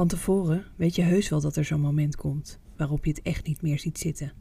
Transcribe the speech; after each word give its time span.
Van 0.00 0.08
tevoren 0.08 0.64
weet 0.76 0.94
je 0.94 1.02
heus 1.02 1.28
wel 1.28 1.40
dat 1.40 1.56
er 1.56 1.64
zo'n 1.64 1.80
moment 1.80 2.16
komt 2.16 2.58
waarop 2.76 3.04
je 3.04 3.10
het 3.10 3.22
echt 3.22 3.46
niet 3.46 3.62
meer 3.62 3.78
ziet 3.78 3.98
zitten. 3.98 4.32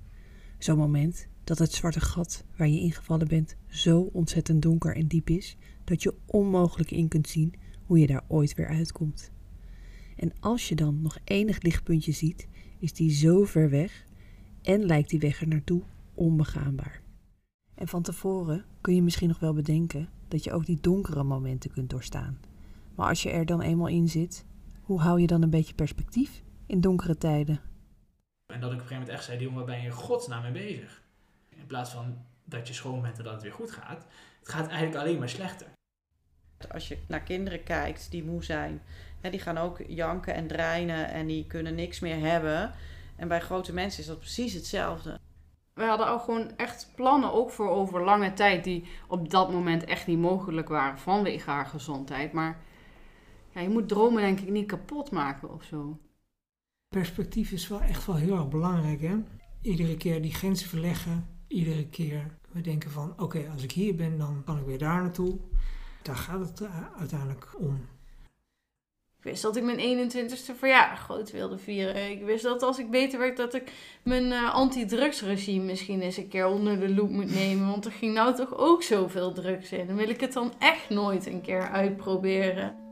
Zo'n 0.58 0.78
moment 0.78 1.28
dat 1.44 1.58
het 1.58 1.74
zwarte 1.74 2.00
gat 2.00 2.46
waar 2.58 2.68
je 2.68 2.80
ingevallen 2.80 3.28
bent 3.28 3.56
zo 3.68 4.00
ontzettend 4.00 4.62
donker 4.62 4.96
en 4.96 5.08
diep 5.08 5.30
is 5.30 5.58
dat 5.84 6.04
je 6.04 6.14
onmogelijk 6.26 6.92
in 6.92 7.08
kunt 7.08 7.28
zien 7.28 7.54
hoe 7.86 8.00
je 8.00 8.08
daar 8.08 8.24
ooit 8.28 8.54
weer 8.54 8.68
uitkomt. 8.68 9.32
En 10.16 10.34
als 10.40 10.70
je 10.70 10.76
dan 10.76 11.02
nog 11.02 11.18
enig 11.24 11.62
lichtpuntje 11.62 12.12
ziet, 12.12 12.48
is 12.78 12.94
die 12.94 13.12
zo 13.12 13.44
ver 13.44 13.70
weg 13.70 14.06
en 14.62 14.86
lijkt 14.86 15.10
die 15.10 15.20
weg 15.20 15.42
er 15.42 15.48
naartoe 15.48 15.82
onbegaanbaar. 16.14 17.02
En 17.76 17.88
van 17.88 18.02
tevoren 18.02 18.66
kun 18.82 18.96
je 18.96 19.02
misschien 19.02 19.28
nog 19.28 19.40
wel 19.40 19.54
bedenken 19.54 20.10
dat 20.28 20.44
je 20.44 20.52
ook 20.52 20.66
die 20.66 20.80
donkere 20.82 21.24
momenten 21.24 21.72
kunt 21.72 21.90
doorstaan. 21.90 22.40
Maar 22.96 23.08
als 23.08 23.24
je 23.24 23.30
er 23.30 23.46
dan 23.46 23.62
eenmaal 23.62 23.88
in 23.88 24.10
zit, 24.10 24.48
hoe 24.90 25.02
hou 25.02 25.22
je 25.22 25.28
dan 25.28 25.42
een 25.42 25.50
beetje 25.50 25.74
perspectief 25.74 26.44
in 26.66 26.82
donkere 26.82 27.18
tijden? 27.18 27.62
En 28.54 28.60
dat 28.60 28.72
ik 28.72 28.78
op 28.78 28.82
een 28.82 28.88
gegeven 28.88 28.98
moment 28.98 29.10
echt 29.10 29.24
zei, 29.24 29.40
jongen, 29.40 29.56
waar 29.56 29.66
ben 29.66 29.80
je 29.80 29.86
in 29.86 29.92
godsnaam 29.92 30.42
mee 30.42 30.52
bezig? 30.52 31.02
In 31.50 31.66
plaats 31.66 31.90
van 31.92 32.18
dat 32.44 32.68
je 32.68 32.74
schoon 32.74 33.02
bent 33.02 33.18
en 33.18 33.24
dat 33.24 33.34
het 33.34 33.42
weer 33.42 33.52
goed 33.52 33.72
gaat. 33.72 34.06
Het 34.40 34.50
gaat 34.50 34.68
eigenlijk 34.68 35.02
alleen 35.02 35.20
maar 35.20 35.30
slechter. 35.30 35.68
Als 36.72 36.88
je 36.88 36.98
naar 37.08 37.22
kinderen 37.22 37.64
kijkt 37.64 38.12
die 38.12 38.24
moe 38.24 38.44
zijn, 38.44 38.82
hè, 39.22 39.30
die 39.30 39.40
gaan 39.40 39.58
ook 39.58 39.82
janken 39.88 40.34
en 40.34 40.48
dreinen 40.48 41.10
en 41.10 41.28
die 41.28 41.48
kunnen 41.48 41.76
niks 41.76 42.00
meer 42.00 42.20
hebben. 42.20 42.72
En 43.16 43.28
bij 43.28 43.42
grote 43.42 43.74
mensen 43.74 44.02
is 44.02 44.08
dat 44.08 44.20
precies 44.20 44.54
hetzelfde. 44.54 45.20
We 45.74 45.84
hadden 45.84 46.08
ook 46.08 46.22
gewoon 46.22 46.58
echt 46.58 46.92
plannen, 46.96 47.34
ook 47.34 47.52
voor 47.52 47.70
over 47.70 48.04
lange 48.04 48.34
tijd, 48.34 48.64
die 48.64 48.88
op 49.08 49.30
dat 49.30 49.52
moment 49.52 49.84
echt 49.84 50.08
niet 50.08 50.20
mogelijk 50.20 50.70
waren 50.70 51.00
vanwege 51.00 51.50
haar 51.50 51.66
gezondheid. 51.66 52.32
Maar 52.32 52.68
ja, 53.54 53.62
je 53.62 53.70
moet 53.70 53.88
dromen 53.88 54.22
denk 54.22 54.40
ik 54.40 54.50
niet 54.50 54.68
kapot 54.68 55.12
maken 55.12 55.54
of 55.54 55.64
zo. 55.64 56.00
Perspectief 56.88 57.52
is 57.52 57.68
wel 57.68 57.82
echt 57.82 58.06
wel 58.06 58.16
heel 58.16 58.36
erg 58.36 58.48
belangrijk. 58.48 59.02
Hè? 59.02 59.16
Iedere 59.62 59.98
keer 59.98 60.22
die 60.22 60.34
grenzen 60.34 60.70
verleggen. 60.70 61.28
Iedere 61.48 61.88
keer 61.88 62.38
we 62.52 62.62
denken 62.62 62.92
van 62.92 63.14
oké, 63.18 63.50
als 63.54 63.64
ik 63.64 63.72
hier 63.72 63.96
ben, 63.96 64.18
dan 64.18 64.42
kan 64.46 64.58
ik 64.58 64.66
weer 64.66 64.78
daar 64.78 65.02
naartoe. 65.02 65.38
Daar 66.02 66.16
gaat 66.16 66.40
het 66.40 66.60
uh, 66.62 66.70
uiteindelijk 66.98 67.48
om. 67.58 67.88
Ik 69.18 69.26
wist 69.26 69.42
dat 69.42 69.56
ik 69.56 69.64
mijn 69.64 70.12
21ste 70.12 70.58
verjaardag 70.58 71.00
groot 71.00 71.32
wilde 71.32 71.58
vieren. 71.58 72.12
Ik 72.12 72.24
wist 72.24 72.44
dat 72.44 72.64
als 72.64 72.80
ik 72.80 72.92
beter 72.92 73.20
werd, 73.20 73.38
dat 73.38 73.54
ik 73.54 73.72
mijn 74.04 74.26
uh, 74.26 74.54
anti-drugsregime 74.54 75.66
misschien 75.66 76.02
eens 76.02 76.18
een 76.18 76.28
keer 76.28 76.46
onder 76.48 76.80
de 76.80 76.94
loep 76.94 77.10
moet 77.10 77.34
nemen. 77.34 77.68
Want 77.68 77.86
er 77.86 77.92
ging 77.92 78.14
nou 78.14 78.36
toch 78.36 78.58
ook 78.58 78.84
zoveel 78.84 79.32
drugs 79.34 79.72
in. 79.72 79.88
Dan 79.88 79.96
wil 79.96 80.10
ik 80.10 80.22
het 80.22 80.34
dan 80.34 80.54
echt 80.60 80.90
nooit 80.90 81.26
een 81.26 81.42
keer 81.42 81.70
uitproberen. 81.70 82.89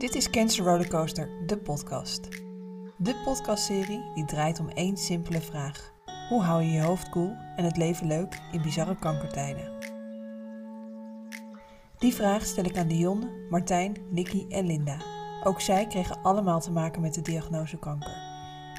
Dit 0.00 0.14
is 0.14 0.30
Cancer 0.30 0.64
Rollercoaster, 0.64 1.28
de 1.46 1.58
podcast. 1.58 2.28
De 2.96 3.20
podcastserie 3.24 4.12
die 4.14 4.24
draait 4.24 4.60
om 4.60 4.68
één 4.68 4.96
simpele 4.96 5.40
vraag. 5.40 5.92
Hoe 6.28 6.42
hou 6.42 6.62
je 6.62 6.70
je 6.70 6.82
hoofd 6.82 7.08
koel 7.08 7.36
en 7.56 7.64
het 7.64 7.76
leven 7.76 8.06
leuk 8.06 8.38
in 8.52 8.62
bizarre 8.62 8.96
kankertijden? 8.96 9.72
Die 11.98 12.14
vraag 12.14 12.44
stel 12.44 12.64
ik 12.64 12.76
aan 12.78 12.88
Dionne, 12.88 13.46
Martijn, 13.50 13.96
Nicky 14.10 14.46
en 14.48 14.66
Linda. 14.66 14.96
Ook 15.44 15.60
zij 15.60 15.86
kregen 15.86 16.22
allemaal 16.22 16.60
te 16.60 16.72
maken 16.72 17.00
met 17.00 17.14
de 17.14 17.22
diagnose 17.22 17.78
kanker. 17.78 18.16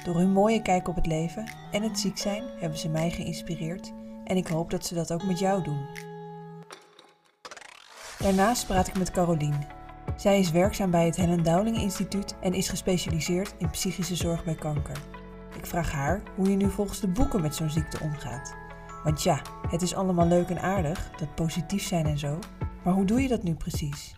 Door 0.03 0.15
hun 0.15 0.31
mooie 0.31 0.61
kijk 0.61 0.87
op 0.87 0.95
het 0.95 1.05
leven 1.05 1.51
en 1.71 1.83
het 1.83 1.99
ziek 1.99 2.17
zijn 2.17 2.43
hebben 2.59 2.79
ze 2.79 2.89
mij 2.89 3.09
geïnspireerd 3.09 3.91
en 4.23 4.37
ik 4.37 4.47
hoop 4.47 4.69
dat 4.69 4.85
ze 4.85 4.93
dat 4.93 5.13
ook 5.13 5.23
met 5.23 5.39
jou 5.39 5.63
doen. 5.63 5.85
Daarnaast 8.17 8.67
praat 8.67 8.87
ik 8.87 8.97
met 8.97 9.11
Carolien. 9.11 9.79
Zij 10.15 10.39
is 10.39 10.51
werkzaam 10.51 10.91
bij 10.91 11.05
het 11.05 11.15
Helen 11.15 11.43
Dowling 11.43 11.77
Instituut 11.77 12.35
en 12.39 12.53
is 12.53 12.69
gespecialiseerd 12.69 13.53
in 13.57 13.69
psychische 13.69 14.15
zorg 14.15 14.43
bij 14.43 14.55
kanker. 14.55 14.97
Ik 15.57 15.65
vraag 15.65 15.91
haar 15.91 16.23
hoe 16.35 16.49
je 16.49 16.55
nu 16.55 16.69
volgens 16.69 16.99
de 16.99 17.07
boeken 17.07 17.41
met 17.41 17.55
zo'n 17.55 17.69
ziekte 17.69 17.99
omgaat. 18.03 18.55
Want 19.03 19.23
ja, 19.23 19.41
het 19.67 19.81
is 19.81 19.95
allemaal 19.95 20.27
leuk 20.27 20.49
en 20.49 20.61
aardig, 20.61 21.11
dat 21.17 21.35
positief 21.35 21.83
zijn 21.83 22.05
en 22.05 22.17
zo, 22.17 22.39
maar 22.83 22.93
hoe 22.93 23.05
doe 23.05 23.21
je 23.21 23.27
dat 23.27 23.43
nu 23.43 23.55
precies? 23.55 24.15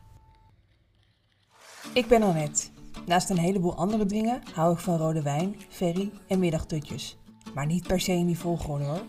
Ik 1.94 2.08
ben 2.08 2.24
Annette. 2.24 2.68
Naast 3.06 3.30
een 3.30 3.38
heleboel 3.38 3.76
andere 3.76 4.06
dingen 4.06 4.42
hou 4.54 4.74
ik 4.74 4.80
van 4.80 4.98
rode 4.98 5.22
wijn, 5.22 5.56
ferry 5.70 6.12
en 6.28 6.40
middagtutjes. 6.40 7.18
Maar 7.54 7.66
niet 7.66 7.88
per 7.88 8.00
se 8.00 8.12
in 8.12 8.26
die 8.26 8.40
volgorde 8.40 8.84
hoor. 8.84 9.04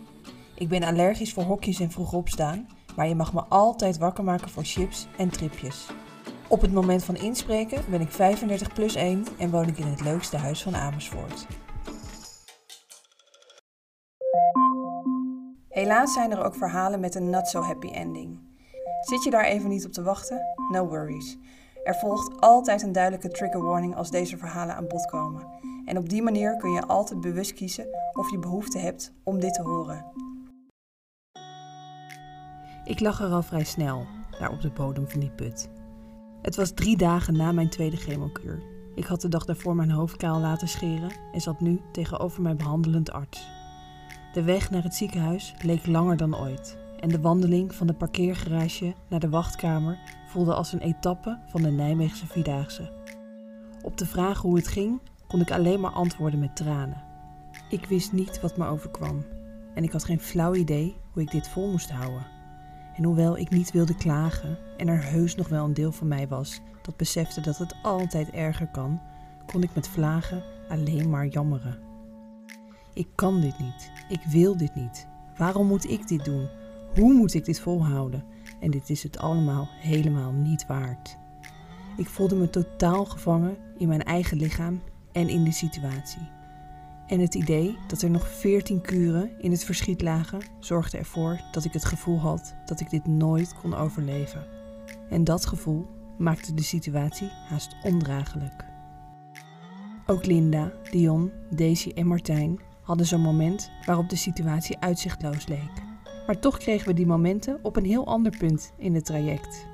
Ik 0.55 0.69
ben 0.69 0.83
allergisch 0.83 1.33
voor 1.33 1.43
hokjes 1.43 1.79
en 1.79 1.91
vroeg 1.91 2.13
opstaan, 2.13 2.67
maar 2.95 3.07
je 3.07 3.15
mag 3.15 3.33
me 3.33 3.43
altijd 3.43 3.97
wakker 3.97 4.23
maken 4.23 4.49
voor 4.49 4.63
chips 4.63 5.07
en 5.17 5.29
tripjes. 5.29 5.87
Op 6.47 6.61
het 6.61 6.73
moment 6.73 7.03
van 7.03 7.15
inspreken 7.15 7.81
ben 7.89 8.01
ik 8.01 8.11
35 8.11 8.73
plus 8.73 8.95
1 8.95 9.25
en 9.39 9.49
woon 9.49 9.67
ik 9.67 9.77
in 9.77 9.87
het 9.87 10.01
leukste 10.01 10.37
huis 10.37 10.63
van 10.63 10.75
Amersfoort. 10.75 11.47
Helaas 15.69 16.13
zijn 16.13 16.31
er 16.31 16.43
ook 16.43 16.55
verhalen 16.55 16.99
met 16.99 17.15
een 17.15 17.29
not 17.29 17.47
so 17.47 17.61
happy 17.61 17.87
ending. 17.87 18.39
Zit 19.01 19.23
je 19.23 19.29
daar 19.29 19.43
even 19.43 19.69
niet 19.69 19.85
op 19.85 19.91
te 19.91 20.03
wachten? 20.03 20.41
No 20.71 20.87
worries. 20.87 21.37
Er 21.83 21.95
volgt 21.95 22.41
altijd 22.41 22.81
een 22.81 22.91
duidelijke 22.91 23.29
trigger 23.29 23.63
warning 23.63 23.95
als 23.95 24.11
deze 24.11 24.37
verhalen 24.37 24.75
aan 24.75 24.87
bod 24.87 25.05
komen. 25.05 25.47
En 25.85 25.97
op 25.97 26.09
die 26.09 26.21
manier 26.21 26.57
kun 26.57 26.71
je 26.71 26.85
altijd 26.85 27.21
bewust 27.21 27.53
kiezen 27.53 27.87
of 28.13 28.31
je 28.31 28.39
behoefte 28.39 28.77
hebt 28.77 29.13
om 29.23 29.39
dit 29.39 29.53
te 29.53 29.61
horen. 29.61 30.05
Ik 32.83 32.99
lag 32.99 33.21
er 33.21 33.31
al 33.31 33.43
vrij 33.43 33.63
snel, 33.63 34.05
daar 34.39 34.51
op 34.51 34.61
de 34.61 34.71
bodem 34.71 35.09
van 35.09 35.19
die 35.19 35.31
put. 35.31 35.69
Het 36.45 36.55
was 36.55 36.71
drie 36.71 36.97
dagen 36.97 37.37
na 37.37 37.51
mijn 37.51 37.69
tweede 37.69 37.97
chemokuur. 37.97 38.63
Ik 38.95 39.05
had 39.05 39.21
de 39.21 39.27
dag 39.27 39.45
daarvoor 39.45 39.75
mijn 39.75 39.91
hoofd 39.91 40.17
kaal 40.17 40.39
laten 40.39 40.67
scheren 40.67 41.11
en 41.31 41.41
zat 41.41 41.59
nu 41.59 41.81
tegenover 41.91 42.41
mijn 42.41 42.57
behandelend 42.57 43.11
arts. 43.11 43.47
De 44.33 44.43
weg 44.43 44.69
naar 44.69 44.83
het 44.83 44.95
ziekenhuis 44.95 45.53
leek 45.61 45.87
langer 45.87 46.17
dan 46.17 46.37
ooit 46.37 46.77
en 46.99 47.09
de 47.09 47.21
wandeling 47.21 47.75
van 47.75 47.87
de 47.87 47.93
parkeergarage 47.93 48.93
naar 49.09 49.19
de 49.19 49.29
wachtkamer 49.29 49.99
voelde 50.27 50.53
als 50.53 50.73
een 50.73 50.79
etappe 50.79 51.39
van 51.47 51.61
de 51.61 51.71
Nijmeegse 51.71 52.27
Vierdaagse. 52.27 52.91
Op 53.81 53.97
de 53.97 54.05
vraag 54.05 54.41
hoe 54.41 54.55
het 54.55 54.67
ging, 54.67 55.01
kon 55.27 55.41
ik 55.41 55.51
alleen 55.51 55.79
maar 55.79 55.91
antwoorden 55.91 56.39
met 56.39 56.55
tranen. 56.55 57.03
Ik 57.69 57.85
wist 57.85 58.11
niet 58.11 58.41
wat 58.41 58.57
me 58.57 58.67
overkwam 58.67 59.25
en 59.73 59.83
ik 59.83 59.91
had 59.91 60.03
geen 60.03 60.19
flauw 60.19 60.53
idee 60.53 60.95
hoe 61.11 61.21
ik 61.21 61.31
dit 61.31 61.47
vol 61.47 61.71
moest 61.71 61.91
houden. 61.91 62.34
En 62.95 63.03
hoewel 63.03 63.37
ik 63.37 63.49
niet 63.49 63.71
wilde 63.71 63.95
klagen 63.95 64.57
en 64.77 64.87
er 64.87 65.03
heus 65.03 65.35
nog 65.35 65.47
wel 65.47 65.65
een 65.65 65.73
deel 65.73 65.91
van 65.91 66.07
mij 66.07 66.27
was 66.27 66.61
dat 66.81 66.97
besefte 66.97 67.41
dat 67.41 67.57
het 67.57 67.75
altijd 67.81 68.29
erger 68.29 68.67
kan, 68.67 69.01
kon 69.45 69.63
ik 69.63 69.75
met 69.75 69.87
vlagen 69.87 70.43
alleen 70.69 71.09
maar 71.09 71.27
jammeren. 71.27 71.79
Ik 72.93 73.07
kan 73.15 73.41
dit 73.41 73.59
niet. 73.59 73.91
Ik 74.09 74.21
wil 74.23 74.57
dit 74.57 74.75
niet. 74.75 75.07
Waarom 75.37 75.67
moet 75.67 75.89
ik 75.89 76.07
dit 76.07 76.25
doen? 76.25 76.47
Hoe 76.95 77.13
moet 77.13 77.33
ik 77.33 77.45
dit 77.45 77.59
volhouden? 77.59 78.23
En 78.59 78.71
dit 78.71 78.89
is 78.89 79.03
het 79.03 79.17
allemaal 79.17 79.67
helemaal 79.79 80.31
niet 80.31 80.65
waard. 80.65 81.17
Ik 81.97 82.07
voelde 82.07 82.35
me 82.35 82.49
totaal 82.49 83.05
gevangen 83.05 83.57
in 83.77 83.87
mijn 83.87 84.03
eigen 84.03 84.37
lichaam 84.37 84.81
en 85.11 85.29
in 85.29 85.43
de 85.43 85.51
situatie. 85.51 86.34
En 87.07 87.19
het 87.19 87.35
idee 87.35 87.77
dat 87.87 88.01
er 88.01 88.09
nog 88.09 88.27
veertien 88.27 88.81
kuren 88.81 89.31
in 89.37 89.51
het 89.51 89.63
verschiet 89.63 90.01
lagen, 90.01 90.41
zorgde 90.59 90.97
ervoor 90.97 91.41
dat 91.51 91.65
ik 91.65 91.73
het 91.73 91.85
gevoel 91.85 92.19
had 92.19 92.55
dat 92.65 92.79
ik 92.79 92.89
dit 92.89 93.05
nooit 93.05 93.53
kon 93.61 93.73
overleven. 93.73 94.45
En 95.09 95.23
dat 95.23 95.45
gevoel 95.45 95.87
maakte 96.17 96.53
de 96.53 96.63
situatie 96.63 97.29
haast 97.49 97.75
ondraaglijk. 97.83 98.65
Ook 100.05 100.25
Linda, 100.25 100.73
Dion, 100.91 101.31
Daisy 101.49 101.89
en 101.89 102.07
Martijn 102.07 102.59
hadden 102.81 103.05
zo'n 103.05 103.21
moment 103.21 103.71
waarop 103.85 104.09
de 104.09 104.15
situatie 104.15 104.79
uitzichtloos 104.79 105.47
leek. 105.47 105.83
Maar 106.27 106.39
toch 106.39 106.57
kregen 106.57 106.87
we 106.87 106.93
die 106.93 107.05
momenten 107.05 107.59
op 107.61 107.75
een 107.75 107.85
heel 107.85 108.05
ander 108.07 108.37
punt 108.37 108.73
in 108.77 108.95
het 108.95 109.05
traject. 109.05 109.67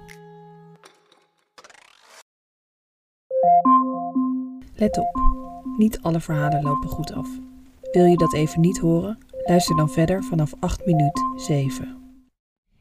Let 4.74 4.98
op, 4.98 5.41
niet 5.78 6.02
alle 6.02 6.20
verhalen 6.20 6.64
lopen 6.64 6.90
goed 6.90 7.14
af. 7.14 7.28
Wil 7.92 8.06
je 8.06 8.18
dat 8.18 8.34
even 8.34 8.62
niet 8.62 8.80
horen? 8.80 9.18
Luister 9.46 9.76
dan 9.76 9.90
verder 9.90 10.24
vanaf 10.24 10.54
8 10.60 10.86
minuut 10.86 11.22
7. 11.36 11.98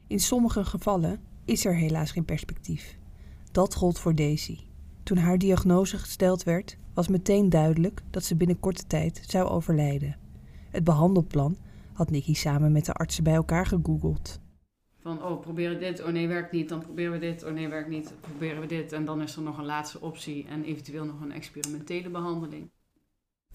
In 0.07 0.19
sommige 0.19 0.63
gevallen 0.63 1.19
is 1.45 1.65
er 1.65 1.75
helaas 1.75 2.11
geen 2.11 2.25
perspectief. 2.25 2.97
Dat 3.51 3.75
gold 3.75 3.99
voor 3.99 4.15
Daisy. 4.15 4.59
Toen 5.03 5.17
haar 5.17 5.37
diagnose 5.37 5.97
gesteld 5.97 6.43
werd, 6.43 6.77
was 6.93 7.07
meteen 7.07 7.49
duidelijk 7.49 8.01
dat 8.09 8.23
ze 8.23 8.35
binnen 8.35 8.59
korte 8.59 8.87
tijd 8.87 9.23
zou 9.27 9.49
overlijden. 9.49 10.17
Het 10.69 10.83
behandelplan 10.83 11.57
had 11.93 12.09
Nicky 12.09 12.33
samen 12.33 12.71
met 12.71 12.85
de 12.85 12.93
artsen 12.93 13.23
bij 13.23 13.33
elkaar 13.33 13.65
gegoogeld. 13.65 14.39
Van, 15.01 15.23
oh, 15.23 15.39
proberen 15.39 15.79
dit, 15.79 16.03
oh 16.03 16.07
nee, 16.07 16.27
werkt 16.27 16.51
niet, 16.51 16.69
dan 16.69 16.79
proberen 16.79 17.11
we 17.11 17.19
dit, 17.19 17.43
oh 17.43 17.51
nee, 17.51 17.67
werkt 17.67 17.89
niet, 17.89 18.13
proberen 18.21 18.61
we 18.61 18.67
dit. 18.67 18.91
En 18.91 19.05
dan 19.05 19.21
is 19.21 19.35
er 19.35 19.41
nog 19.41 19.57
een 19.57 19.65
laatste 19.65 20.01
optie 20.01 20.45
en 20.47 20.63
eventueel 20.63 21.05
nog 21.05 21.21
een 21.21 21.31
experimentele 21.31 22.09
behandeling. 22.09 22.69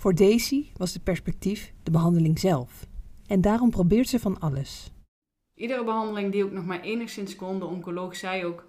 Voor 0.07 0.15
Daisy 0.15 0.67
was 0.77 0.95
het 0.95 1.03
perspectief 1.03 1.73
de 1.83 1.91
behandeling 1.91 2.39
zelf. 2.39 2.87
En 3.27 3.41
daarom 3.41 3.71
probeert 3.71 4.09
ze 4.09 4.19
van 4.19 4.41
alles. 4.41 4.91
Iedere 5.55 5.85
behandeling 5.85 6.33
die 6.33 6.45
ook 6.45 6.53
nog 6.53 6.67
maar 6.67 6.81
enigszins 6.81 7.37
kon, 7.37 7.59
de 7.59 7.65
oncoloog 7.65 8.17
zei 8.17 8.45
ook, 8.45 8.65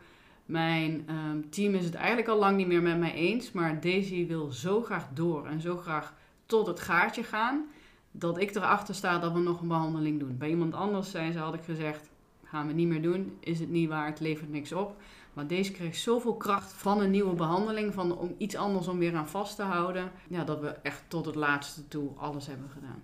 Mijn 0.45 1.04
ehm, 1.07 1.42
team 1.50 1.75
is 1.75 1.86
het 1.86 1.94
eigenlijk 1.94 2.28
al 2.28 2.38
lang 2.38 2.57
niet 2.57 2.68
meer 2.68 2.81
met 2.81 3.00
mij 3.00 3.13
eens, 3.13 3.51
maar 3.51 3.81
Daisy 3.81 4.28
wil 4.28 4.51
zo 4.51 4.81
graag 4.81 5.07
door 5.13 5.48
en 5.48 5.62
zo 5.62 5.78
graag 5.78 6.13
tot 6.45 6.68
het 6.68 6.80
gaatje 6.80 7.24
gaan, 7.24 7.66
dat 8.12 8.38
ik 8.38 8.56
erachter 8.56 8.95
sta 8.95 9.19
dat 9.19 9.34
we 9.34 9.39
nog 9.39 9.62
een 9.62 9.68
behandeling 9.68 10.19
doen. 10.19 10.38
Bij 10.38 10.50
iemand 10.50 10.74
anders 10.74 11.12
zijn 11.12 11.34
ze, 11.34 11.39
had 11.39 11.54
ik 11.54 11.63
gezegd, 11.63 12.10
gaan 12.44 12.68
we 12.68 12.74
niet 12.74 12.88
meer 12.88 13.01
doen, 13.01 13.38
is 13.39 13.60
het 13.60 13.69
niet 13.69 13.89
waard, 13.89 14.19
levert 14.19 14.50
niks 14.50 14.74
op. 14.74 14.95
Maar 15.38 15.48
deze 15.48 15.72
kreeg 15.72 15.95
zoveel 15.95 16.38
kracht 16.38 16.74
van 16.74 17.01
een 17.01 17.12
nieuwe 17.12 17.36
behandeling, 17.36 17.94
van 17.94 18.18
om 18.18 18.36
iets 18.38 18.56
anders 18.56 18.88
om 18.88 18.98
weer 18.98 19.16
aan 19.16 19.28
vast 19.28 19.56
te 19.56 19.62
houden, 19.62 20.12
ja, 20.30 20.44
dat 20.44 20.60
we 20.60 20.68
echt 20.68 21.04
tot 21.07 21.25
het 21.25 21.36
laatste 21.36 21.88
toe 21.88 22.10
alles 22.16 22.48
hebben 22.48 22.69
gedaan. 22.69 23.01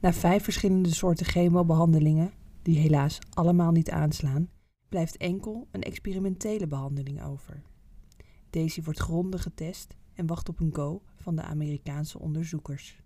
Na 0.00 0.12
vijf 0.12 0.44
verschillende 0.44 0.94
soorten 0.94 1.26
chemobehandelingen, 1.26 2.32
die 2.62 2.78
helaas 2.78 3.18
allemaal 3.32 3.70
niet 3.70 3.90
aanslaan, 3.90 4.48
blijft 4.88 5.16
enkel 5.16 5.68
een 5.70 5.82
experimentele 5.82 6.66
behandeling 6.66 7.22
over. 7.24 7.62
Daisy 8.50 8.82
wordt 8.82 9.00
grondig 9.00 9.42
getest 9.42 9.96
en 10.12 10.26
wacht 10.26 10.48
op 10.48 10.60
een 10.60 10.74
go 10.74 11.02
van 11.16 11.36
de 11.36 11.42
Amerikaanse 11.42 12.18
onderzoekers. 12.18 13.02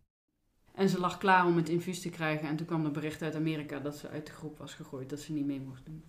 En 0.75 0.89
ze 0.89 1.01
lag 1.01 1.19
klaar 1.19 1.47
om 1.47 1.57
het 1.57 1.69
infuus 1.69 2.01
te 2.01 2.11
krijgen 2.11 2.49
en 2.49 2.57
toen 2.57 2.67
kwam 2.67 2.85
er 2.85 2.91
bericht 2.91 3.23
uit 3.23 3.35
Amerika 3.35 3.79
dat 3.79 3.97
ze 3.97 4.09
uit 4.09 4.27
de 4.27 4.33
groep 4.33 4.59
was 4.59 4.75
gegooid, 4.75 5.11
dat 5.11 5.21
ze 5.21 5.33
niet 5.33 5.47
mee 5.47 5.61
mocht 5.61 5.87
doen. 5.87 6.05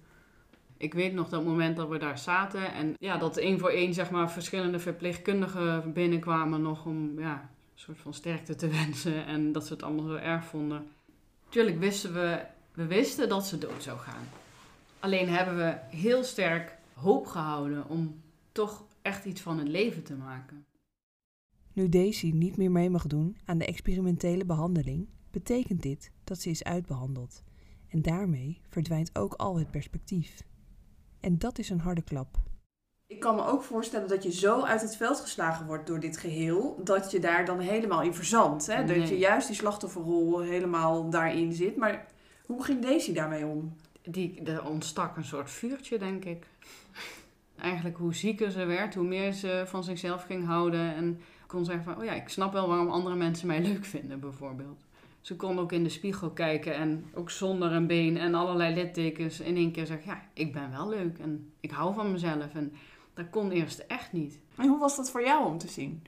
Ik 0.81 0.93
weet 0.93 1.13
nog 1.13 1.29
dat 1.29 1.43
moment 1.43 1.77
dat 1.77 1.89
we 1.89 1.97
daar 1.97 2.17
zaten 2.17 2.73
en 2.73 2.93
ja, 2.99 3.17
dat 3.17 3.37
één 3.37 3.59
voor 3.59 3.69
één 3.69 3.93
zeg 3.93 4.11
maar 4.11 4.31
verschillende 4.31 4.79
verpleegkundigen 4.79 5.93
binnenkwamen 5.93 6.61
nog 6.61 6.85
om 6.85 7.19
ja, 7.19 7.33
een 7.73 7.79
soort 7.79 7.99
van 7.99 8.13
sterkte 8.13 8.55
te 8.55 8.67
wensen 8.79 9.25
en 9.25 9.51
dat 9.51 9.65
ze 9.65 9.73
het 9.73 9.83
allemaal 9.83 10.07
zo 10.07 10.15
erg 10.15 10.45
vonden. 10.45 10.87
Tuurlijk 11.49 11.79
wisten 11.79 12.13
we, 12.13 12.45
we 12.73 12.85
wisten 12.85 13.29
dat 13.29 13.45
ze 13.45 13.57
dood 13.57 13.83
zou 13.83 13.99
gaan. 13.99 14.27
Alleen 14.99 15.29
hebben 15.29 15.55
we 15.55 15.97
heel 15.97 16.23
sterk 16.23 16.77
hoop 16.93 17.27
gehouden 17.27 17.89
om 17.89 18.21
toch 18.51 18.83
echt 19.01 19.25
iets 19.25 19.41
van 19.41 19.59
het 19.59 19.67
leven 19.67 20.03
te 20.03 20.15
maken. 20.15 20.65
Nu 21.73 21.89
Daisy 21.89 22.31
niet 22.31 22.57
meer 22.57 22.71
mee 22.71 22.89
mag 22.89 23.07
doen 23.07 23.37
aan 23.45 23.57
de 23.57 23.65
experimentele 23.65 24.45
behandeling, 24.45 25.07
betekent 25.31 25.81
dit 25.81 26.11
dat 26.23 26.39
ze 26.39 26.49
is 26.49 26.63
uitbehandeld. 26.63 27.43
En 27.87 28.01
daarmee 28.01 28.61
verdwijnt 28.69 29.17
ook 29.17 29.33
al 29.33 29.57
het 29.57 29.71
perspectief. 29.71 30.47
En 31.19 31.37
dat 31.37 31.59
is 31.59 31.69
een 31.69 31.79
harde 31.79 32.01
klap. 32.01 32.37
Ik 33.07 33.19
kan 33.19 33.35
me 33.35 33.45
ook 33.45 33.63
voorstellen 33.63 34.07
dat 34.07 34.23
je 34.23 34.31
zo 34.31 34.63
uit 34.63 34.81
het 34.81 34.95
veld 34.95 35.19
geslagen 35.19 35.65
wordt 35.65 35.87
door 35.87 35.99
dit 35.99 36.17
geheel, 36.17 36.81
dat 36.83 37.11
je 37.11 37.19
daar 37.19 37.45
dan 37.45 37.59
helemaal 37.59 38.01
in 38.01 38.13
verzandt. 38.13 38.67
Hè? 38.67 38.85
Dat 38.85 39.09
je 39.09 39.17
juist 39.17 39.47
die 39.47 39.55
slachtofferrol 39.55 40.39
helemaal 40.39 41.09
daarin 41.09 41.53
zit. 41.53 41.75
Maar 41.75 42.05
hoe 42.45 42.63
ging 42.63 42.81
Daisy 42.81 43.13
daarmee 43.13 43.45
om? 43.45 43.75
Die, 44.01 44.41
er 44.43 44.65
ontstak 44.65 45.17
een 45.17 45.25
soort 45.25 45.51
vuurtje, 45.51 45.97
denk 45.97 46.25
ik. 46.25 46.45
Eigenlijk 47.55 47.97
hoe 47.97 48.13
zieker 48.13 48.51
ze 48.51 48.65
werd, 48.65 48.95
hoe 48.95 49.07
meer 49.07 49.33
ze 49.33 49.63
van 49.67 49.83
zichzelf 49.83 50.23
ging 50.23 50.45
houden. 50.45 50.95
En 50.95 51.21
kon 51.47 51.65
zeggen 51.65 51.83
van, 51.83 51.97
oh 51.97 52.03
ja, 52.03 52.13
ik 52.13 52.29
snap 52.29 52.53
wel 52.53 52.67
waarom 52.67 52.89
andere 52.89 53.15
mensen 53.15 53.47
mij 53.47 53.61
leuk 53.61 53.85
vinden, 53.85 54.19
bijvoorbeeld. 54.19 54.85
Ze 55.21 55.35
kon 55.35 55.59
ook 55.59 55.71
in 55.71 55.83
de 55.83 55.89
spiegel 55.89 56.29
kijken 56.29 56.75
en 56.75 57.05
ook 57.13 57.29
zonder 57.29 57.71
een 57.71 57.87
been 57.87 58.17
en 58.17 58.35
allerlei 58.35 58.73
littekens 58.73 59.39
in 59.39 59.55
één 59.55 59.71
keer 59.71 59.85
zeggen, 59.85 60.11
ja, 60.11 60.21
ik 60.33 60.53
ben 60.53 60.71
wel 60.71 60.89
leuk 60.89 61.17
en 61.17 61.53
ik 61.59 61.71
hou 61.71 61.93
van 61.93 62.11
mezelf. 62.11 62.53
En 62.53 62.73
dat 63.13 63.29
kon 63.29 63.51
eerst 63.51 63.79
echt 63.79 64.11
niet. 64.11 64.39
En 64.57 64.67
hoe 64.67 64.79
was 64.79 64.95
dat 64.95 65.11
voor 65.11 65.23
jou 65.23 65.45
om 65.45 65.57
te 65.57 65.67
zien? 65.67 66.03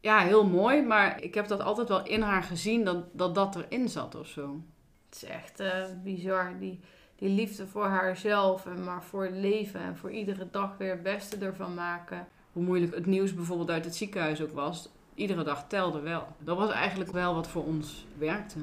Ja, 0.00 0.18
heel 0.18 0.46
mooi, 0.46 0.82
maar 0.82 1.22
ik 1.22 1.34
heb 1.34 1.48
dat 1.48 1.60
altijd 1.60 1.88
wel 1.88 2.06
in 2.06 2.20
haar 2.20 2.42
gezien, 2.42 2.84
dat 2.84 3.04
dat, 3.12 3.34
dat 3.34 3.56
erin 3.56 3.88
zat 3.88 4.14
of 4.14 4.26
zo. 4.26 4.60
Het 5.06 5.22
is 5.22 5.24
echt 5.24 5.60
eh, 5.60 5.84
bizar. 6.02 6.58
Die, 6.58 6.80
die 7.16 7.28
liefde 7.28 7.66
voor 7.66 7.86
haarzelf 7.86 8.66
en 8.66 8.84
maar 8.84 9.02
voor 9.02 9.24
het 9.24 9.34
leven 9.34 9.80
en 9.80 9.96
voor 9.96 10.10
iedere 10.10 10.48
dag 10.50 10.76
weer 10.76 10.90
het 10.90 11.02
beste 11.02 11.36
ervan 11.36 11.74
maken. 11.74 12.26
hoe 12.52 12.62
moeilijk 12.62 12.94
het 12.94 13.06
nieuws 13.06 13.34
bijvoorbeeld 13.34 13.70
uit 13.70 13.84
het 13.84 13.96
ziekenhuis 13.96 14.42
ook 14.42 14.52
was, 14.52 14.88
iedere 15.14 15.44
dag 15.44 15.68
telde 15.68 16.00
wel. 16.00 16.26
Dat 16.38 16.56
was 16.56 16.70
eigenlijk 16.70 17.12
wel 17.12 17.34
wat 17.34 17.48
voor 17.48 17.64
ons 17.64 18.06
werkte. 18.18 18.58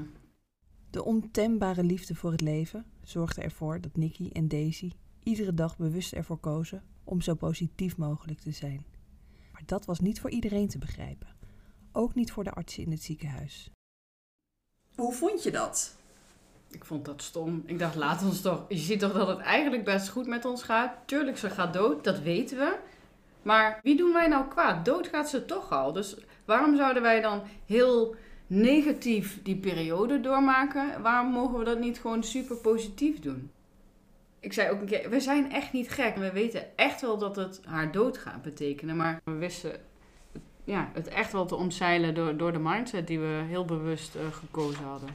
De 0.89 1.03
ontembare 1.03 1.83
liefde 1.83 2.15
voor 2.15 2.31
het 2.31 2.41
leven 2.41 2.85
zorgde 3.03 3.41
ervoor 3.41 3.81
dat 3.81 3.95
Nicky 3.95 4.29
en 4.33 4.47
Daisy 4.47 4.91
iedere 5.23 5.53
dag 5.53 5.77
bewust 5.77 6.13
ervoor 6.13 6.37
kozen 6.37 6.83
om 7.03 7.21
zo 7.21 7.33
positief 7.33 7.97
mogelijk 7.97 8.39
te 8.39 8.51
zijn. 8.51 8.85
Maar 9.51 9.63
dat 9.65 9.85
was 9.85 9.99
niet 9.99 10.19
voor 10.19 10.29
iedereen 10.29 10.67
te 10.67 10.77
begrijpen. 10.77 11.27
Ook 11.91 12.15
niet 12.15 12.31
voor 12.31 12.43
de 12.43 12.51
artsen 12.51 12.83
in 12.83 12.91
het 12.91 13.03
ziekenhuis. 13.03 13.71
Hoe 14.95 15.13
vond 15.13 15.43
je 15.43 15.51
dat? 15.51 15.95
Ik 16.71 16.85
vond 16.85 17.05
dat 17.05 17.21
stom. 17.21 17.63
Ik 17.65 17.79
dacht, 17.79 17.95
laat 17.95 18.23
ons 18.23 18.41
toch. 18.41 18.65
Je 18.67 18.77
ziet 18.77 18.99
toch 18.99 19.13
dat 19.13 19.27
het 19.27 19.39
eigenlijk 19.39 19.83
best 19.83 20.09
goed 20.09 20.27
met 20.27 20.45
ons 20.45 20.63
gaat. 20.63 20.93
Tuurlijk, 21.05 21.37
ze 21.37 21.49
gaat 21.49 21.73
dood, 21.73 22.03
dat 22.03 22.19
weten 22.19 22.57
we. 22.57 22.77
Maar 23.41 23.79
wie 23.83 23.97
doen 23.97 24.13
wij 24.13 24.27
nou 24.27 24.47
kwaad? 24.47 24.85
Dood 24.85 25.07
gaat 25.07 25.29
ze 25.29 25.45
toch 25.45 25.71
al. 25.71 25.93
Dus 25.93 26.17
waarom 26.51 26.75
zouden 26.75 27.01
wij 27.01 27.21
dan 27.21 27.41
heel 27.65 28.15
negatief 28.47 29.39
die 29.43 29.55
periode 29.55 30.19
doormaken? 30.19 31.01
Waarom 31.01 31.31
mogen 31.31 31.59
we 31.59 31.65
dat 31.65 31.79
niet 31.79 31.99
gewoon 31.99 32.23
super 32.23 32.55
positief 32.55 33.19
doen? 33.19 33.51
Ik 34.39 34.53
zei 34.53 34.69
ook 34.69 34.79
een 34.79 34.85
keer, 34.85 35.09
we 35.09 35.19
zijn 35.19 35.51
echt 35.51 35.73
niet 35.73 35.89
gek. 35.89 36.15
We 36.15 36.31
weten 36.31 36.77
echt 36.77 37.01
wel 37.01 37.17
dat 37.17 37.35
het 37.35 37.61
haar 37.65 37.91
dood 37.91 38.17
gaat 38.17 38.41
betekenen. 38.41 38.95
Maar 38.95 39.21
we 39.23 39.31
wisten 39.31 39.71
ja, 40.63 40.89
het 40.93 41.07
echt 41.07 41.31
wel 41.31 41.45
te 41.45 41.55
omzeilen 41.55 42.13
door, 42.13 42.37
door 42.37 42.51
de 42.51 42.59
mindset 42.59 43.07
die 43.07 43.19
we 43.19 43.43
heel 43.47 43.65
bewust 43.65 44.15
eh, 44.15 44.21
gekozen 44.31 44.83
hadden. 44.83 45.09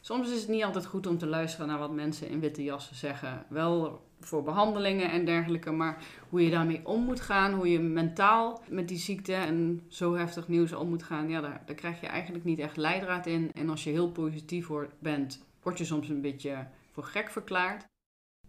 Soms 0.00 0.30
is 0.30 0.40
het 0.40 0.48
niet 0.48 0.64
altijd 0.64 0.86
goed 0.86 1.06
om 1.06 1.18
te 1.18 1.26
luisteren 1.26 1.66
naar 1.66 1.78
wat 1.78 1.92
mensen 1.92 2.28
in 2.28 2.40
witte 2.40 2.64
jassen 2.64 2.96
zeggen. 2.96 3.44
Wel 3.48 4.02
voor 4.26 4.42
behandelingen 4.42 5.10
en 5.10 5.24
dergelijke, 5.24 5.70
maar 5.70 6.04
hoe 6.28 6.42
je 6.42 6.50
daarmee 6.50 6.86
om 6.86 7.04
moet 7.04 7.20
gaan, 7.20 7.54
hoe 7.54 7.70
je 7.70 7.80
mentaal 7.80 8.62
met 8.68 8.88
die 8.88 8.98
ziekte 8.98 9.34
en 9.34 9.82
zo 9.88 10.14
heftig 10.14 10.48
nieuws 10.48 10.72
om 10.72 10.88
moet 10.88 11.02
gaan, 11.02 11.28
ja, 11.28 11.40
daar, 11.40 11.62
daar 11.66 11.76
krijg 11.76 12.00
je 12.00 12.06
eigenlijk 12.06 12.44
niet 12.44 12.58
echt 12.58 12.76
leidraad 12.76 13.26
in. 13.26 13.52
En 13.52 13.68
als 13.68 13.84
je 13.84 13.90
heel 13.90 14.10
positief 14.10 14.68
bent, 14.98 15.44
word 15.62 15.78
je 15.78 15.84
soms 15.84 16.08
een 16.08 16.20
beetje 16.20 16.66
voor 16.90 17.04
gek 17.04 17.30
verklaard. 17.30 17.86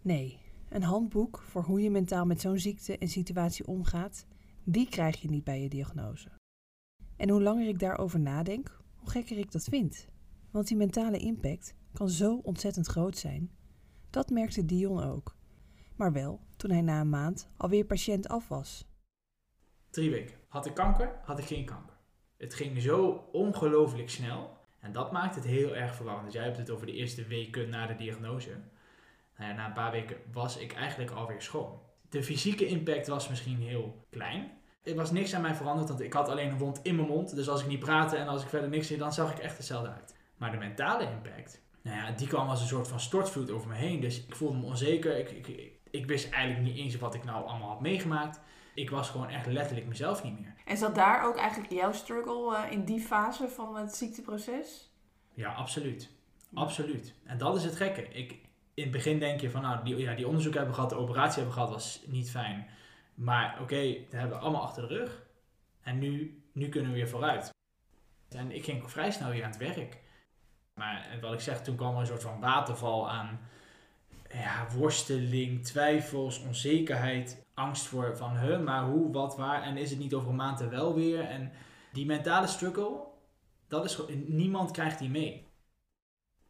Nee, 0.02 0.38
een 0.68 0.82
handboek 0.82 1.42
voor 1.48 1.62
hoe 1.62 1.80
je 1.80 1.90
mentaal 1.90 2.26
met 2.26 2.40
zo'n 2.40 2.58
ziekte 2.58 2.98
en 2.98 3.08
situatie 3.08 3.66
omgaat, 3.66 4.26
die 4.64 4.88
krijg 4.88 5.20
je 5.20 5.28
niet 5.28 5.44
bij 5.44 5.62
je 5.62 5.68
diagnose. 5.68 6.28
En 7.16 7.30
hoe 7.30 7.42
langer 7.42 7.68
ik 7.68 7.78
daarover 7.78 8.20
nadenk, 8.20 8.80
hoe 8.96 9.10
gekker 9.10 9.38
ik 9.38 9.52
dat 9.52 9.64
vind. 9.64 10.06
Want 10.50 10.68
die 10.68 10.76
mentale 10.76 11.18
impact 11.18 11.74
kan 11.92 12.08
zo 12.08 12.40
ontzettend 12.42 12.86
groot 12.86 13.18
zijn. 13.18 13.50
Dat 14.10 14.30
merkte 14.30 14.64
Dion 14.64 15.02
ook. 15.02 15.35
Maar 15.96 16.12
wel 16.12 16.40
toen 16.56 16.70
hij 16.70 16.80
na 16.80 17.00
een 17.00 17.08
maand 17.08 17.48
alweer 17.56 17.84
patiënt 17.84 18.28
af 18.28 18.48
was. 18.48 18.86
Drie 19.90 20.10
weken. 20.10 20.36
Had 20.48 20.66
ik 20.66 20.74
kanker, 20.74 21.20
had 21.22 21.38
ik 21.38 21.44
geen 21.44 21.64
kanker. 21.64 21.96
Het 22.36 22.54
ging 22.54 22.82
zo 22.82 23.28
ongelooflijk 23.32 24.10
snel. 24.10 24.56
En 24.80 24.92
dat 24.92 25.12
maakt 25.12 25.34
het 25.34 25.44
heel 25.44 25.76
erg 25.76 25.94
verwarrend. 25.94 26.24
Dus 26.24 26.34
jij 26.34 26.44
hebt 26.44 26.56
het 26.56 26.70
over 26.70 26.86
de 26.86 26.92
eerste 26.92 27.26
weken 27.26 27.68
na 27.68 27.86
de 27.86 27.96
diagnose. 27.96 28.50
Nou 29.36 29.50
ja, 29.50 29.56
na 29.56 29.66
een 29.66 29.72
paar 29.72 29.90
weken 29.90 30.16
was 30.32 30.56
ik 30.56 30.72
eigenlijk 30.72 31.10
alweer 31.10 31.42
schoon. 31.42 31.80
De 32.08 32.22
fysieke 32.22 32.66
impact 32.66 33.06
was 33.06 33.28
misschien 33.28 33.58
heel 33.58 34.06
klein. 34.10 34.50
Er 34.82 34.94
was 34.94 35.10
niks 35.10 35.34
aan 35.34 35.42
mij 35.42 35.54
veranderd, 35.54 35.88
want 35.88 36.00
ik 36.00 36.12
had 36.12 36.28
alleen 36.28 36.50
een 36.50 36.58
wond 36.58 36.80
in 36.82 36.96
mijn 36.96 37.08
mond. 37.08 37.34
Dus 37.34 37.48
als 37.48 37.60
ik 37.60 37.66
niet 37.66 37.80
praatte 37.80 38.16
en 38.16 38.28
als 38.28 38.42
ik 38.42 38.48
verder 38.48 38.68
niks 38.68 38.88
deed, 38.88 38.98
dan 38.98 39.12
zag 39.12 39.32
ik 39.32 39.38
echt 39.38 39.56
hetzelfde 39.56 39.90
uit. 39.90 40.16
Maar 40.36 40.50
de 40.50 40.56
mentale 40.56 41.10
impact, 41.10 41.62
nou 41.82 41.96
ja, 41.96 42.10
die 42.10 42.26
kwam 42.26 42.48
als 42.48 42.60
een 42.60 42.66
soort 42.66 42.88
van 42.88 43.00
stortvloed 43.00 43.50
over 43.50 43.68
me 43.68 43.74
heen. 43.74 44.00
Dus 44.00 44.24
ik 44.26 44.34
voelde 44.34 44.58
me 44.58 44.64
onzeker. 44.64 45.18
Ik, 45.18 45.30
ik, 45.30 45.75
ik, 45.96 46.06
wist 46.06 46.30
eigenlijk 46.30 46.64
niet 46.64 46.84
eens 46.84 46.96
wat 46.96 47.14
ik 47.14 47.24
nou 47.24 47.46
allemaal 47.46 47.68
had 47.68 47.80
meegemaakt. 47.80 48.40
Ik 48.74 48.90
was 48.90 49.10
gewoon 49.10 49.28
echt 49.28 49.46
letterlijk 49.46 49.86
mezelf 49.86 50.22
niet 50.22 50.40
meer. 50.40 50.54
En 50.64 50.76
zat 50.76 50.94
daar 50.94 51.24
ook 51.24 51.36
eigenlijk 51.36 51.72
jouw 51.72 51.92
struggle 51.92 52.56
eh, 52.56 52.72
in 52.72 52.84
die 52.84 53.00
fase 53.00 53.48
van 53.48 53.76
het 53.76 53.94
ziekteproces? 53.94 54.90
Ja, 55.34 55.52
absoluut. 55.52 56.10
Absoluut. 56.54 57.14
En 57.24 57.38
dat 57.38 57.56
is 57.56 57.64
het 57.64 57.76
gekke. 57.76 58.08
Ik, 58.08 58.32
in 58.74 58.82
het 58.82 58.92
begin 58.92 59.18
denk 59.18 59.40
je 59.40 59.50
van, 59.50 59.62
nou, 59.62 59.84
die, 59.84 59.96
ja, 59.96 60.14
die 60.14 60.26
onderzoek 60.26 60.52
hebben 60.52 60.70
we 60.70 60.76
gehad, 60.76 60.90
de 60.90 60.96
operatie 60.96 61.42
hebben 61.42 61.54
we 61.54 61.60
gehad, 61.60 61.70
was 61.70 62.02
niet 62.06 62.30
fijn. 62.30 62.66
Maar 63.14 63.58
oké, 63.60 63.92
dat 63.92 64.20
hebben 64.20 64.38
we 64.38 64.42
allemaal 64.42 64.62
achter 64.62 64.88
de 64.88 64.94
rug. 64.94 65.22
En 65.82 65.98
nu, 65.98 66.42
nu 66.52 66.68
kunnen 66.68 66.90
we 66.90 66.96
weer 66.96 67.08
vooruit. 67.08 67.54
En 68.28 68.52
ik 68.52 68.64
ging 68.64 68.90
vrij 68.90 69.10
snel 69.10 69.30
weer 69.30 69.44
aan 69.44 69.50
het 69.50 69.58
werk. 69.58 69.98
Maar 70.74 71.18
wat 71.20 71.32
ik 71.32 71.40
zeg, 71.40 71.62
toen 71.62 71.76
kwam 71.76 71.94
er 71.94 72.00
een 72.00 72.06
soort 72.06 72.22
van 72.22 72.40
waterval 72.40 73.10
aan 73.10 73.40
ja, 74.40 74.66
worsteling, 74.76 75.64
twijfels, 75.64 76.42
onzekerheid, 76.42 77.46
angst 77.54 77.86
voor 77.86 78.16
van, 78.16 78.36
huh, 78.36 78.60
maar 78.60 78.84
hoe, 78.84 79.12
wat, 79.12 79.36
waar, 79.36 79.62
en 79.62 79.76
is 79.76 79.90
het 79.90 79.98
niet 79.98 80.14
over 80.14 80.28
een 80.28 80.36
maand 80.36 80.60
er 80.60 80.70
wel 80.70 80.94
weer? 80.94 81.20
En 81.20 81.52
die 81.92 82.06
mentale 82.06 82.46
struggle, 82.46 82.98
dat 83.68 83.84
is 83.84 83.98
niemand 84.26 84.70
krijgt 84.70 84.98
die 84.98 85.10
mee. 85.10 85.46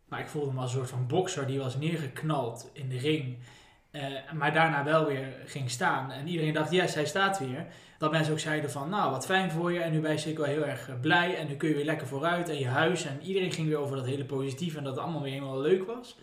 Maar 0.08 0.20
ik 0.20 0.28
voelde 0.28 0.52
me 0.52 0.60
als 0.60 0.70
een 0.72 0.78
soort 0.78 0.90
van 0.90 1.06
bokser 1.06 1.46
die 1.46 1.58
was 1.58 1.76
neergeknald 1.76 2.70
in 2.72 2.88
de 2.88 2.98
ring. 2.98 3.38
eh, 3.90 4.32
maar 4.32 4.52
daarna 4.52 4.84
wel 4.84 5.06
weer 5.06 5.42
ging 5.46 5.70
staan. 5.70 6.10
En 6.10 6.28
iedereen 6.28 6.52
dacht, 6.52 6.70
yes, 6.70 6.94
hij 6.94 7.06
staat 7.06 7.38
weer. 7.38 7.66
Dat 7.98 8.10
mensen 8.10 8.32
ook 8.32 8.38
zeiden 8.38 8.70
van, 8.70 8.88
nou, 8.88 9.10
wat 9.10 9.26
fijn 9.26 9.50
voor 9.50 9.72
je. 9.72 9.80
En 9.80 9.92
nu 9.92 10.00
ben 10.00 10.12
je 10.12 10.18
zeker 10.18 10.40
wel 10.40 10.52
heel 10.52 10.66
erg 10.66 10.88
eh, 10.88 11.00
blij. 11.00 11.36
En 11.36 11.46
nu 11.46 11.54
kun 11.56 11.68
je 11.68 11.74
weer 11.74 11.84
lekker 11.84 12.06
vooruit. 12.06 12.48
En 12.48 12.58
je 12.58 12.66
huis. 12.66 13.04
En 13.04 13.22
iedereen 13.22 13.52
ging 13.52 13.68
weer 13.68 13.78
over 13.78 13.96
dat 13.96 14.06
hele 14.06 14.24
positieve. 14.24 14.78
En 14.78 14.84
dat 14.84 14.94
het 14.94 15.02
allemaal 15.02 15.22
weer 15.22 15.32
helemaal 15.32 15.60
leuk 15.60 15.86
was. 15.86 16.16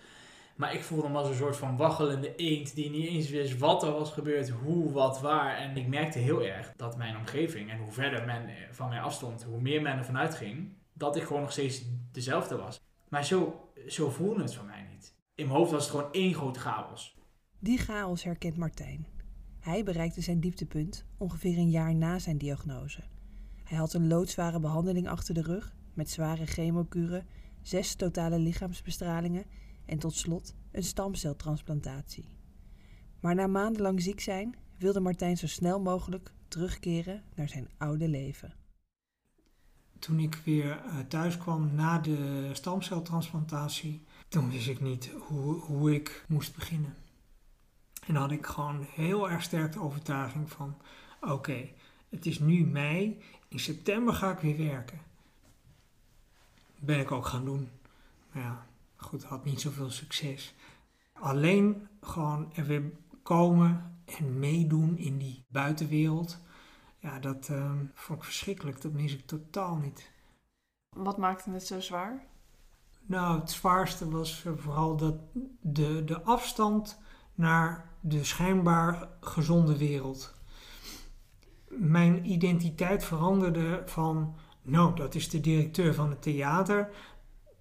Maar 0.56 0.74
ik 0.74 0.84
voelde 0.84 1.10
me 1.10 1.18
als 1.18 1.28
een 1.30 1.36
soort 1.36 1.58
van 1.58 1.78
waggelende 1.78 2.36
eend 2.36 2.76
die 2.76 2.90
niet 2.90 3.08
eens 3.08 3.30
wist 3.30 3.58
wat 3.58 3.84
er 3.84 3.92
was 3.92 4.12
gebeurd, 4.12 4.50
hoe, 4.50 4.92
wat, 4.92 5.22
waar. 5.22 5.58
En 5.58 5.78
ik 5.78 5.88
merkte 5.88 6.20
heel 6.20 6.44
erg 6.44 6.74
dat 6.76 6.98
mijn 6.98 7.18
omgeving 7.18 7.72
en 7.72 7.78
hoe 7.78 7.92
verder 7.92 8.26
men 8.26 8.50
van 8.72 8.90
mij 8.90 9.02
afstond, 9.02 9.44
hoe 9.44 9.62
meer 9.62 9.82
men 9.82 9.98
ervan 9.98 10.18
uitging, 10.18 10.74
dat 10.94 11.16
ik 11.16 11.24
gewoon 11.24 11.42
nog 11.42 11.52
steeds 11.52 11.84
dezelfde 12.12 12.56
was. 12.56 12.80
Maar 13.10 13.26
zo, 13.26 13.70
zo 13.88 14.10
voelde 14.10 14.42
het 14.42 14.56
voor 14.56 14.66
mij 14.66 14.88
niet. 14.92 15.16
In 15.36 15.46
mijn 15.46 15.58
hoofd 15.58 15.72
was 15.72 15.82
het 15.82 15.92
gewoon 15.92 16.12
één 16.12 16.34
groot 16.34 16.58
chaos. 16.58 17.16
Die 17.60 17.78
chaos 17.78 18.24
herkent 18.24 18.58
Martijn. 18.58 19.08
Hij 19.60 19.84
bereikte 19.84 20.22
zijn 20.22 20.40
dieptepunt 20.40 21.06
ongeveer 21.18 21.58
een 21.58 21.70
jaar 21.70 21.96
na 21.96 22.20
zijn 22.20 22.38
diagnose. 22.38 23.04
Hij 23.64 23.78
had 23.78 23.94
een 23.94 24.08
loodzware 24.08 24.60
behandeling 24.60 25.08
achter 25.08 25.34
de 25.34 25.42
rug 25.42 25.76
met 25.94 26.10
zware 26.10 26.46
chemokuren, 26.46 27.28
zes 27.62 27.96
totale 27.96 28.40
lichaamsbestralingen 28.40 29.46
en 29.86 30.00
tot 30.00 30.14
slot 30.14 30.56
een 30.72 30.84
stamceltransplantatie. 30.84 32.38
Maar 33.20 33.36
na 33.36 33.48
maandenlang 33.48 34.02
ziek 34.02 34.20
zijn 34.20 34.56
wilde 34.78 35.00
Martijn 35.00 35.38
zo 35.38 35.48
snel 35.48 35.80
mogelijk 35.80 36.32
terugkeren 36.48 37.24
naar 37.36 37.50
zijn 37.50 37.70
oude 37.78 38.08
leven. 38.08 38.54
Toen 40.00 40.20
ik 40.20 40.36
weer 40.36 40.84
uh, 40.86 41.00
thuis 41.00 41.38
kwam 41.38 41.76
na 41.76 42.00
de 42.00 42.50
stamceltransplantatie, 42.54 44.04
toen 44.28 44.52
wist 44.52 44.68
ik 44.68 44.82
niet 44.82 45.12
hoe, 45.20 45.54
hoe 45.54 45.94
ik 45.94 46.26
moest 46.28 46.56
beginnen. 46.56 46.96
En 48.06 48.14
dan 48.14 48.22
had 48.22 48.32
ik 48.32 48.46
gewoon 48.46 48.86
heel 48.90 49.30
erg 49.30 49.44
sterk 49.44 49.74
de 49.74 49.82
overtuiging 49.82 50.52
van: 50.52 50.78
oké, 51.22 51.70
het 52.10 52.26
is 52.26 52.40
nu 52.40 52.66
mei, 52.66 53.22
in 53.48 53.60
september 53.60 54.14
ga 54.14 54.32
ik 54.32 54.40
weer 54.40 54.58
werken. 54.58 55.00
Ben 56.80 57.00
ik 57.00 57.12
ook 57.12 57.26
gaan 57.26 57.46
doen. 57.46 57.70
Maar 58.32 58.44
ja, 58.44 58.68
goed, 59.04 59.24
had 59.24 59.46
niet 59.46 59.62
zoveel 59.62 59.90
succes. 59.90 60.54
Alleen 61.14 61.88
gewoon 62.02 62.54
er 62.54 62.66
weer 62.66 62.92
komen 63.24 63.98
en 64.06 64.40
meedoen 64.40 64.98
in 64.98 65.18
die 65.18 65.46
buitenwereld. 65.48 66.40
Ja, 67.00 67.20
dat 67.20 67.50
uh, 67.52 67.72
vond 67.94 68.20
ik 68.20 68.26
verschrikkelijk. 68.26 68.82
Dat 68.82 68.92
mis 68.92 69.14
ik 69.14 69.26
totaal 69.26 69.76
niet. 69.76 70.12
Wat 70.90 71.18
maakte 71.18 71.50
het 71.52 71.66
zo 71.66 71.80
zwaar? 71.80 72.26
Nou, 73.06 73.40
het 73.40 73.52
zwaarste 73.52 74.10
was 74.10 74.46
vooral 74.56 74.98
dat 74.98 75.16
de, 75.62 76.04
de 76.04 76.22
afstand 76.22 77.00
naar 77.36 77.90
de 78.00 78.24
schijnbaar 78.24 79.10
gezonde 79.20 79.78
wereld. 79.78 80.34
Mijn 81.68 82.32
identiteit 82.32 83.04
veranderde 83.06 83.84
van, 83.86 84.36
nou, 84.62 84.96
dat 84.96 85.16
is 85.16 85.30
de 85.30 85.40
directeur 85.40 85.94
van 85.94 86.10
het 86.10 86.22
theater, 86.22 86.90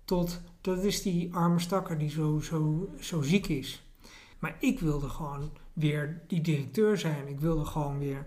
tot 0.04 0.40
dat 0.62 0.84
is 0.84 1.02
die 1.02 1.34
arme 1.34 1.58
stakker 1.58 1.98
die 1.98 2.10
zo, 2.10 2.40
zo, 2.40 2.88
zo 3.00 3.22
ziek 3.22 3.46
is. 3.46 3.86
Maar 4.38 4.56
ik 4.58 4.80
wilde 4.80 5.08
gewoon 5.08 5.52
weer 5.72 6.22
die 6.26 6.40
directeur 6.40 6.98
zijn. 6.98 7.28
Ik 7.28 7.40
wilde 7.40 7.64
gewoon 7.64 7.98
weer, 7.98 8.26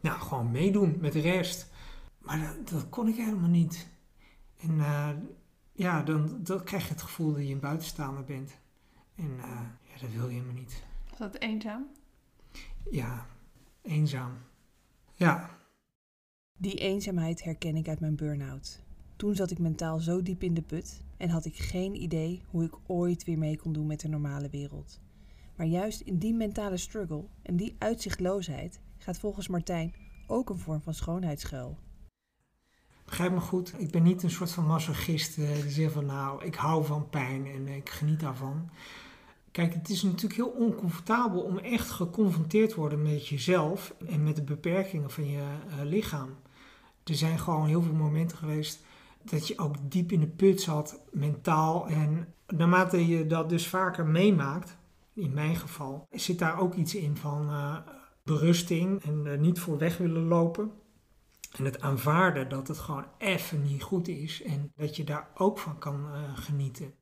nou, 0.00 0.20
gewoon 0.20 0.50
meedoen 0.50 0.96
met 1.00 1.12
de 1.12 1.20
rest. 1.20 1.70
Maar 2.18 2.40
dat, 2.40 2.68
dat 2.68 2.88
kon 2.88 3.08
ik 3.08 3.16
helemaal 3.16 3.48
niet. 3.48 3.88
En 4.60 4.70
uh, 4.70 5.10
ja, 5.72 6.02
dan, 6.02 6.38
dan 6.42 6.64
krijg 6.64 6.82
je 6.82 6.92
het 6.92 7.02
gevoel 7.02 7.32
dat 7.32 7.46
je 7.46 7.54
een 7.54 7.60
buitenstaander 7.60 8.24
bent. 8.24 8.58
En 9.14 9.30
uh, 9.36 9.60
ja, 9.82 10.00
dat 10.00 10.10
wil 10.10 10.28
je 10.28 10.32
helemaal 10.32 10.54
niet. 10.54 10.82
Was 11.10 11.18
dat 11.18 11.36
eenzaam? 11.36 11.86
Ja, 12.90 13.26
eenzaam. 13.82 14.32
Ja. 15.14 15.58
Die 16.56 16.74
eenzaamheid 16.74 17.44
herken 17.44 17.76
ik 17.76 17.88
uit 17.88 18.00
mijn 18.00 18.16
burn-out. 18.16 18.80
Toen 19.18 19.34
zat 19.34 19.50
ik 19.50 19.58
mentaal 19.58 19.98
zo 19.98 20.22
diep 20.22 20.42
in 20.42 20.54
de 20.54 20.62
put 20.62 21.02
en 21.16 21.30
had 21.30 21.44
ik 21.44 21.56
geen 21.56 22.02
idee 22.02 22.42
hoe 22.50 22.64
ik 22.64 22.74
ooit 22.86 23.24
weer 23.24 23.38
mee 23.38 23.56
kon 23.56 23.72
doen 23.72 23.86
met 23.86 24.00
de 24.00 24.08
normale 24.08 24.48
wereld. 24.48 25.00
Maar 25.56 25.66
juist 25.66 26.00
in 26.00 26.18
die 26.18 26.34
mentale 26.34 26.76
struggle 26.76 27.24
en 27.42 27.56
die 27.56 27.76
uitzichtloosheid 27.78 28.80
gaat 28.98 29.18
volgens 29.18 29.48
Martijn 29.48 29.94
ook 30.26 30.50
een 30.50 30.58
vorm 30.58 30.82
van 30.82 30.94
schoonheid 30.94 31.40
schuil. 31.40 31.78
Begrijp 33.04 33.32
me 33.32 33.40
goed, 33.40 33.74
ik 33.78 33.90
ben 33.90 34.02
niet 34.02 34.22
een 34.22 34.30
soort 34.30 34.50
van 34.50 34.66
masochist 34.66 35.38
uh, 35.38 35.52
die 35.62 35.70
zegt 35.70 35.92
van 35.92 36.06
nou, 36.06 36.44
ik 36.44 36.54
hou 36.54 36.84
van 36.84 37.08
pijn 37.08 37.46
en 37.46 37.68
ik 37.68 37.88
geniet 37.88 38.20
daarvan. 38.20 38.70
Kijk, 39.50 39.74
het 39.74 39.88
is 39.88 40.02
natuurlijk 40.02 40.34
heel 40.34 40.54
oncomfortabel 40.66 41.40
om 41.40 41.58
echt 41.58 41.90
geconfronteerd 41.90 42.70
te 42.70 42.76
worden 42.76 43.02
met 43.02 43.28
jezelf 43.28 43.94
en 44.06 44.22
met 44.22 44.36
de 44.36 44.42
beperkingen 44.42 45.10
van 45.10 45.28
je 45.28 45.38
uh, 45.38 45.84
lichaam. 45.84 46.30
Er 47.04 47.14
zijn 47.14 47.38
gewoon 47.38 47.66
heel 47.66 47.82
veel 47.82 47.94
momenten 47.94 48.38
geweest 48.38 48.86
dat 49.30 49.48
je 49.48 49.58
ook 49.58 49.90
diep 49.90 50.12
in 50.12 50.20
de 50.20 50.26
put 50.26 50.60
zat, 50.60 51.00
mentaal. 51.10 51.86
En 51.88 52.34
naarmate 52.46 53.06
je 53.06 53.26
dat 53.26 53.48
dus 53.48 53.66
vaker 53.66 54.06
meemaakt, 54.06 54.76
in 55.14 55.34
mijn 55.34 55.56
geval, 55.56 56.06
zit 56.10 56.38
daar 56.38 56.58
ook 56.60 56.74
iets 56.74 56.94
in 56.94 57.16
van 57.16 57.50
uh, 57.50 57.76
berusting 58.22 59.02
en 59.02 59.24
uh, 59.26 59.38
niet 59.38 59.58
voor 59.58 59.78
weg 59.78 59.96
willen 59.98 60.24
lopen. 60.24 60.70
En 61.56 61.64
het 61.64 61.80
aanvaarden 61.80 62.48
dat 62.48 62.68
het 62.68 62.78
gewoon 62.78 63.06
even 63.18 63.62
niet 63.62 63.82
goed 63.82 64.08
is 64.08 64.42
en 64.42 64.72
dat 64.76 64.96
je 64.96 65.04
daar 65.04 65.30
ook 65.34 65.58
van 65.58 65.78
kan 65.78 66.06
uh, 66.06 66.36
genieten. 66.36 66.94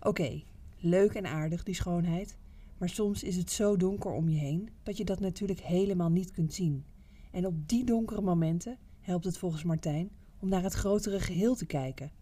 Oké, 0.00 0.42
leuk 0.78 1.12
en 1.14 1.26
aardig 1.26 1.62
die 1.62 1.74
schoonheid, 1.74 2.38
maar 2.78 2.88
soms 2.88 3.22
is 3.22 3.36
het 3.36 3.50
zo 3.50 3.76
donker 3.76 4.10
om 4.10 4.28
je 4.28 4.38
heen 4.38 4.70
dat 4.82 4.96
je 4.96 5.04
dat 5.04 5.20
natuurlijk 5.20 5.60
helemaal 5.60 6.10
niet 6.10 6.30
kunt 6.30 6.54
zien. 6.54 6.84
En 7.32 7.46
op 7.46 7.68
die 7.68 7.84
donkere 7.84 8.20
momenten 8.20 8.78
helpt 9.00 9.24
het 9.24 9.38
volgens 9.38 9.64
Martijn 9.64 10.10
om 10.40 10.48
naar 10.48 10.62
het 10.62 10.74
grotere 10.74 11.20
geheel 11.20 11.54
te 11.54 11.66
kijken, 11.66 12.12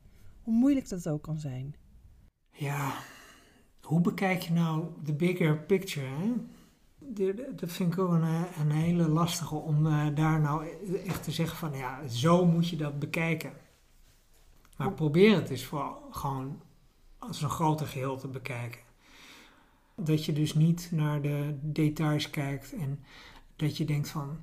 hoe 0.43 0.55
moeilijk 0.55 0.89
dat 0.89 1.09
ook 1.09 1.23
kan 1.23 1.39
zijn. 1.39 1.75
Ja, 2.51 2.95
hoe 3.81 4.01
bekijk 4.01 4.43
je 4.43 4.53
nou 4.53 4.85
de 5.05 5.13
bigger 5.13 5.59
picture? 5.59 6.07
Hè? 6.07 6.33
Dat 7.55 7.73
vind 7.73 7.93
ik 7.93 7.99
ook 7.99 8.13
een, 8.13 8.47
een 8.61 8.71
hele 8.71 9.09
lastige 9.09 9.55
om 9.55 9.87
uh, 9.87 10.07
daar 10.15 10.41
nou 10.41 10.67
echt 11.07 11.23
te 11.23 11.31
zeggen 11.31 11.57
van 11.59 11.73
ja, 11.73 12.09
zo 12.09 12.47
moet 12.47 12.69
je 12.69 12.77
dat 12.77 12.99
bekijken. 12.99 13.53
Maar 14.77 14.93
probeer 14.93 15.35
het 15.35 15.49
dus 15.49 15.65
voor 15.65 15.99
gewoon 16.11 16.61
als 17.19 17.43
een 17.43 17.51
groter 17.51 17.87
geheel 17.87 18.17
te 18.17 18.29
bekijken. 18.29 18.81
Dat 19.95 20.25
je 20.25 20.33
dus 20.33 20.55
niet 20.55 20.89
naar 20.93 21.23
de 21.23 21.59
details 21.63 22.31
kijkt 22.31 22.75
en 22.75 23.05
dat 23.57 23.77
je 23.77 23.85
denkt 23.85 24.09
van 24.09 24.43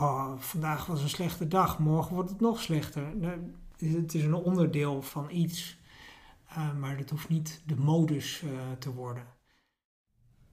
oh, 0.00 0.32
vandaag 0.38 0.86
was 0.86 1.02
een 1.02 1.08
slechte 1.08 1.48
dag, 1.48 1.78
morgen 1.78 2.14
wordt 2.14 2.30
het 2.30 2.40
nog 2.40 2.60
slechter. 2.60 3.02
Het 3.76 4.14
is 4.14 4.24
een 4.24 4.34
onderdeel 4.34 5.02
van 5.02 5.30
iets, 5.30 5.78
uh, 6.50 6.74
maar 6.78 6.96
het 6.96 7.10
hoeft 7.10 7.28
niet 7.28 7.62
de 7.66 7.76
modus 7.76 8.42
uh, 8.42 8.50
te 8.78 8.92
worden. 8.92 9.26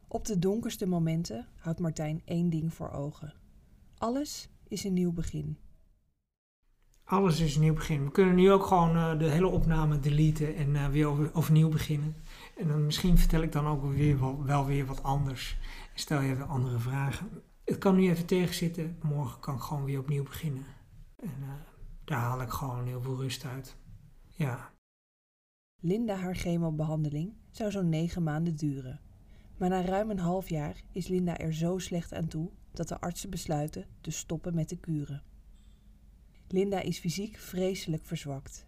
Op 0.08 0.26
de 0.26 0.40
donkerste 0.40 0.86
momenten 0.88 1.48
houdt 1.56 1.80
Martijn 1.80 2.22
één 2.26 2.50
ding 2.50 2.74
voor 2.74 2.92
ogen. 2.92 3.34
Alles 3.98 4.50
is 4.68 4.84
een 4.84 4.94
nieuw 4.94 5.12
begin. 5.12 5.58
Alles 7.04 7.40
is 7.40 7.56
een 7.56 7.62
nieuw 7.62 7.74
begin. 7.74 8.04
We 8.04 8.12
kunnen 8.12 8.36
nu 8.36 8.52
ook 8.52 8.66
gewoon 8.66 8.96
uh, 8.96 9.20
de 9.20 9.30
hele 9.30 9.48
opname 9.48 10.00
deleten 10.00 10.56
en 10.56 10.92
weer 10.92 11.08
over, 11.08 11.34
overnieuw 11.34 11.70
beginnen. 11.70 12.16
En 12.58 12.68
dan 12.68 12.86
misschien 12.86 13.18
vertel 13.18 13.42
ik 13.42 13.52
dan 13.52 13.68
ook 13.68 13.94
weer 13.94 14.20
wel, 14.20 14.44
wel 14.44 14.66
weer 14.66 14.86
wat 14.86 15.04
anders. 15.04 15.58
Stel 15.94 16.22
je 16.22 16.36
weer 16.36 16.46
andere 16.46 16.80
vragen 16.80 17.30
het 17.66 17.78
kan 17.78 17.96
nu 17.96 18.10
even 18.10 18.26
tegenzitten. 18.26 18.98
Morgen 19.02 19.40
kan 19.40 19.56
ik 19.56 19.62
gewoon 19.62 19.86
weer 19.86 20.00
opnieuw 20.00 20.24
beginnen. 20.24 20.66
En 21.16 21.34
uh, 21.42 21.50
daar 22.04 22.20
haal 22.20 22.42
ik 22.42 22.50
gewoon 22.50 22.86
heel 22.86 23.02
veel 23.02 23.16
rust 23.22 23.46
uit. 23.46 23.76
Ja. 24.28 24.74
Linda 25.82 26.16
haar 26.16 26.36
chemobehandeling 26.36 27.34
zou 27.52 27.72
zo'n 27.72 27.90
negen 27.90 28.24
maanden 28.24 28.56
duren. 28.56 29.00
Maar 29.58 29.70
na 29.70 29.82
ruim 29.82 30.10
een 30.10 30.20
half 30.20 30.50
jaar 30.50 30.82
is 30.92 31.08
Linda 31.08 31.38
er 31.38 31.54
zo 31.54 31.78
slecht 31.78 32.14
aan 32.14 32.28
toe 32.28 32.50
dat 32.72 32.88
de 32.88 33.00
artsen 33.00 33.30
besluiten 33.30 33.86
te 34.02 34.12
stoppen 34.12 34.56
met 34.56 34.70
de 34.70 34.78
kuren. 34.78 35.24
Linda 36.48 36.82
is 36.82 37.00
fysiek 37.00 37.38
vreselijk 37.38 38.06
verzwakt. 38.06 38.66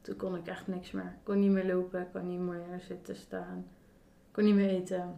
Toen 0.00 0.16
kon 0.16 0.36
ik 0.36 0.46
echt 0.46 0.66
niks 0.66 0.90
meer. 0.90 1.04
Ik 1.04 1.24
kon 1.24 1.38
niet 1.38 1.50
meer 1.50 1.66
lopen, 1.66 2.00
ik 2.00 2.12
kon 2.12 2.28
niet 2.28 2.40
meer 2.40 2.80
zitten 2.80 3.16
staan. 3.16 3.58
Ik 3.58 4.32
kon 4.32 4.44
niet 4.44 4.54
meer 4.54 4.68
eten. 4.68 5.16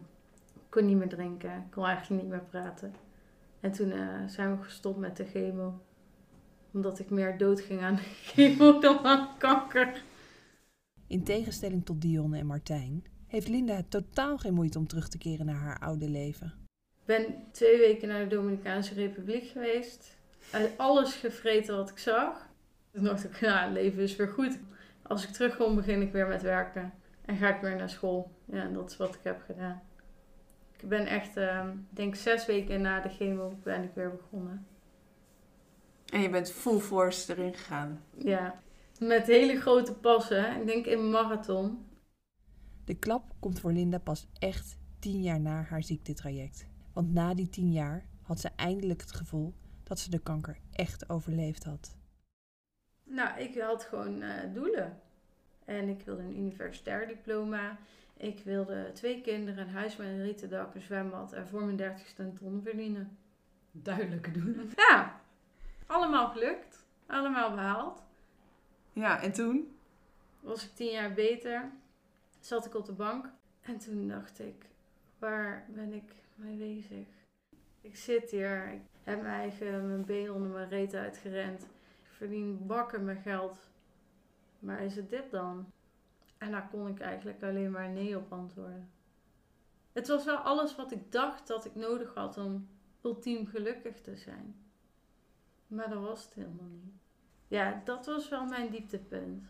Ik 0.55 0.71
kon 0.71 0.87
niet 0.87 0.97
meer 0.97 1.09
drinken. 1.09 1.57
Ik 1.57 1.71
kon 1.71 1.85
eigenlijk 1.85 2.23
niet 2.23 2.31
meer 2.31 2.45
praten. 2.45 2.95
En 3.61 3.73
toen 3.73 3.88
uh, 3.88 4.26
zijn 4.26 4.57
we 4.57 4.62
gestopt 4.62 4.99
met 4.99 5.17
de 5.17 5.25
chemo. 5.25 5.81
Omdat 6.73 6.99
ik 6.99 7.11
meer 7.11 7.38
dood 7.38 7.61
ging 7.61 7.81
aan 7.81 7.99
chemo 8.29 8.81
dan 8.81 8.99
aan 8.99 9.29
kanker. 9.38 10.02
In 11.07 11.25
tegenstelling 11.25 11.85
tot 11.85 12.00
Dionne 12.00 12.38
en 12.38 12.47
Martijn 12.47 13.05
heeft 13.26 13.49
Linda 13.49 13.83
totaal 13.88 14.38
geen 14.38 14.55
moeite 14.55 14.79
om 14.79 14.87
terug 14.87 15.09
te 15.09 15.19
keren 15.19 15.47
naar 15.47 15.61
haar 15.61 15.79
oude 15.79 16.09
leven. 16.09 16.52
Ik 17.00 17.07
ben 17.07 17.35
twee 17.50 17.79
weken 17.79 18.09
naar 18.09 18.29
de 18.29 18.35
Dominicaanse 18.37 18.95
Republiek 18.95 19.45
geweest. 19.45 20.17
Alles 20.76 21.14
gevreten 21.14 21.76
wat 21.76 21.90
ik 21.90 21.99
zag. 21.99 22.49
Toen 22.93 23.05
dacht 23.05 23.25
ik, 23.25 23.37
ja, 23.37 23.64
het 23.64 23.73
leven 23.73 24.02
is 24.02 24.17
weer 24.17 24.29
goed. 24.29 24.59
Als 25.02 25.25
ik 25.25 25.31
terugkom, 25.31 25.75
begin 25.75 26.02
ik 26.02 26.12
weer 26.12 26.26
met 26.26 26.43
werken. 26.43 26.93
En 27.25 27.37
ga 27.37 27.55
ik 27.55 27.61
weer 27.61 27.76
naar 27.76 27.90
school. 27.90 28.31
Ja, 28.45 28.62
en 28.62 28.73
dat 28.73 28.90
is 28.90 28.97
wat 28.97 29.14
ik 29.14 29.21
heb 29.23 29.43
gedaan. 29.47 29.83
Ik 30.83 30.89
ben 30.89 31.07
echt, 31.07 31.37
uh, 31.37 31.69
denk 31.91 32.15
zes 32.15 32.47
weken 32.47 32.81
na 32.81 33.01
de 33.01 33.09
chemo 33.09 33.59
ben 33.63 33.83
ik 33.83 33.91
weer 33.95 34.11
begonnen. 34.11 34.67
En 36.13 36.21
je 36.21 36.31
bent 36.31 36.53
full 36.53 36.79
force 36.79 37.33
erin 37.33 37.55
gegaan? 37.55 38.05
Ja, 38.17 38.61
met 38.99 39.27
hele 39.27 39.61
grote 39.61 39.95
passen. 39.95 40.61
Ik 40.61 40.67
denk 40.67 40.87
in 40.87 41.11
marathon. 41.11 41.87
De 42.85 42.95
klap 42.95 43.35
komt 43.39 43.61
voor 43.61 43.73
Linda 43.73 43.99
pas 43.99 44.29
echt 44.39 44.79
tien 44.99 45.23
jaar 45.23 45.41
na 45.41 45.63
haar 45.63 45.83
ziektetraject. 45.83 46.67
Want 46.93 47.13
na 47.13 47.35
die 47.35 47.49
tien 47.49 47.73
jaar 47.73 48.07
had 48.23 48.41
ze 48.41 48.51
eindelijk 48.57 49.01
het 49.01 49.13
gevoel 49.13 49.55
dat 49.83 49.99
ze 49.99 50.11
de 50.11 50.19
kanker 50.19 50.59
echt 50.73 51.11
overleefd 51.11 51.65
had. 51.65 51.97
Nou, 53.05 53.41
ik 53.41 53.61
had 53.61 53.85
gewoon 53.85 54.23
eh, 54.23 54.55
doelen. 54.55 55.01
En 55.65 55.89
ik 55.89 56.03
wilde 56.05 56.23
een 56.23 56.39
universitair 56.39 57.07
diploma. 57.07 57.79
Ik 58.21 58.45
wilde 58.45 58.91
twee 58.93 59.21
kinderen, 59.21 59.67
een 59.67 59.75
huis 59.75 59.97
met 59.97 60.07
een 60.07 60.23
rieten 60.23 60.49
dak, 60.49 60.75
een 60.75 60.81
zwembad 60.81 61.33
en 61.33 61.49
voor 61.49 61.62
mijn 61.62 61.77
dertigste 61.77 62.23
een 62.23 62.39
ton 62.39 62.62
verdienen. 62.62 63.19
Duidelijke 63.71 64.31
doelen. 64.31 64.71
Ja, 64.77 65.21
allemaal 65.87 66.29
gelukt. 66.29 66.87
Allemaal 67.07 67.50
behaald. 67.50 68.03
Ja, 68.93 69.23
en 69.23 69.33
toen? 69.33 69.77
Was 70.41 70.65
ik 70.65 70.75
tien 70.75 70.91
jaar 70.91 71.12
beter. 71.12 71.71
Zat 72.41 72.67
ik 72.67 72.75
op 72.75 72.87
de 72.87 72.93
bank. 72.93 73.31
En 73.61 73.79
toen 73.79 74.09
dacht 74.09 74.41
ik, 74.41 74.67
waar 75.19 75.67
ben 75.69 75.93
ik 75.93 76.12
mee 76.35 76.57
bezig? 76.57 77.07
Ik 77.81 77.97
zit 77.97 78.31
hier. 78.31 78.73
Ik 78.73 78.81
heb 79.03 79.23
mijn 79.23 79.35
eigen 79.35 79.87
mijn 79.87 80.05
been 80.05 80.33
onder 80.33 80.50
mijn 80.50 80.69
reet 80.69 80.95
uitgerend. 80.95 81.62
Ik 81.62 82.09
verdien 82.17 82.67
bakken 82.67 83.05
met 83.05 83.19
geld. 83.23 83.59
Maar 84.59 84.83
is 84.83 84.97
het 84.97 85.11
dit 85.11 85.31
dan? 85.31 85.73
En 86.41 86.51
daar 86.51 86.69
kon 86.69 86.89
ik 86.89 87.01
eigenlijk 87.01 87.43
alleen 87.43 87.71
maar 87.71 87.89
nee 87.89 88.17
op 88.17 88.33
antwoorden. 88.33 88.91
Het 89.93 90.09
was 90.09 90.25
wel 90.25 90.37
alles 90.37 90.77
wat 90.77 90.93
ik 90.93 91.13
dacht 91.13 91.47
dat 91.47 91.65
ik 91.65 91.75
nodig 91.75 92.15
had 92.15 92.39
om 92.39 92.69
ultiem 93.03 93.47
gelukkig 93.47 94.01
te 94.01 94.17
zijn. 94.17 94.55
Maar 95.67 95.89
dat 95.89 96.01
was 96.03 96.25
het 96.25 96.35
helemaal 96.35 96.69
niet. 96.69 96.95
Ja, 97.49 97.83
dat 97.85 98.07
was 98.07 98.29
wel 98.29 98.45
mijn 98.45 98.71
dieptepunt. 98.71 99.45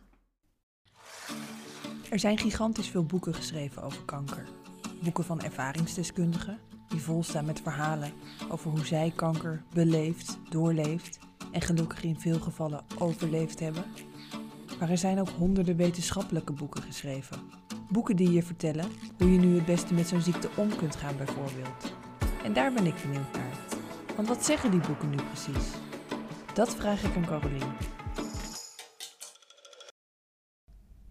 Er 2.10 2.18
zijn 2.18 2.38
gigantisch 2.38 2.88
veel 2.90 3.04
boeken 3.04 3.34
geschreven 3.34 3.82
over 3.82 4.04
kanker. 4.04 4.48
Boeken 5.02 5.24
van 5.24 5.40
ervaringsdeskundigen, 5.40 6.58
die 6.88 7.00
vol 7.00 7.22
staan 7.22 7.44
met 7.44 7.60
verhalen 7.60 8.12
over 8.48 8.70
hoe 8.70 8.84
zij 8.84 9.12
kanker 9.16 9.62
beleefd, 9.74 10.38
doorleefd 10.48 11.18
en 11.52 11.60
gelukkig 11.60 12.02
in 12.02 12.20
veel 12.20 12.40
gevallen 12.40 12.84
overleefd 12.98 13.60
hebben. 13.60 13.84
Maar 14.80 14.90
er 14.90 14.98
zijn 14.98 15.20
ook 15.20 15.28
honderden 15.28 15.76
wetenschappelijke 15.76 16.52
boeken 16.52 16.82
geschreven. 16.82 17.38
Boeken 17.90 18.16
die 18.16 18.30
je 18.30 18.42
vertellen 18.42 18.86
hoe 19.18 19.32
je 19.32 19.38
nu 19.38 19.54
het 19.54 19.64
beste 19.64 19.94
met 19.94 20.08
zo'n 20.08 20.20
ziekte 20.20 20.48
om 20.56 20.76
kunt 20.76 20.96
gaan, 20.96 21.16
bijvoorbeeld. 21.16 21.94
En 22.44 22.52
daar 22.52 22.72
ben 22.72 22.86
ik 22.86 22.94
benieuwd 23.02 23.32
naar. 23.32 23.58
Want 24.16 24.28
wat 24.28 24.44
zeggen 24.44 24.70
die 24.70 24.80
boeken 24.80 25.10
nu 25.10 25.16
precies? 25.16 25.70
Dat 26.54 26.74
vraag 26.74 27.02
ik 27.02 27.16
aan 27.16 27.26
Caroline. 27.26 27.72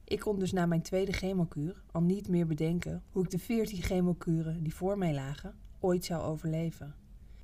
Ik 0.03 0.19
kon 0.19 0.39
dus 0.39 0.51
na 0.51 0.65
mijn 0.65 0.81
tweede 0.81 1.11
chemokuur 1.11 1.83
al 1.91 2.01
niet 2.01 2.27
meer 2.27 2.47
bedenken 2.47 3.03
hoe 3.11 3.23
ik 3.23 3.29
de 3.29 3.39
14 3.39 3.81
chemokuren 3.81 4.63
die 4.63 4.75
voor 4.75 4.97
mij 4.97 5.13
lagen 5.13 5.55
ooit 5.79 6.05
zou 6.05 6.23
overleven. 6.23 6.95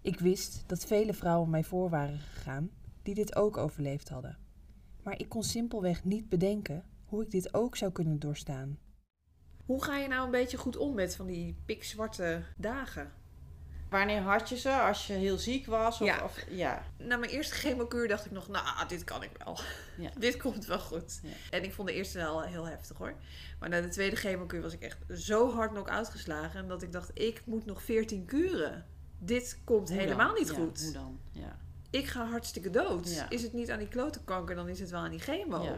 Ik 0.01 0.19
wist 0.19 0.63
dat 0.67 0.85
vele 0.85 1.13
vrouwen 1.13 1.49
mij 1.49 1.63
voor 1.63 1.89
waren 1.89 2.19
gegaan 2.19 2.69
die 3.03 3.13
dit 3.13 3.35
ook 3.35 3.57
overleefd 3.57 4.09
hadden. 4.09 4.44
Maar 5.05 5.19
ik 5.19 5.29
kon 5.29 5.43
simpelweg 5.43 6.03
niet 6.03 6.29
bedenken 6.29 6.83
hoe 7.05 7.23
ik 7.23 7.31
dit 7.31 7.53
ook 7.53 7.75
zou 7.75 7.91
kunnen 7.91 8.19
doorstaan. 8.19 8.79
Hoe 9.65 9.83
ga 9.83 9.97
je 9.97 10.07
nou 10.07 10.25
een 10.25 10.31
beetje 10.31 10.57
goed 10.57 10.77
om 10.77 10.93
met 10.93 11.15
van 11.15 11.25
die 11.25 11.57
pikzwarte 11.65 12.43
dagen? 12.57 13.11
Wanneer 13.89 14.21
had 14.21 14.49
je 14.49 14.57
ze? 14.57 14.71
Als 14.71 15.07
je 15.07 15.13
heel 15.13 15.37
ziek 15.37 15.65
was? 15.65 16.01
Of, 16.01 16.07
Ja. 16.07 16.23
Of, 16.23 16.45
ja. 16.49 16.83
Na 16.97 17.17
mijn 17.17 17.31
eerste 17.31 17.55
chemokuur 17.55 18.07
dacht 18.07 18.25
ik 18.25 18.31
nog, 18.31 18.47
nou, 18.47 18.87
dit 18.87 19.03
kan 19.03 19.23
ik 19.23 19.31
wel. 19.43 19.59
Ja. 19.97 20.09
dit 20.19 20.37
komt 20.37 20.65
wel 20.65 20.79
goed. 20.79 21.19
Ja. 21.23 21.29
En 21.49 21.63
ik 21.63 21.73
vond 21.73 21.87
de 21.87 21.93
eerste 21.93 22.17
wel 22.17 22.41
heel 22.41 22.65
heftig 22.67 22.97
hoor. 22.97 23.13
Maar 23.59 23.69
na 23.69 23.81
de 23.81 23.87
tweede 23.87 24.15
chemokuur 24.15 24.61
was 24.61 24.73
ik 24.73 24.81
echt 24.81 24.97
zo 25.09 25.51
hard 25.51 25.71
nog 25.71 25.87
uitgeslagen. 25.87 26.67
Dat 26.67 26.81
ik 26.81 26.91
dacht, 26.91 27.11
ik 27.13 27.41
moet 27.45 27.65
nog 27.65 27.83
14 27.83 28.25
kuren. 28.25 28.85
Dit 29.19 29.59
komt 29.63 29.89
Hoe 29.89 29.97
helemaal 29.97 30.27
dan? 30.27 30.37
niet 30.37 30.49
Ja, 30.49 30.53
goed. 30.53 30.81
Hoe 30.81 30.93
dan? 30.93 31.19
Ja. 31.31 31.63
Ik 31.95 32.07
ga 32.07 32.25
hartstikke 32.25 32.69
dood. 32.69 33.13
Ja. 33.15 33.29
Is 33.29 33.43
het 33.43 33.53
niet 33.53 33.71
aan 33.71 33.79
die 33.79 33.87
klote 33.87 34.23
kanker, 34.23 34.55
dan 34.55 34.69
is 34.69 34.79
het 34.79 34.89
wel 34.89 34.99
aan 35.01 35.09
die 35.11 35.19
chemo. 35.19 35.63
Ja. 35.63 35.77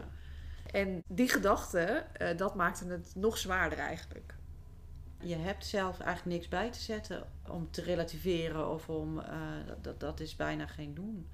En 0.70 1.02
die 1.06 1.28
gedachte, 1.28 1.80
eh, 2.12 2.36
dat 2.36 2.54
maakte 2.54 2.86
het 2.86 3.12
nog 3.14 3.38
zwaarder 3.38 3.78
eigenlijk. 3.78 4.34
Je 5.20 5.36
hebt 5.36 5.66
zelf 5.66 6.00
eigenlijk 6.00 6.36
niks 6.36 6.48
bij 6.48 6.70
te 6.70 6.78
zetten 6.80 7.22
om 7.48 7.70
te 7.70 7.82
relativeren 7.82 8.68
of 8.70 8.88
om. 8.88 9.18
eh, 9.18 9.30
dat- 9.80 10.00
dat, 10.00 10.20
is 10.20 10.36
bijna 10.36 10.66
geen 10.66 10.94
doen. 10.94 11.28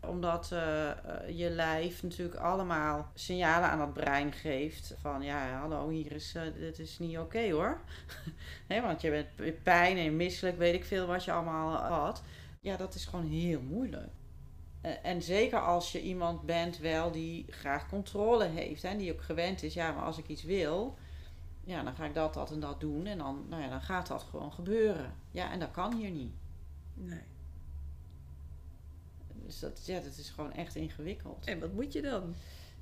Omdat 0.00 0.52
eh, 0.52 0.90
je 1.28 1.50
lijf 1.50 2.02
natuurlijk 2.02 2.38
allemaal 2.40 3.10
signalen 3.14 3.68
aan 3.68 3.80
het 3.80 3.92
brein 3.92 4.32
geeft. 4.32 4.94
Van 5.00 5.22
ja, 5.22 5.58
hallo, 5.60 5.88
hier 5.88 6.12
is. 6.12 6.34
dit 6.58 6.78
is 6.78 6.98
niet 6.98 7.18
oké 7.18 7.50
hoor. 7.50 7.80
nee, 8.68 8.80
want 8.80 9.00
je 9.00 9.10
bent 9.36 9.62
pijn 9.62 9.96
en 9.96 10.16
misselijk, 10.16 10.58
weet 10.58 10.74
ik 10.74 10.84
veel 10.84 11.06
wat 11.06 11.24
je 11.24 11.32
allemaal 11.32 11.74
had. 11.76 12.22
Ja, 12.60 12.76
dat 12.76 12.94
is 12.94 13.04
gewoon 13.04 13.26
heel 13.26 13.60
moeilijk. 13.60 14.08
Eh, 14.80 14.92
En 15.02 15.22
zeker 15.22 15.60
als 15.60 15.92
je 15.92 16.02
iemand 16.02 16.42
bent 16.42 16.78
wel 16.78 17.10
die 17.12 17.46
graag 17.48 17.88
controle 17.88 18.44
heeft. 18.44 18.84
En 18.84 18.98
die 18.98 19.12
ook 19.12 19.22
gewend 19.22 19.62
is, 19.62 19.74
ja, 19.74 19.92
maar 19.92 20.04
als 20.04 20.18
ik 20.18 20.28
iets 20.28 20.42
wil, 20.42 20.98
ja, 21.64 21.82
dan 21.82 21.94
ga 21.94 22.04
ik 22.04 22.14
dat, 22.14 22.34
dat 22.34 22.50
en 22.50 22.60
dat 22.60 22.80
doen. 22.80 23.06
En 23.06 23.18
dan, 23.18 23.46
nou 23.48 23.62
ja, 23.62 23.68
dan 23.68 23.80
gaat 23.80 24.06
dat 24.06 24.22
gewoon 24.22 24.52
gebeuren. 24.52 25.14
Ja, 25.30 25.52
en 25.52 25.58
dat 25.60 25.70
kan 25.70 25.94
hier 25.94 26.10
niet. 26.10 26.34
Nee. 26.94 27.22
Dus 29.32 29.58
dat, 29.58 29.86
ja, 29.86 30.00
dat 30.00 30.16
is 30.16 30.30
gewoon 30.30 30.52
echt 30.52 30.74
ingewikkeld. 30.74 31.46
En 31.46 31.60
wat 31.60 31.72
moet 31.72 31.92
je 31.92 32.02
dan? 32.02 32.34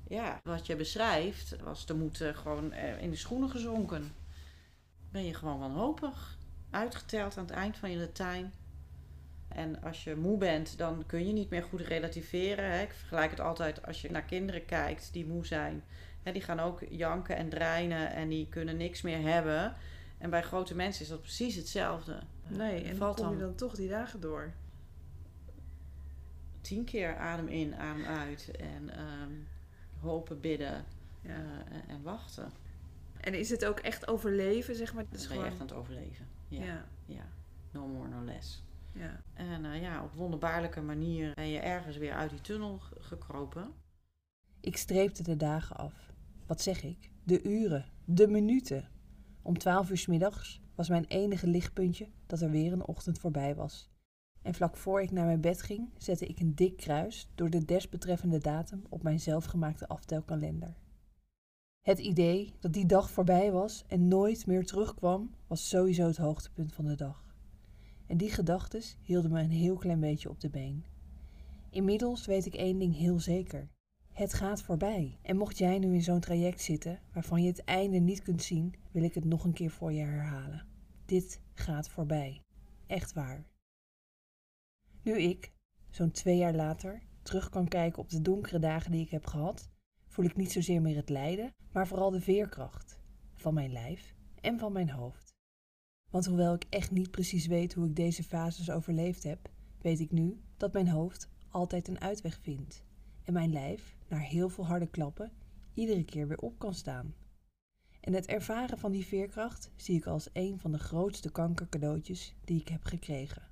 Ja, 0.07 0.39
wat 0.43 0.65
je 0.65 0.75
beschrijft 0.75 1.55
was 1.61 1.83
te 1.83 1.93
moeten 1.95 2.35
gewoon 2.35 2.71
eh, 2.71 3.01
in 3.01 3.09
de 3.09 3.15
schoenen 3.15 3.49
gezonken. 3.49 4.13
Ben 5.11 5.25
je 5.25 5.33
gewoon 5.33 5.59
wanhopig. 5.59 6.37
Uitgeteld 6.69 7.37
aan 7.37 7.45
het 7.45 7.53
eind 7.53 7.77
van 7.77 7.91
je 7.91 7.97
Latijn. 7.97 8.53
En 9.47 9.81
als 9.81 10.03
je 10.03 10.15
moe 10.15 10.37
bent, 10.37 10.77
dan 10.77 11.03
kun 11.05 11.27
je 11.27 11.33
niet 11.33 11.49
meer 11.49 11.63
goed 11.63 11.81
relativeren. 11.81 12.71
Hè. 12.71 12.81
Ik 12.81 12.93
vergelijk 12.93 13.31
het 13.31 13.39
altijd 13.39 13.85
als 13.85 14.01
je 14.01 14.11
naar 14.11 14.23
kinderen 14.25 14.65
kijkt 14.65 15.13
die 15.13 15.25
moe 15.25 15.45
zijn. 15.45 15.83
Hè, 16.23 16.31
die 16.31 16.41
gaan 16.41 16.59
ook 16.59 16.81
janken 16.89 17.35
en 17.35 17.49
dreinen 17.49 18.11
en 18.11 18.29
die 18.29 18.47
kunnen 18.49 18.77
niks 18.77 19.01
meer 19.01 19.21
hebben. 19.21 19.75
En 20.17 20.29
bij 20.29 20.41
grote 20.43 20.75
mensen 20.75 21.03
is 21.03 21.09
dat 21.09 21.21
precies 21.21 21.55
hetzelfde. 21.55 22.19
Nee, 22.47 22.83
en 22.83 22.95
Valt 22.95 23.17
dan 23.17 23.25
kom 23.25 23.35
je 23.35 23.41
dan- 23.41 23.49
dan 23.49 23.57
toch 23.57 23.75
die 23.75 23.89
dagen 23.89 24.19
door. 24.19 24.53
Tien 26.61 26.83
keer 26.83 27.15
adem 27.17 27.47
in, 27.47 27.75
adem 27.75 28.05
uit. 28.05 28.51
En 28.59 28.89
ehm, 28.89 29.31
hopen, 29.99 30.39
bidden 30.41 30.85
Ja. 31.21 31.29
eh, 31.29 31.75
en, 31.75 31.87
en 31.87 32.01
wachten. 32.03 32.51
En 33.21 33.33
is 33.33 33.49
het 33.49 33.65
ook 33.65 33.79
echt 33.79 34.07
overleven, 34.07 34.75
zeg 34.75 34.93
maar? 34.93 35.03
Dat 35.09 35.19
is 35.19 35.27
ben 35.27 35.37
je 35.37 35.43
gewoon... 35.43 35.51
echt 35.51 35.61
aan 35.61 35.67
het 35.67 35.75
overleven. 35.75 36.27
Ja, 36.47 36.63
ja. 36.63 36.85
ja. 37.05 37.23
no 37.71 37.87
more, 37.87 38.07
no 38.09 38.23
less. 38.23 38.63
Ja. 38.95 39.21
En 39.33 39.65
eh, 39.65 39.81
ja, 39.81 40.03
op 40.03 40.13
wonderbaarlijke 40.13 40.81
manier 40.81 41.33
ben 41.33 41.47
je 41.47 41.59
ergens 41.59 41.97
weer 41.97 42.13
uit 42.13 42.29
die 42.29 42.41
tunnel 42.41 42.79
gekropen. 42.99 43.71
Ik 44.59 44.77
streepte 44.77 45.23
de 45.23 45.35
dagen 45.35 45.75
af. 45.75 46.13
Wat 46.45 46.61
zeg 46.61 46.83
ik? 46.83 47.11
De 47.23 47.43
uren, 47.43 47.85
de 48.05 48.27
minuten. 48.27 48.89
Om 49.41 49.57
twaalf 49.57 49.89
uur 49.89 49.97
's 49.97 50.07
middags 50.07 50.61
was 50.75 50.89
mijn 50.89 51.05
enige 51.05 51.47
lichtpuntje 51.47 52.07
dat 52.25 52.41
er 52.41 52.49
weer 52.49 52.71
een 52.71 52.87
ochtend 52.87 53.19
voorbij 53.19 53.55
was. 53.55 53.89
En 54.41 54.53
vlak 54.53 54.77
voor 54.77 55.01
ik 55.01 55.11
naar 55.11 55.25
mijn 55.25 55.41
bed 55.41 55.61
ging, 55.61 55.89
zette 55.97 56.25
ik 56.25 56.39
een 56.39 56.55
dik 56.55 56.77
kruis 56.77 57.29
door 57.35 57.49
de 57.49 57.65
desbetreffende 57.65 58.39
datum 58.39 58.83
op 58.89 59.03
mijn 59.03 59.19
zelfgemaakte 59.19 59.87
aftelkalender. 59.87 60.77
Het 61.81 61.99
idee 61.99 62.53
dat 62.59 62.73
die 62.73 62.85
dag 62.85 63.09
voorbij 63.09 63.51
was 63.51 63.83
en 63.87 64.07
nooit 64.07 64.45
meer 64.45 64.65
terugkwam, 64.65 65.35
was 65.47 65.69
sowieso 65.69 66.07
het 66.07 66.17
hoogtepunt 66.17 66.73
van 66.73 66.85
de 66.85 66.95
dag. 66.95 67.24
En 68.07 68.17
die 68.17 68.31
gedachten 68.31 68.81
hielden 69.01 69.31
me 69.31 69.39
een 69.39 69.51
heel 69.51 69.75
klein 69.75 69.99
beetje 69.99 70.29
op 70.29 70.39
de 70.39 70.49
been. 70.49 70.85
Inmiddels 71.69 72.25
weet 72.25 72.45
ik 72.45 72.55
één 72.55 72.79
ding 72.79 72.95
heel 72.95 73.19
zeker. 73.19 73.69
Het 74.13 74.33
gaat 74.33 74.61
voorbij. 74.61 75.17
En 75.21 75.37
mocht 75.37 75.57
jij 75.57 75.79
nu 75.79 75.93
in 75.93 76.03
zo'n 76.03 76.19
traject 76.19 76.61
zitten 76.61 76.99
waarvan 77.13 77.41
je 77.41 77.47
het 77.47 77.63
einde 77.63 77.99
niet 77.99 78.21
kunt 78.21 78.43
zien, 78.43 78.75
wil 78.91 79.03
ik 79.03 79.13
het 79.13 79.25
nog 79.25 79.43
een 79.43 79.53
keer 79.53 79.71
voor 79.71 79.93
je 79.93 80.01
herhalen. 80.01 80.65
Dit 81.05 81.41
gaat 81.53 81.89
voorbij. 81.89 82.41
Echt 82.87 83.13
waar. 83.13 83.45
Nu 85.01 85.17
ik, 85.17 85.51
zo'n 85.89 86.11
twee 86.11 86.37
jaar 86.37 86.53
later, 86.53 87.01
terug 87.21 87.49
kan 87.49 87.67
kijken 87.67 88.01
op 88.01 88.09
de 88.09 88.21
donkere 88.21 88.59
dagen 88.59 88.91
die 88.91 89.01
ik 89.01 89.09
heb 89.09 89.25
gehad, 89.25 89.69
voel 90.07 90.25
ik 90.25 90.35
niet 90.35 90.51
zozeer 90.51 90.81
meer 90.81 90.95
het 90.95 91.09
lijden, 91.09 91.53
maar 91.71 91.87
vooral 91.87 92.11
de 92.11 92.21
veerkracht 92.21 92.99
van 93.33 93.53
mijn 93.53 93.71
lijf 93.71 94.15
en 94.41 94.59
van 94.59 94.71
mijn 94.71 94.89
hoofd. 94.89 95.24
Want 96.15 96.27
hoewel 96.27 96.53
ik 96.53 96.65
echt 96.69 96.91
niet 96.91 97.11
precies 97.11 97.45
weet 97.45 97.73
hoe 97.73 97.85
ik 97.85 97.95
deze 97.95 98.23
fases 98.23 98.71
overleefd 98.71 99.23
heb, 99.23 99.49
weet 99.81 99.99
ik 99.99 100.11
nu 100.11 100.41
dat 100.57 100.73
mijn 100.73 100.87
hoofd 100.87 101.29
altijd 101.49 101.87
een 101.87 102.01
uitweg 102.01 102.39
vindt 102.41 102.83
en 103.23 103.33
mijn 103.33 103.51
lijf, 103.51 103.95
na 104.07 104.17
heel 104.17 104.49
veel 104.49 104.65
harde 104.65 104.87
klappen, 104.87 105.31
iedere 105.73 106.03
keer 106.03 106.27
weer 106.27 106.37
op 106.37 106.59
kan 106.59 106.73
staan. 106.73 107.15
En 108.01 108.13
het 108.13 108.25
ervaren 108.25 108.77
van 108.77 108.91
die 108.91 109.05
veerkracht 109.05 109.71
zie 109.75 109.95
ik 109.95 110.05
als 110.05 110.29
een 110.33 110.59
van 110.59 110.71
de 110.71 110.79
grootste 110.79 111.31
kankercadeautjes 111.31 112.35
die 112.45 112.59
ik 112.59 112.67
heb 112.67 112.83
gekregen. 112.83 113.43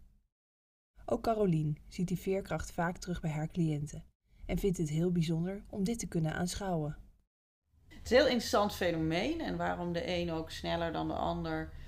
Ook 1.05 1.21
Carolien 1.21 1.77
ziet 1.87 2.07
die 2.07 2.19
veerkracht 2.19 2.71
vaak 2.71 2.97
terug 2.97 3.21
bij 3.21 3.31
haar 3.31 3.51
cliënten 3.51 4.05
en 4.45 4.57
vindt 4.57 4.77
het 4.77 4.89
heel 4.89 5.11
bijzonder 5.11 5.63
om 5.69 5.83
dit 5.83 5.99
te 5.99 6.07
kunnen 6.07 6.33
aanschouwen. 6.33 6.97
Het 7.87 8.03
is 8.03 8.11
een 8.11 8.17
heel 8.17 8.27
interessant 8.27 8.75
fenomeen 8.75 9.41
en 9.41 9.57
waarom 9.57 9.93
de 9.93 10.07
een 10.07 10.31
ook 10.31 10.51
sneller 10.51 10.91
dan 10.91 11.07
de 11.07 11.13
ander 11.13 11.81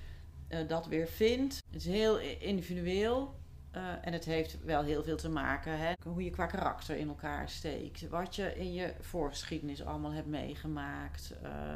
dat 0.63 0.87
weer 0.87 1.07
vindt. 1.07 1.55
Het 1.65 1.75
is 1.75 1.85
heel 1.85 2.19
individueel 2.39 3.35
eh, 3.71 3.81
en 4.01 4.13
het 4.13 4.25
heeft 4.25 4.63
wel 4.63 4.83
heel 4.83 5.03
veel 5.03 5.17
te 5.17 5.29
maken 5.29 5.79
hè, 5.79 5.93
hoe 6.03 6.23
je 6.23 6.29
qua 6.29 6.45
karakter 6.45 6.95
in 6.97 7.07
elkaar 7.07 7.49
steekt. 7.49 8.07
Wat 8.07 8.35
je 8.35 8.55
in 8.55 8.73
je 8.73 8.93
voorgeschiedenis 8.99 9.83
allemaal 9.85 10.11
hebt 10.11 10.27
meegemaakt. 10.27 11.33
eh, 11.41 11.75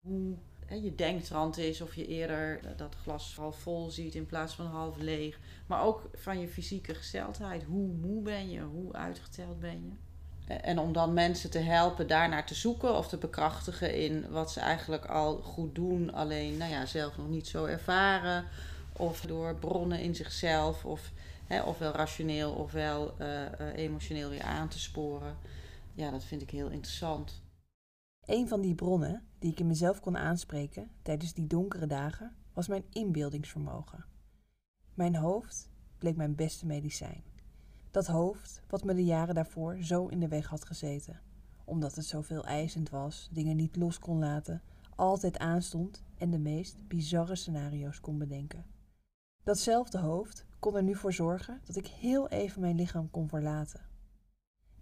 hoe 0.00 0.36
hè, 0.66 0.74
je 0.74 0.94
denktrand 0.94 1.58
is 1.58 1.80
of 1.80 1.94
je 1.94 2.06
eerder 2.06 2.64
eh, 2.64 2.76
dat 2.76 2.94
glas 2.94 3.36
half 3.36 3.58
vol 3.58 3.90
ziet 3.90 4.14
in 4.14 4.26
plaats 4.26 4.54
van 4.54 4.66
half 4.66 4.96
leeg. 4.96 5.38
Maar 5.66 5.82
ook 5.82 6.10
van 6.14 6.40
je 6.40 6.48
fysieke 6.48 6.94
gesteldheid. 6.94 7.62
Hoe 7.62 7.86
moe 7.88 8.22
ben 8.22 8.50
je? 8.50 8.60
Hoe 8.60 8.92
uitgeteld 8.92 9.60
ben 9.60 9.84
je? 9.84 10.07
En 10.48 10.78
om 10.78 10.92
dan 10.92 11.12
mensen 11.12 11.50
te 11.50 11.58
helpen 11.58 12.06
daarnaar 12.06 12.46
te 12.46 12.54
zoeken 12.54 12.96
of 12.96 13.08
te 13.08 13.16
bekrachtigen 13.16 13.94
in 13.94 14.30
wat 14.30 14.52
ze 14.52 14.60
eigenlijk 14.60 15.06
al 15.06 15.36
goed 15.36 15.74
doen, 15.74 16.12
alleen 16.12 16.56
nou 16.56 16.70
ja, 16.70 16.86
zelf 16.86 17.16
nog 17.16 17.28
niet 17.28 17.46
zo 17.46 17.64
ervaren. 17.64 18.44
Of 18.92 19.20
door 19.20 19.54
bronnen 19.54 20.00
in 20.00 20.14
zichzelf, 20.14 20.84
of 20.84 21.12
hè, 21.46 21.62
ofwel 21.62 21.92
rationeel 21.92 22.52
ofwel 22.52 23.14
eh, 23.18 23.44
eh, 23.46 23.76
emotioneel 23.76 24.30
weer 24.30 24.42
aan 24.42 24.68
te 24.68 24.78
sporen. 24.78 25.36
Ja, 25.94 26.10
dat 26.10 26.24
vind 26.24 26.42
ik 26.42 26.50
heel 26.50 26.68
interessant. 26.68 27.42
Een 28.26 28.48
van 28.48 28.60
die 28.60 28.74
bronnen 28.74 29.22
die 29.38 29.50
ik 29.50 29.60
in 29.60 29.66
mezelf 29.66 30.00
kon 30.00 30.16
aanspreken 30.16 30.90
tijdens 31.02 31.34
die 31.34 31.46
donkere 31.46 31.86
dagen 31.86 32.36
was 32.52 32.68
mijn 32.68 32.84
inbeeldingsvermogen. 32.92 34.04
Mijn 34.94 35.16
hoofd 35.16 35.70
bleek 35.98 36.16
mijn 36.16 36.34
beste 36.34 36.66
medicijn. 36.66 37.27
Dat 37.90 38.06
hoofd 38.06 38.62
wat 38.68 38.84
me 38.84 38.94
de 38.94 39.04
jaren 39.04 39.34
daarvoor 39.34 39.76
zo 39.80 40.06
in 40.06 40.20
de 40.20 40.28
weg 40.28 40.46
had 40.46 40.64
gezeten, 40.64 41.20
omdat 41.64 41.94
het 41.94 42.04
zoveel 42.04 42.44
eisend 42.44 42.90
was, 42.90 43.28
dingen 43.32 43.56
niet 43.56 43.76
los 43.76 43.98
kon 43.98 44.18
laten, 44.18 44.62
altijd 44.96 45.38
aanstond 45.38 46.02
en 46.16 46.30
de 46.30 46.38
meest 46.38 46.88
bizarre 46.88 47.36
scenario's 47.36 48.00
kon 48.00 48.18
bedenken. 48.18 48.66
Datzelfde 49.42 49.98
hoofd 49.98 50.46
kon 50.58 50.76
er 50.76 50.82
nu 50.82 50.94
voor 50.94 51.12
zorgen 51.12 51.60
dat 51.64 51.76
ik 51.76 51.86
heel 51.86 52.28
even 52.28 52.60
mijn 52.60 52.76
lichaam 52.76 53.10
kon 53.10 53.28
verlaten. 53.28 53.80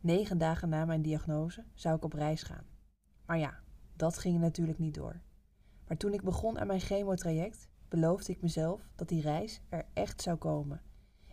Negen 0.01 0.39
dagen 0.39 0.69
na 0.69 0.85
mijn 0.85 1.03
diagnose 1.03 1.65
zou 1.75 1.97
ik 1.97 2.05
op 2.05 2.13
reis 2.13 2.43
gaan. 2.43 2.67
Maar 3.27 3.39
ja, 3.39 3.61
dat 3.97 4.19
ging 4.19 4.39
natuurlijk 4.39 4.79
niet 4.79 4.95
door. 4.95 5.21
Maar 5.87 5.97
toen 5.97 6.13
ik 6.13 6.23
begon 6.23 6.59
aan 6.59 6.67
mijn 6.67 6.81
chemotraject, 6.81 7.69
beloofde 7.89 8.33
ik 8.33 8.43
mezelf 8.43 8.89
dat 8.95 9.09
die 9.09 9.23
reis 9.23 9.61
er 9.69 9.87
echt 9.93 10.23
zou 10.23 10.37
komen. 10.37 10.83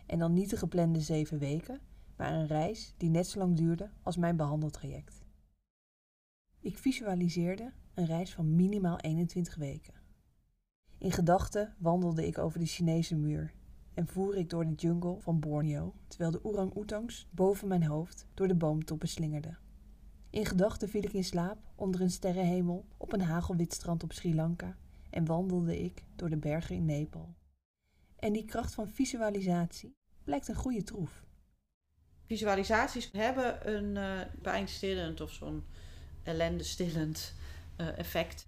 En 0.06 0.18
dan 0.18 0.32
niet 0.32 0.50
de 0.50 0.56
geplande 0.56 1.00
zeven 1.00 1.38
weken, 1.38 1.80
maar 2.16 2.32
een 2.32 2.46
reis 2.46 2.94
die 2.96 3.10
net 3.10 3.26
zo 3.26 3.38
lang 3.38 3.56
duurde 3.56 3.90
als 4.02 4.16
mijn 4.16 4.36
behandeltraject. 4.36 5.22
Ik 6.60 6.78
visualiseerde 6.78 7.72
een 7.94 8.06
reis 8.06 8.34
van 8.34 8.56
minimaal 8.56 8.98
21 8.98 9.54
weken. 9.54 9.94
In 10.98 11.12
gedachten 11.12 11.74
wandelde 11.78 12.26
ik 12.26 12.38
over 12.38 12.58
de 12.58 12.66
Chinese 12.66 13.16
muur 13.16 13.54
en 13.94 14.06
voer 14.06 14.36
ik 14.36 14.50
door 14.50 14.64
de 14.64 14.74
jungle 14.74 15.20
van 15.20 15.40
Borneo, 15.40 15.94
terwijl 16.06 16.30
de 16.30 16.44
orang-oetangs 16.44 17.28
boven 17.30 17.68
mijn 17.68 17.84
hoofd 17.84 18.26
door 18.34 18.48
de 18.48 18.54
boomtoppen 18.54 19.08
slingerden. 19.08 19.58
In 20.30 20.44
gedachten 20.44 20.88
viel 20.88 21.02
ik 21.02 21.12
in 21.12 21.24
slaap 21.24 21.58
onder 21.74 22.00
een 22.00 22.10
sterrenhemel 22.10 22.84
op 22.96 23.12
een 23.12 23.20
hagelwit 23.20 23.72
strand 23.72 24.02
op 24.02 24.12
Sri 24.12 24.34
Lanka 24.34 24.76
en 25.10 25.24
wandelde 25.24 25.82
ik 25.82 26.04
door 26.16 26.30
de 26.30 26.36
bergen 26.36 26.76
in 26.76 26.84
Nepal. 26.84 27.34
En 28.24 28.32
die 28.32 28.44
kracht 28.44 28.74
van 28.74 28.88
visualisatie 28.88 29.96
blijkt 30.24 30.48
een 30.48 30.54
goede 30.54 30.82
troef. 30.82 31.22
Visualisaties 32.26 33.10
hebben 33.12 33.74
een 33.74 33.96
eh, 33.96 34.26
pijnstillend 34.42 35.20
of 35.20 35.32
zo'n 35.32 35.64
ellendestillend 36.22 37.34
eh, 37.76 37.98
effect. 37.98 38.46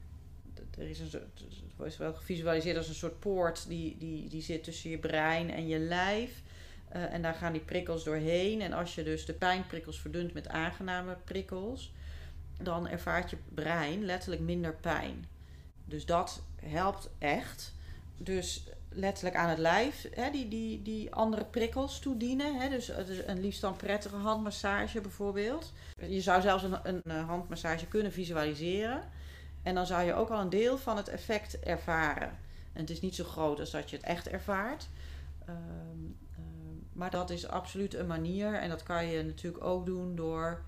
Er 0.79 0.89
is 0.89 1.01
een 1.01 1.11
soort, 1.11 1.41
het 1.41 1.77
wordt 1.77 1.97
wel 1.97 2.15
gevisualiseerd 2.15 2.77
als 2.77 2.89
een 2.89 2.95
soort 2.95 3.21
poort 3.21 3.69
die, 3.69 3.97
die, 3.99 4.29
die 4.29 4.43
zit 4.43 4.65
tussen 4.65 4.91
je 4.91 4.99
brein 4.99 5.51
en 5.51 5.67
je 5.67 5.79
lijf. 5.79 6.43
Eh, 6.89 7.13
en 7.13 7.23
daar 7.23 7.35
gaan 7.35 7.53
die 7.53 7.65
prikkels 7.65 8.05
doorheen. 8.05 8.61
En 8.61 8.73
als 8.73 8.95
je 8.95 9.03
dus 9.03 9.27
de 9.27 9.35
pijnprikkels 9.35 10.01
verdunt 10.01 10.33
met 10.33 10.49
aangename 10.49 11.17
prikkels, 11.25 11.93
dan 12.63 12.89
ervaart 12.89 13.31
je 13.31 13.37
brein 13.55 14.05
letterlijk 14.05 14.43
minder 14.43 14.75
pijn. 14.75 15.27
Dus 15.85 16.07
dat 16.07 16.43
helpt 16.61 17.11
echt. 17.19 17.75
Dus 18.17 18.65
letterlijk 18.97 19.37
aan 19.37 19.49
het 19.49 19.59
lijf 19.59 20.09
hè, 20.15 20.31
die, 20.31 20.49
die, 20.49 20.83
die 20.83 21.15
andere 21.15 21.45
prikkels 21.45 21.99
toedienen. 21.99 22.61
Hè, 22.61 22.69
dus 22.69 22.89
een 23.27 23.41
liefst 23.41 23.61
dan 23.61 23.77
prettige 23.77 24.17
handmassage 24.17 25.01
bijvoorbeeld. 25.01 25.73
Je 26.09 26.21
zou 26.21 26.41
zelfs 26.41 26.63
een, 26.63 26.79
een 26.83 27.03
eh, 27.03 27.29
handmassage 27.29 27.87
kunnen 27.87 28.13
visualiseren. 28.13 29.03
En 29.63 29.75
dan 29.75 29.87
zou 29.87 30.03
je 30.03 30.15
ook 30.15 30.31
al 30.31 30.41
een 30.41 30.51
deel 30.51 30.79
van 30.79 30.97
het 30.97 31.09
effect 31.09 31.61
ervaren. 31.61 32.39
En 32.73 32.81
het 32.81 32.91
is 32.91 33.01
niet 33.01 33.15
zo 33.15 33.25
groot 33.25 33.61
als 33.61 33.71
dat 33.71 33.91
je 33.91 33.97
het 33.97 34.05
echt 34.05 34.29
ervaart. 34.29 34.89
Ehm, 35.47 35.57
ehm, 36.37 36.77
maar 36.93 37.11
dat 37.11 37.31
is 37.31 37.49
absoluut 37.49 37.95
een 37.95 38.07
manier. 38.07 38.55
En 38.55 38.69
dat 38.69 38.83
kan 38.83 39.07
je 39.07 39.23
natuurlijk 39.23 39.65
ook 39.65 39.87
doen 39.87 40.17
door 40.17 40.63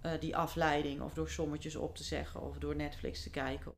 eh, 0.00 0.12
die 0.20 0.36
afleiding. 0.36 1.00
Of 1.00 1.14
door 1.14 1.28
sommetjes 1.28 1.76
op 1.76 1.96
te 1.96 2.04
zeggen. 2.04 2.42
Of 2.42 2.58
door 2.58 2.76
Netflix 2.76 3.22
te 3.22 3.30
kijken. 3.30 3.72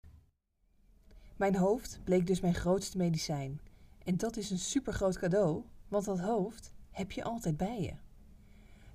Mijn 1.36 1.56
hoofd 1.56 2.00
bleek 2.04 2.26
dus 2.26 2.40
mijn 2.40 2.54
grootste 2.54 2.96
medicijn. 2.96 3.60
En 4.06 4.16
dat 4.16 4.36
is 4.36 4.50
een 4.50 4.58
supergroot 4.58 5.18
cadeau, 5.18 5.62
want 5.88 6.04
dat 6.04 6.20
hoofd 6.20 6.72
heb 6.90 7.12
je 7.12 7.24
altijd 7.24 7.56
bij 7.56 7.80
je. 7.80 7.92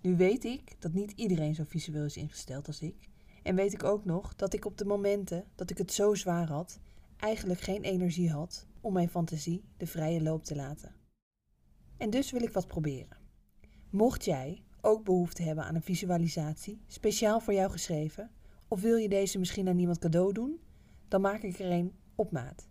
Nu 0.02 0.16
weet 0.16 0.44
ik 0.44 0.82
dat 0.82 0.94
niet 0.94 1.12
iedereen 1.12 1.56
zo 1.56 1.64
visueel 1.64 2.06
is 2.06 2.18
ingesteld 2.18 2.68
als 2.68 2.82
ik. 2.82 3.10
En 3.44 3.56
weet 3.56 3.74
ik 3.74 3.84
ook 3.84 4.06
nog 4.06 4.36
dat 4.36 4.54
ik 4.54 4.66
op 4.66 4.78
de 4.78 4.86
momenten 4.86 5.46
dat 5.56 5.70
ik 5.70 5.78
het 5.78 5.92
zo 5.92 6.14
zwaar 6.14 6.48
had, 6.48 6.80
eigenlijk 7.18 7.60
geen 7.60 7.84
energie 7.84 8.32
had 8.32 8.68
om 8.82 8.94
mijn 8.94 9.10
fantasie 9.10 9.64
de 9.78 9.88
vrije 9.88 10.22
loop 10.22 10.44
te 10.44 10.56
laten. 10.56 10.96
En 11.98 12.10
dus 12.10 12.32
wil 12.32 12.42
ik 12.42 12.54
wat 12.54 12.68
proberen. 12.68 13.18
Mocht 13.90 14.26
jij 14.26 14.64
ook 14.82 15.04
behoefte 15.04 15.44
hebben 15.44 15.64
aan 15.64 15.76
een 15.76 15.82
visualisatie, 15.82 16.82
speciaal 16.88 17.40
voor 17.40 17.54
jou 17.54 17.72
geschreven, 17.72 18.32
of 18.68 18.82
wil 18.82 18.96
je 18.96 19.10
deze 19.10 19.40
misschien 19.40 19.68
aan 19.68 19.80
iemand 19.80 20.00
cadeau 20.00 20.34
doen, 20.34 20.60
dan 21.08 21.22
maak 21.22 21.42
ik 21.42 21.60
er 21.60 21.72
een 21.72 21.94
op 22.16 22.32
maat. 22.32 22.71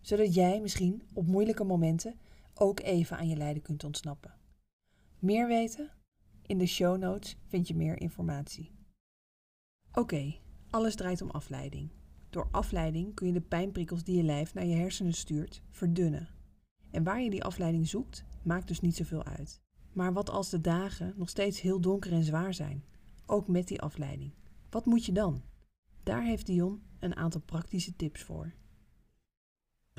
Zodat 0.00 0.34
jij 0.34 0.60
misschien 0.60 1.02
op 1.12 1.26
moeilijke 1.26 1.64
momenten 1.64 2.18
ook 2.54 2.80
even 2.80 3.16
aan 3.16 3.28
je 3.28 3.36
lijden 3.36 3.62
kunt 3.62 3.84
ontsnappen. 3.84 4.34
Meer 5.18 5.48
weten? 5.48 5.90
In 6.46 6.58
de 6.58 6.66
show 6.66 6.98
notes 6.98 7.36
vind 7.46 7.68
je 7.68 7.74
meer 7.74 8.00
informatie. 8.00 8.70
Oké, 9.92 10.34
alles 10.70 10.94
draait 10.94 11.22
om 11.22 11.30
afleiding. 11.30 11.90
Door 12.30 12.48
afleiding 12.50 13.14
kun 13.14 13.26
je 13.26 13.32
de 13.32 13.40
pijnprikkels 13.40 14.04
die 14.04 14.16
je 14.16 14.22
lijf 14.22 14.54
naar 14.54 14.66
je 14.66 14.74
hersenen 14.74 15.14
stuurt 15.14 15.62
verdunnen. 15.70 16.28
En 16.90 17.02
waar 17.02 17.20
je 17.20 17.30
die 17.30 17.44
afleiding 17.44 17.88
zoekt, 17.88 18.24
maakt 18.42 18.68
dus 18.68 18.80
niet 18.80 18.96
zoveel 18.96 19.24
uit. 19.24 19.60
Maar 19.92 20.12
wat 20.12 20.30
als 20.30 20.50
de 20.50 20.60
dagen 20.60 21.14
nog 21.16 21.28
steeds 21.28 21.60
heel 21.60 21.80
donker 21.80 22.12
en 22.12 22.24
zwaar 22.24 22.54
zijn? 22.54 22.84
Ook 23.26 23.48
met 23.48 23.68
die 23.68 23.80
afleiding. 23.80 24.32
Wat 24.70 24.84
moet 24.84 25.04
je 25.04 25.12
dan? 25.12 25.42
Daar 26.02 26.24
heeft 26.24 26.46
Dion 26.46 26.82
een 26.98 27.16
aantal 27.16 27.40
praktische 27.40 27.96
tips 27.96 28.22
voor. 28.22 28.54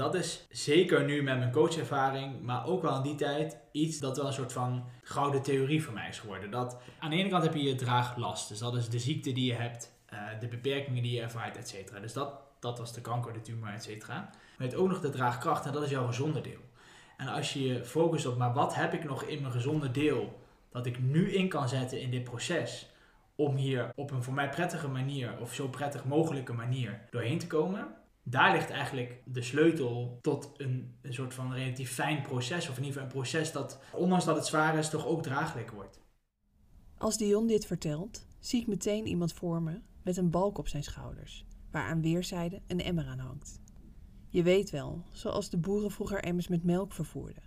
Dat 0.01 0.15
is 0.15 0.45
zeker 0.49 1.05
nu 1.05 1.23
met 1.23 1.37
mijn 1.37 1.51
coachervaring, 1.51 2.41
maar 2.41 2.65
ook 2.65 2.81
wel 2.81 2.95
in 2.95 3.01
die 3.01 3.15
tijd 3.15 3.57
iets 3.71 3.99
dat 3.99 4.17
wel 4.17 4.27
een 4.27 4.33
soort 4.33 4.53
van 4.53 4.83
gouden 5.03 5.41
theorie 5.41 5.83
voor 5.83 5.93
mij 5.93 6.07
is 6.09 6.19
geworden. 6.19 6.51
Dat 6.51 6.77
aan 6.99 7.09
de 7.09 7.15
ene 7.15 7.29
kant 7.29 7.43
heb 7.43 7.53
je 7.53 7.63
je 7.63 7.75
draaglast, 7.75 8.49
dus 8.49 8.59
dat 8.59 8.75
is 8.75 8.89
de 8.89 8.99
ziekte 8.99 9.31
die 9.31 9.45
je 9.45 9.53
hebt, 9.53 9.93
eh, 10.05 10.19
de 10.39 10.47
beperkingen 10.47 11.03
die 11.03 11.11
je 11.11 11.21
ervaart, 11.21 11.57
et 11.57 11.67
cetera. 11.69 11.99
Dus 11.99 12.13
dat, 12.13 12.33
dat 12.59 12.79
was 12.79 12.93
de 12.93 13.01
kanker, 13.01 13.33
de 13.33 13.41
tumor, 13.41 13.73
et 13.73 13.83
cetera. 13.83 14.13
Maar 14.13 14.31
je 14.57 14.63
hebt 14.63 14.75
ook 14.75 14.87
nog 14.87 15.01
de 15.01 15.09
draagkracht 15.09 15.65
en 15.65 15.71
dat 15.71 15.83
is 15.83 15.89
jouw 15.89 16.05
gezonde 16.05 16.41
deel. 16.41 16.61
En 17.17 17.27
als 17.27 17.53
je 17.53 17.67
je 17.67 17.85
focust 17.85 18.25
op, 18.25 18.37
maar 18.37 18.53
wat 18.53 18.75
heb 18.75 18.93
ik 18.93 19.03
nog 19.03 19.23
in 19.23 19.41
mijn 19.41 19.53
gezonde 19.53 19.91
deel 19.91 20.39
dat 20.71 20.85
ik 20.85 20.99
nu 20.99 21.33
in 21.33 21.47
kan 21.47 21.69
zetten 21.69 22.01
in 22.01 22.11
dit 22.11 22.23
proces 22.23 22.89
om 23.35 23.55
hier 23.55 23.91
op 23.95 24.11
een 24.11 24.23
voor 24.23 24.33
mij 24.33 24.49
prettige 24.49 24.87
manier 24.87 25.37
of 25.39 25.53
zo 25.53 25.67
prettig 25.67 26.05
mogelijke 26.05 26.53
manier 26.53 26.99
doorheen 27.09 27.39
te 27.39 27.47
komen, 27.47 27.99
daar 28.31 28.53
ligt 28.53 28.69
eigenlijk 28.69 29.21
de 29.25 29.41
sleutel 29.41 30.17
tot 30.21 30.51
een, 30.57 30.95
een 31.01 31.13
soort 31.13 31.33
van 31.33 31.53
relatief 31.53 31.91
fijn 31.91 32.21
proces. 32.21 32.69
Of 32.69 32.77
in 32.77 32.83
ieder 32.83 33.01
geval 33.01 33.03
een 33.03 33.21
proces 33.21 33.51
dat, 33.51 33.79
ondanks 33.93 34.25
dat 34.25 34.35
het 34.35 34.45
zwaar 34.45 34.77
is, 34.77 34.89
toch 34.89 35.05
ook 35.05 35.23
draaglijk 35.23 35.71
wordt. 35.71 35.99
Als 36.97 37.17
Dion 37.17 37.47
dit 37.47 37.65
vertelt, 37.65 38.25
zie 38.39 38.61
ik 38.61 38.67
meteen 38.67 39.07
iemand 39.07 39.33
voor 39.33 39.61
me 39.61 39.79
met 40.03 40.17
een 40.17 40.29
balk 40.29 40.57
op 40.57 40.67
zijn 40.67 40.83
schouders, 40.83 41.45
waar 41.71 41.87
aan 41.87 42.01
weerszijden 42.01 42.61
een 42.67 42.81
emmer 42.81 43.05
aan 43.05 43.19
hangt. 43.19 43.59
Je 44.29 44.43
weet 44.43 44.69
wel, 44.69 45.03
zoals 45.11 45.49
de 45.49 45.57
boeren 45.57 45.91
vroeger 45.91 46.23
emmers 46.23 46.47
met 46.47 46.63
melk 46.63 46.93
vervoerden. 46.93 47.43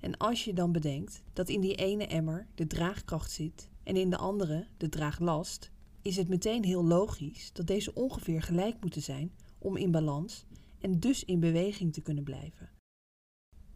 En 0.00 0.16
als 0.16 0.44
je 0.44 0.52
dan 0.52 0.72
bedenkt 0.72 1.22
dat 1.32 1.48
in 1.48 1.60
die 1.60 1.74
ene 1.74 2.06
emmer 2.06 2.46
de 2.54 2.66
draagkracht 2.66 3.30
zit 3.30 3.68
en 3.82 3.96
in 3.96 4.10
de 4.10 4.16
andere 4.16 4.66
de 4.76 4.88
draaglast, 4.88 5.70
is 6.02 6.16
het 6.16 6.28
meteen 6.28 6.64
heel 6.64 6.84
logisch 6.84 7.52
dat 7.52 7.66
deze 7.66 7.94
ongeveer 7.94 8.42
gelijk 8.42 8.76
moeten 8.80 9.02
zijn 9.02 9.32
om 9.66 9.76
in 9.76 9.90
balans 9.90 10.46
en 10.80 11.00
dus 11.00 11.24
in 11.24 11.40
beweging 11.40 11.92
te 11.92 12.02
kunnen 12.02 12.24
blijven. 12.24 12.70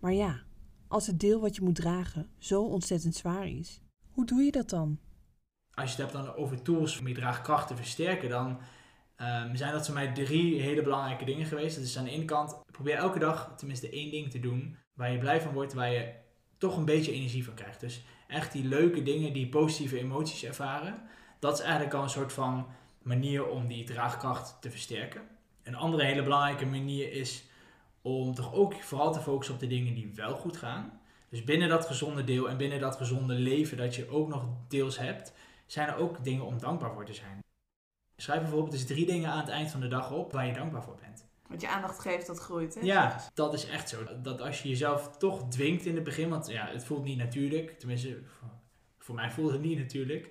Maar 0.01 0.13
ja, 0.13 0.43
als 0.89 1.07
het 1.07 1.21
deel 1.21 1.41
wat 1.41 1.57
je 1.57 1.63
moet 1.63 1.75
dragen 1.75 2.31
zo 2.39 2.63
ontzettend 2.63 3.15
zwaar 3.15 3.49
is, 3.49 3.81
hoe 4.11 4.27
doe 4.27 4.43
je 4.43 4.53
dat 4.53 4.71
dan? 4.71 4.99
Als 5.75 5.95
je 5.95 6.03
het 6.03 6.13
hebt 6.13 6.25
dan 6.25 6.35
over 6.35 6.63
tools 6.63 6.99
om 6.99 7.09
je 7.09 7.15
draagkracht 7.15 7.69
te 7.69 7.77
versterken, 7.77 8.29
dan 8.29 8.61
Ehm, 9.21 9.55
zijn 9.55 9.73
dat 9.73 9.87
voor 9.87 9.95
mij 9.95 10.13
drie 10.13 10.61
hele 10.61 10.83
belangrijke 10.83 11.25
dingen 11.25 11.47
geweest. 11.47 11.77
Dat 11.77 11.85
is 11.85 11.99
aan 11.99 12.05
de 12.05 12.11
ene 12.11 12.25
kant, 12.25 12.61
probeer 12.73 12.95
elke 12.95 13.19
dag 13.19 13.53
tenminste 13.57 13.91
één 13.91 14.11
ding 14.11 14.31
te 14.31 14.41
doen 14.41 14.77
waar 14.95 15.13
je 15.13 15.19
blij 15.19 15.41
van 15.41 15.53
wordt, 15.53 15.73
waar 15.73 15.93
je 15.93 16.13
toch 16.59 16.77
een 16.77 16.85
beetje 16.85 17.13
energie 17.13 17.45
van 17.45 17.55
krijgt. 17.55 17.81
Dus 17.81 18.05
echt 18.29 18.53
die 18.53 18.65
leuke 18.65 19.03
dingen, 19.03 19.33
die 19.33 19.49
positieve 19.49 19.99
emoties 19.99 20.45
ervaren. 20.45 21.03
Dat 21.39 21.53
is 21.53 21.61
eigenlijk 21.61 21.95
al 21.95 22.03
een 22.03 22.11
soort 22.11 22.33
van 22.33 22.67
manier 23.03 23.49
om 23.49 23.67
die 23.67 23.85
draagkracht 23.85 24.57
te 24.61 24.71
versterken. 24.71 25.23
Een 25.71 25.77
andere 25.77 26.05
hele 26.05 26.23
belangrijke 26.23 26.67
manier 26.67 27.13
is 27.13 27.45
om 28.03 28.35
toch 28.35 28.55
ook 28.55 28.75
vooral 28.75 29.13
te 29.13 29.21
focussen 29.21 29.55
op 29.55 29.61
de 29.61 29.67
dingen 29.67 29.95
die 29.95 30.13
wel 30.15 30.37
goed 30.37 30.57
gaan. 30.57 31.01
Dus 31.29 31.45
binnen 31.45 31.69
dat 31.69 31.87
gezonde 31.87 32.25
deel 32.25 32.49
en 32.49 32.57
binnen 32.57 32.81
dat 32.81 32.97
gezonde 32.97 33.35
leven 33.35 33.77
dat 33.77 33.95
je 33.95 34.09
ook 34.09 34.29
nog 34.29 34.45
deels 34.69 34.99
hebt, 34.99 35.33
zijn 35.67 35.89
er 35.89 35.97
ook 35.97 36.25
dingen 36.25 36.45
om 36.45 36.59
dankbaar 36.59 36.93
voor 36.93 37.05
te 37.05 37.15
zijn. 37.15 37.39
Schrijf 38.17 38.41
bijvoorbeeld 38.41 38.73
eens 38.73 38.87
drie 38.87 39.07
dingen 39.07 39.31
aan 39.31 39.39
het 39.39 39.49
eind 39.49 39.71
van 39.71 39.81
de 39.81 39.89
dag 39.89 40.13
op 40.13 40.33
waar 40.33 40.47
je 40.47 40.53
dankbaar 40.53 40.83
voor 40.83 40.99
bent. 41.01 41.29
Want 41.49 41.61
je 41.61 41.69
aandacht 41.69 41.99
geeft, 41.99 42.27
dat 42.27 42.39
groeit, 42.39 42.75
hè? 42.75 42.81
Ja, 42.81 43.21
dat 43.35 43.55
is 43.55 43.67
echt 43.67 43.89
zo. 43.89 44.21
Dat 44.23 44.41
als 44.41 44.63
je 44.63 44.69
jezelf 44.69 45.17
toch 45.17 45.49
dwingt 45.49 45.87
in 45.87 45.95
het 45.95 46.05
begin, 46.05 46.29
want 46.29 46.49
ja, 46.49 46.67
het 46.67 46.85
voelt 46.85 47.05
niet 47.05 47.19
natuurlijk. 47.19 47.79
Tenminste, 47.79 48.19
voor 48.99 49.15
mij 49.15 49.31
voelt 49.31 49.53
het 49.53 49.63
niet 49.63 49.79
natuurlijk. 49.79 50.31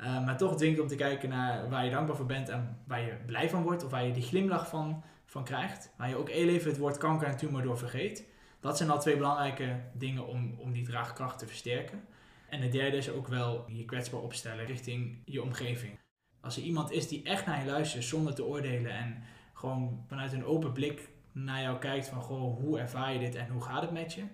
Uh, 0.00 0.24
maar 0.24 0.36
toch 0.36 0.56
dwingt 0.56 0.80
om 0.80 0.86
te 0.86 0.94
kijken 0.94 1.28
naar 1.28 1.68
waar 1.68 1.84
je 1.84 1.90
dankbaar 1.90 2.16
voor 2.16 2.26
bent 2.26 2.48
en 2.48 2.78
waar 2.86 3.00
je 3.00 3.16
blij 3.26 3.50
van 3.50 3.62
wordt. 3.62 3.84
Of 3.84 3.90
waar 3.90 4.06
je 4.06 4.12
die 4.12 4.22
glimlach 4.22 4.68
van, 4.68 5.02
van 5.24 5.44
krijgt. 5.44 5.92
Waar 5.96 6.08
je 6.08 6.16
ook 6.16 6.28
even 6.28 6.70
het 6.70 6.78
woord 6.78 6.98
kanker 6.98 7.28
en 7.28 7.36
tumor 7.36 7.62
door 7.62 7.78
vergeet. 7.78 8.28
Dat 8.60 8.76
zijn 8.76 8.90
al 8.90 9.00
twee 9.00 9.16
belangrijke 9.16 9.80
dingen 9.92 10.26
om, 10.26 10.54
om 10.58 10.72
die 10.72 10.84
draagkracht 10.84 11.38
te 11.38 11.46
versterken. 11.46 12.00
En 12.48 12.60
het 12.60 12.72
derde 12.72 12.96
is 12.96 13.10
ook 13.10 13.26
wel 13.28 13.64
je 13.68 13.84
kwetsbaar 13.84 14.20
opstellen 14.20 14.64
richting 14.64 15.22
je 15.24 15.42
omgeving. 15.42 15.98
Als 16.40 16.56
er 16.56 16.62
iemand 16.62 16.90
is 16.90 17.08
die 17.08 17.22
echt 17.22 17.46
naar 17.46 17.60
je 17.64 17.70
luistert 17.70 18.04
zonder 18.04 18.34
te 18.34 18.44
oordelen 18.44 18.92
en 18.92 19.22
gewoon 19.52 20.04
vanuit 20.06 20.32
een 20.32 20.44
open 20.44 20.72
blik 20.72 21.08
naar 21.32 21.62
jou 21.62 21.78
kijkt 21.78 22.08
van 22.08 22.22
goh, 22.22 22.56
hoe 22.56 22.78
ervaar 22.78 23.12
je 23.12 23.18
dit 23.18 23.34
en 23.34 23.48
hoe 23.48 23.62
gaat 23.62 23.82
het 23.82 23.90
met 23.90 24.12
je? 24.12 24.24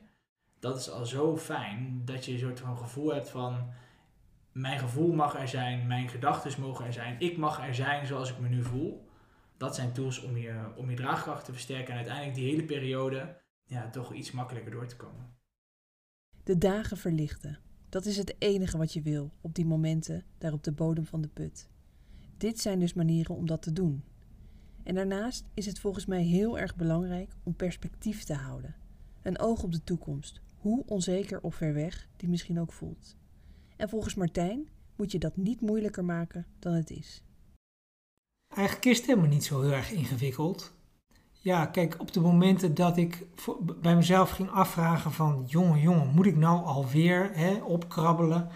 Dat 0.60 0.78
is 0.78 0.90
al 0.90 1.06
zo 1.06 1.36
fijn 1.36 2.02
dat 2.04 2.24
je 2.24 2.32
een 2.32 2.38
soort 2.38 2.60
van 2.60 2.78
gevoel 2.78 3.14
hebt 3.14 3.30
van 3.30 3.72
mijn 4.56 4.78
gevoel 4.78 5.12
mag 5.12 5.40
er 5.40 5.48
zijn, 5.48 5.86
mijn 5.86 6.08
gedachten 6.08 6.60
mogen 6.60 6.84
er 6.84 6.92
zijn, 6.92 7.20
ik 7.20 7.36
mag 7.36 7.66
er 7.66 7.74
zijn 7.74 8.06
zoals 8.06 8.30
ik 8.30 8.38
me 8.38 8.48
nu 8.48 8.62
voel. 8.62 9.08
Dat 9.56 9.74
zijn 9.74 9.92
tools 9.92 10.22
om 10.22 10.36
je, 10.36 10.72
om 10.76 10.90
je 10.90 10.96
draagkracht 10.96 11.44
te 11.44 11.52
versterken 11.52 11.90
en 11.90 11.96
uiteindelijk 11.96 12.36
die 12.36 12.50
hele 12.50 12.64
periode 12.64 13.40
ja, 13.64 13.90
toch 13.90 14.12
iets 14.12 14.30
makkelijker 14.30 14.70
door 14.70 14.86
te 14.86 14.96
komen. 14.96 15.34
De 16.42 16.58
dagen 16.58 16.96
verlichten. 16.96 17.58
Dat 17.88 18.04
is 18.04 18.16
het 18.16 18.34
enige 18.38 18.78
wat 18.78 18.92
je 18.92 19.02
wil 19.02 19.32
op 19.40 19.54
die 19.54 19.66
momenten 19.66 20.24
daar 20.38 20.52
op 20.52 20.64
de 20.64 20.72
bodem 20.72 21.06
van 21.06 21.20
de 21.20 21.28
put. 21.28 21.68
Dit 22.36 22.60
zijn 22.60 22.78
dus 22.78 22.94
manieren 22.94 23.36
om 23.36 23.46
dat 23.46 23.62
te 23.62 23.72
doen. 23.72 24.04
En 24.82 24.94
daarnaast 24.94 25.44
is 25.54 25.66
het 25.66 25.78
volgens 25.78 26.06
mij 26.06 26.22
heel 26.22 26.58
erg 26.58 26.76
belangrijk 26.76 27.32
om 27.42 27.54
perspectief 27.54 28.24
te 28.24 28.34
houden. 28.34 28.74
Een 29.22 29.38
oog 29.38 29.62
op 29.62 29.72
de 29.72 29.84
toekomst, 29.84 30.40
hoe 30.56 30.84
onzeker 30.86 31.40
of 31.40 31.54
ver 31.54 31.74
weg 31.74 32.08
die 32.16 32.28
misschien 32.28 32.60
ook 32.60 32.72
voelt. 32.72 33.16
En 33.76 33.88
volgens 33.88 34.14
Martijn 34.14 34.68
moet 34.96 35.12
je 35.12 35.18
dat 35.18 35.36
niet 35.36 35.60
moeilijker 35.60 36.04
maken 36.04 36.46
dan 36.58 36.72
het 36.72 36.90
is. 36.90 37.22
Eigenlijk 38.48 38.86
is 38.86 38.96
het 38.96 39.06
helemaal 39.06 39.28
niet 39.28 39.44
zo 39.44 39.60
heel 39.60 39.72
erg 39.72 39.90
ingewikkeld. 39.90 40.74
Ja, 41.32 41.66
kijk, 41.66 42.00
op 42.00 42.12
de 42.12 42.20
momenten 42.20 42.74
dat 42.74 42.96
ik 42.96 43.26
bij 43.80 43.96
mezelf 43.96 44.30
ging 44.30 44.50
afvragen 44.50 45.12
van... 45.12 45.44
jongen, 45.46 45.80
jongen, 45.80 46.08
moet 46.08 46.26
ik 46.26 46.36
nou 46.36 46.64
alweer 46.64 47.30
hè, 47.34 47.54
opkrabbelen? 47.54 48.48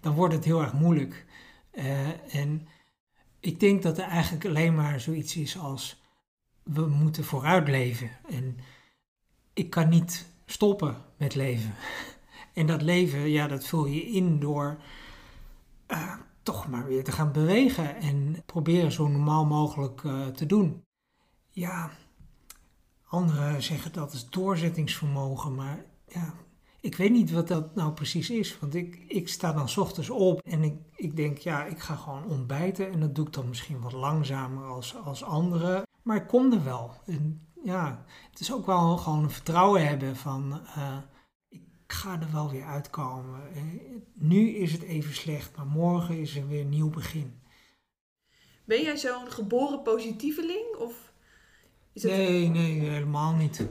Dan 0.00 0.14
wordt 0.14 0.34
het 0.34 0.44
heel 0.44 0.60
erg 0.60 0.72
moeilijk. 0.72 1.26
Uh, 1.72 2.34
en 2.34 2.68
ik 3.40 3.60
denk 3.60 3.82
dat 3.82 3.98
er 3.98 4.04
eigenlijk 4.04 4.44
alleen 4.44 4.74
maar 4.74 5.00
zoiets 5.00 5.36
is 5.36 5.58
als 5.58 6.02
we 6.62 6.86
moeten 6.86 7.24
vooruit 7.24 7.68
leven. 7.68 8.10
En 8.28 8.58
ik 9.52 9.70
kan 9.70 9.88
niet 9.88 10.26
stoppen 10.46 10.96
met 11.16 11.34
leven. 11.34 11.74
En 12.56 12.66
dat 12.66 12.82
leven, 12.82 13.28
ja, 13.28 13.46
dat 13.46 13.66
vul 13.66 13.86
je 13.86 14.02
in 14.02 14.40
door 14.40 14.78
uh, 15.88 16.14
toch 16.42 16.68
maar 16.68 16.86
weer 16.86 17.04
te 17.04 17.12
gaan 17.12 17.32
bewegen 17.32 17.96
en 17.96 18.42
proberen 18.46 18.92
zo 18.92 19.08
normaal 19.08 19.44
mogelijk 19.44 20.02
uh, 20.02 20.26
te 20.26 20.46
doen. 20.46 20.84
Ja, 21.50 21.90
anderen 23.08 23.62
zeggen 23.62 23.92
dat 23.92 24.12
is 24.12 24.28
doorzettingsvermogen, 24.28 25.54
maar 25.54 25.84
ja, 26.08 26.34
ik 26.80 26.96
weet 26.96 27.10
niet 27.10 27.30
wat 27.30 27.48
dat 27.48 27.74
nou 27.74 27.92
precies 27.92 28.30
is. 28.30 28.58
Want 28.58 28.74
ik, 28.74 29.04
ik 29.08 29.28
sta 29.28 29.52
dan 29.52 29.68
ochtends 29.76 30.10
op 30.10 30.40
en 30.40 30.62
ik, 30.62 30.74
ik 30.94 31.16
denk, 31.16 31.38
ja, 31.38 31.64
ik 31.64 31.78
ga 31.78 31.94
gewoon 31.94 32.24
ontbijten. 32.24 32.92
En 32.92 33.00
dat 33.00 33.14
doe 33.14 33.26
ik 33.26 33.32
dan 33.32 33.48
misschien 33.48 33.80
wat 33.80 33.92
langzamer 33.92 34.64
als, 34.64 34.96
als 35.04 35.24
anderen. 35.24 35.82
Maar 36.02 36.16
ik 36.16 36.26
kom 36.26 36.52
er 36.52 36.64
wel. 36.64 36.90
En 37.06 37.46
ja, 37.64 38.04
het 38.30 38.40
is 38.40 38.52
ook 38.52 38.66
wel 38.66 38.96
gewoon 38.96 39.22
een 39.22 39.30
vertrouwen 39.30 39.88
hebben 39.88 40.16
van, 40.16 40.52
ik 40.52 41.15
ga 41.96 42.20
er 42.20 42.32
wel 42.32 42.50
weer 42.50 42.64
uitkomen. 42.64 43.40
nu 44.14 44.48
is 44.48 44.72
het 44.72 44.82
even 44.82 45.14
slecht, 45.14 45.56
maar 45.56 45.66
morgen 45.66 46.20
is 46.20 46.36
er 46.36 46.48
weer 46.48 46.60
een 46.60 46.68
nieuw 46.68 46.90
begin. 46.90 47.40
Ben 48.64 48.82
jij 48.82 48.96
zo'n 48.96 49.30
geboren 49.30 49.82
positieveling? 49.82 50.76
Of 50.78 51.12
is 51.92 52.02
nee, 52.02 52.48
nee, 52.48 52.80
helemaal 52.80 53.34
niet. 53.34 53.66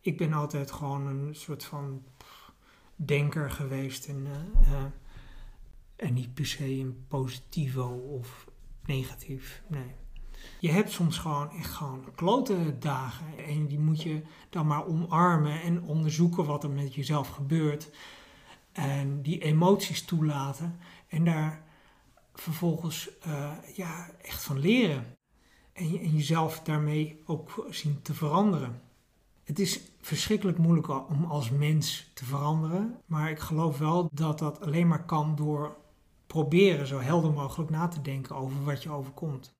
Ik 0.00 0.16
ben 0.16 0.32
altijd 0.32 0.70
gewoon 0.70 1.06
een 1.06 1.34
soort 1.34 1.64
van 1.64 2.04
denker 2.96 3.50
geweest 3.50 4.06
en, 4.06 4.26
uh, 4.26 4.72
uh, 4.72 4.84
en 5.96 6.14
niet 6.14 6.34
per 6.34 6.46
se 6.46 6.64
een 6.64 7.04
positivo 7.08 7.86
of 8.20 8.46
negatief. 8.84 9.62
Nee. 9.68 9.94
Je 10.60 10.70
hebt 10.70 10.90
soms 10.90 11.18
gewoon 11.18 11.50
echt 11.50 11.70
gewoon 11.70 12.04
klote 12.14 12.78
dagen 12.78 13.26
en 13.46 13.66
die 13.66 13.78
moet 13.78 14.02
je 14.02 14.22
dan 14.50 14.66
maar 14.66 14.86
omarmen 14.86 15.62
en 15.62 15.82
onderzoeken 15.82 16.44
wat 16.44 16.64
er 16.64 16.70
met 16.70 16.94
jezelf 16.94 17.28
gebeurt. 17.28 17.90
En 18.72 19.22
die 19.22 19.38
emoties 19.38 20.04
toelaten 20.04 20.78
en 21.08 21.24
daar 21.24 21.64
vervolgens 22.34 23.10
uh, 23.26 23.52
ja, 23.74 24.10
echt 24.22 24.44
van 24.44 24.58
leren. 24.58 25.16
En, 25.72 25.84
en 25.84 26.10
jezelf 26.10 26.60
daarmee 26.60 27.22
ook 27.26 27.66
zien 27.70 28.02
te 28.02 28.14
veranderen. 28.14 28.80
Het 29.44 29.58
is 29.58 29.80
verschrikkelijk 30.00 30.58
moeilijk 30.58 31.08
om 31.08 31.24
als 31.24 31.50
mens 31.50 32.10
te 32.14 32.24
veranderen, 32.24 33.00
maar 33.06 33.30
ik 33.30 33.38
geloof 33.38 33.78
wel 33.78 34.08
dat 34.12 34.38
dat 34.38 34.60
alleen 34.60 34.88
maar 34.88 35.04
kan 35.04 35.36
door 35.36 35.76
proberen 36.26 36.86
zo 36.86 36.98
helder 36.98 37.32
mogelijk 37.32 37.70
na 37.70 37.88
te 37.88 38.02
denken 38.02 38.36
over 38.36 38.64
wat 38.64 38.82
je 38.82 38.90
overkomt. 38.90 39.55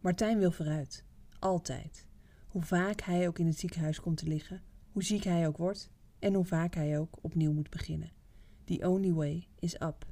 Martijn 0.00 0.38
wil 0.38 0.50
vooruit, 0.50 1.04
altijd. 1.38 2.06
Hoe 2.48 2.62
vaak 2.62 3.00
hij 3.00 3.28
ook 3.28 3.38
in 3.38 3.46
het 3.46 3.58
ziekenhuis 3.58 4.00
komt 4.00 4.16
te 4.16 4.26
liggen, 4.26 4.62
hoe 4.92 5.02
ziek 5.02 5.24
hij 5.24 5.46
ook 5.46 5.56
wordt 5.56 5.90
en 6.18 6.34
hoe 6.34 6.44
vaak 6.44 6.74
hij 6.74 6.98
ook 6.98 7.18
opnieuw 7.20 7.52
moet 7.52 7.70
beginnen. 7.70 8.12
The 8.64 8.88
only 8.88 9.12
way 9.12 9.48
is 9.58 9.80
up. 9.80 10.06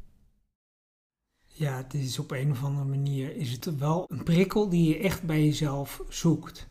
Ja, 1.44 1.76
het 1.76 1.94
is 1.94 2.18
op 2.18 2.30
een 2.30 2.50
of 2.50 2.64
andere 2.64 2.84
manier 2.84 3.36
is 3.36 3.50
het 3.50 3.78
wel 3.78 4.04
een 4.10 4.22
prikkel 4.22 4.68
die 4.68 4.88
je 4.88 4.98
echt 4.98 5.22
bij 5.22 5.44
jezelf 5.44 6.02
zoekt 6.08 6.68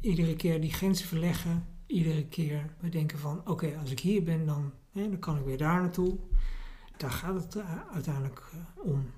iedere 0.00 0.36
keer 0.36 0.60
die 0.60 0.72
grenzen 0.72 1.06
verleggen. 1.06 1.66
Iedere 1.86 2.26
keer 2.26 2.74
bedenken 2.80 3.18
van 3.18 3.48
oké, 3.48 3.76
als 3.80 3.90
ik 3.90 4.00
hier 4.00 4.22
ben, 4.22 4.46
dan, 4.46 4.72
dan 4.92 5.18
kan 5.18 5.38
ik 5.38 5.44
weer 5.44 5.58
daar 5.58 5.80
naartoe. 5.80 6.16
Daar 6.96 7.10
gaat 7.10 7.34
het 7.34 7.54
uh, 7.54 7.92
uiteindelijk 7.92 8.42
uh, 8.54 8.92
om. 8.92 9.10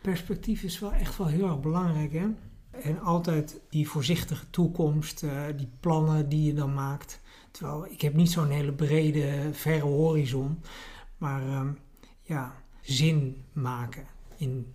Perspectief 0.00 0.62
is 0.62 0.78
wel 0.78 0.92
echt 0.92 1.16
wel 1.16 1.26
heel 1.26 1.46
erg 1.46 1.60
belangrijk. 1.60 2.12
Hè? 2.12 2.26
En 2.82 3.00
altijd 3.00 3.60
die 3.68 3.88
voorzichtige 3.88 4.50
toekomst, 4.50 5.22
uh, 5.22 5.46
die 5.56 5.68
plannen 5.80 6.28
die 6.28 6.42
je 6.42 6.54
dan 6.54 6.74
maakt. 6.74 7.20
Terwijl 7.50 7.86
ik 7.86 8.00
heb 8.00 8.14
niet 8.14 8.30
zo'n 8.30 8.50
hele 8.50 8.72
brede, 8.72 9.48
verre 9.52 9.84
horizon. 9.86 10.60
Maar 11.16 11.42
ehm, 11.42 11.72
ja, 12.22 12.62
zin 12.80 13.44
maken 13.52 14.06
in 14.36 14.74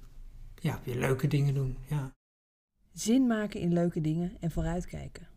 ja, 0.56 0.80
weer 0.84 0.96
leuke 0.96 1.28
dingen 1.28 1.54
doen. 1.54 1.78
Ja. 1.88 2.12
Zin 2.94 3.28
maken 3.28 3.60
in 3.60 3.74
leuke 3.74 4.02
dingen 4.02 4.32
en 4.40 4.52
vooruitkijken. 4.52 5.28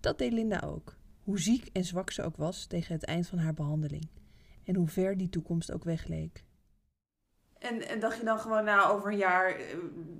Dat 0.00 0.18
deed 0.18 0.32
Linda 0.32 0.60
ook, 0.60 0.96
hoe 1.22 1.40
ziek 1.40 1.68
en 1.72 1.84
zwak 1.84 2.10
ze 2.10 2.22
ook 2.22 2.36
was 2.36 2.66
tegen 2.66 2.94
het 2.94 3.04
eind 3.04 3.26
van 3.26 3.38
haar 3.38 3.54
behandeling. 3.54 4.08
En 4.64 4.74
hoe 4.74 4.88
ver 4.88 5.16
die 5.16 5.28
toekomst 5.28 5.72
ook 5.72 5.84
wegleek. 5.84 6.44
En, 7.64 7.88
en 7.88 8.00
dacht 8.00 8.18
je 8.18 8.24
dan 8.24 8.38
gewoon, 8.38 8.64
nou, 8.64 8.92
over 8.92 9.10
een 9.10 9.16
jaar 9.16 9.60
uh, 9.60 9.66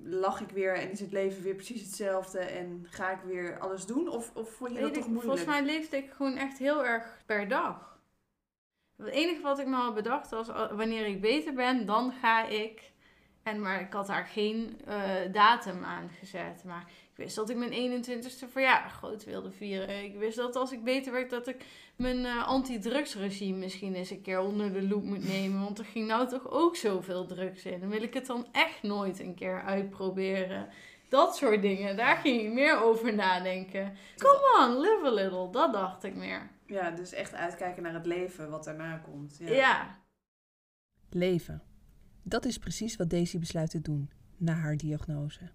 lach 0.05 0.41
ik 0.41 0.51
weer 0.51 0.75
en 0.75 0.91
is 0.91 1.01
het 1.01 1.13
leven 1.13 1.43
weer 1.43 1.55
precies 1.55 1.81
hetzelfde 1.81 2.39
en 2.39 2.87
ga 2.91 3.11
ik 3.11 3.21
weer 3.25 3.59
alles 3.59 3.87
doen? 3.87 4.09
Of, 4.09 4.31
of 4.35 4.51
vond 4.51 4.75
je 4.75 4.81
dat 4.81 4.95
toch 4.95 5.07
moeilijk? 5.07 5.25
Volgens 5.25 5.47
mij 5.47 5.65
leefde 5.65 5.97
ik 5.97 6.11
gewoon 6.11 6.37
echt 6.37 6.59
heel 6.59 6.85
erg 6.85 7.23
per 7.27 7.49
dag. 7.49 7.99
Het 8.97 9.09
enige 9.09 9.43
wat 9.43 9.59
ik 9.59 9.67
me 9.67 9.77
had 9.77 9.95
bedacht 9.95 10.31
was, 10.31 10.49
wanneer 10.73 11.07
ik 11.07 11.21
beter 11.21 11.55
ben, 11.55 11.87
dan 11.87 12.13
ga 12.13 12.47
ik. 12.47 12.93
En, 13.43 13.61
maar 13.61 13.81
ik 13.81 13.93
had 13.93 14.07
daar 14.07 14.27
geen 14.27 14.81
uh, 14.89 15.33
datum 15.33 15.85
aan 15.85 16.11
gezet. 16.19 16.65
Maar 16.65 16.85
ik 17.15 17.21
wist 17.21 17.37
dat 17.37 17.51
ik 17.51 17.57
mijn 17.57 18.05
21ste 18.05 18.51
verjaardag 18.51 18.93
groot 18.93 19.25
wilde 19.25 19.51
vieren. 19.51 20.05
Ik 20.05 20.17
wist 20.17 20.37
dat 20.37 20.57
als 20.57 20.73
ik 20.73 20.85
beter 20.85 21.13
werd, 21.13 21.31
dat 21.31 21.47
ik 21.47 21.65
mijn 21.97 22.19
uh, 22.19 22.47
anti-drugsregime 22.47 23.59
misschien 23.59 23.95
eens 23.95 24.11
een 24.11 24.23
keer 24.23 24.41
onder 24.41 24.73
de 24.73 24.83
loep 24.83 25.05
moet 25.05 25.25
nemen. 25.29 25.61
Want 25.61 25.79
er 25.79 25.85
ging 25.85 26.07
nou 26.07 26.29
toch 26.29 26.51
ook 26.51 26.77
zoveel 26.77 27.27
drugs 27.27 27.65
in. 27.65 27.81
Dan 27.81 27.89
wil 27.89 28.03
ik 28.03 28.15
het 28.15 28.27
dan 28.27 28.47
echt 28.53 28.83
nooit 28.83 29.21
een 29.21 29.35
keer 29.35 29.63
uitproberen. 29.63 30.69
Dat 31.09 31.37
soort 31.37 31.63
dingen, 31.63 31.97
daar 31.97 32.17
ging 32.17 32.41
ik 32.41 32.53
meer 32.53 32.83
over 32.83 33.15
nadenken. 33.15 33.93
Come 34.17 34.67
on, 34.67 34.81
live 34.81 35.03
a 35.07 35.11
little, 35.11 35.51
dat 35.51 35.73
dacht 35.73 36.05
ik 36.05 36.15
meer. 36.15 36.51
Ja, 36.67 36.91
dus 36.91 37.13
echt 37.13 37.35
uitkijken 37.35 37.83
naar 37.83 37.95
het 37.95 38.07
leven 38.07 38.51
wat 38.51 38.65
daarna 38.65 38.97
komt. 38.97 39.37
Ja. 39.39 39.53
Ja. 39.53 39.99
Leven. 41.11 41.63
Dat 42.23 42.45
is 42.45 42.59
precies 42.59 42.97
wat 42.97 43.11
Daisy 43.11 43.39
besluit 43.39 43.71
te 43.71 43.81
doen 43.81 44.11
na 44.37 44.53
haar 44.53 44.77
diagnose. 44.77 45.51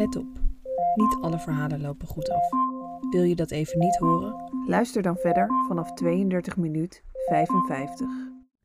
Let 0.00 0.16
op, 0.16 0.40
niet 0.94 1.16
alle 1.20 1.38
verhalen 1.38 1.80
lopen 1.80 2.08
goed 2.08 2.30
af. 2.30 2.48
Wil 3.10 3.22
je 3.22 3.34
dat 3.34 3.50
even 3.50 3.78
niet 3.78 3.96
horen? 3.96 4.50
Luister 4.66 5.02
dan 5.02 5.16
verder 5.16 5.48
vanaf 5.68 5.92
32 5.92 6.56
minuut 6.56 7.04
55. 7.12 8.08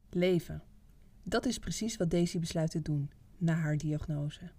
Leven. 0.09 0.63
Dat 1.23 1.45
is 1.45 1.59
precies 1.59 1.97
wat 1.97 2.09
Daisy 2.09 2.39
besluit 2.39 2.71
te 2.71 2.81
doen 2.81 3.11
na 3.37 3.53
haar 3.53 3.77
diagnose. 3.77 4.51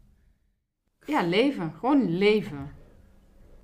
Ja, 1.06 1.22
leven. 1.22 1.72
Gewoon 1.72 2.08
leven. 2.08 2.70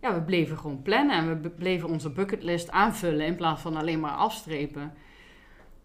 Ja, 0.00 0.14
we 0.14 0.22
bleven 0.22 0.58
gewoon 0.58 0.82
plannen 0.82 1.16
en 1.16 1.42
we 1.42 1.50
bleven 1.50 1.88
onze 1.88 2.12
bucketlist 2.12 2.70
aanvullen 2.70 3.26
in 3.26 3.36
plaats 3.36 3.62
van 3.62 3.76
alleen 3.76 4.00
maar 4.00 4.16
afstrepen. 4.16 4.92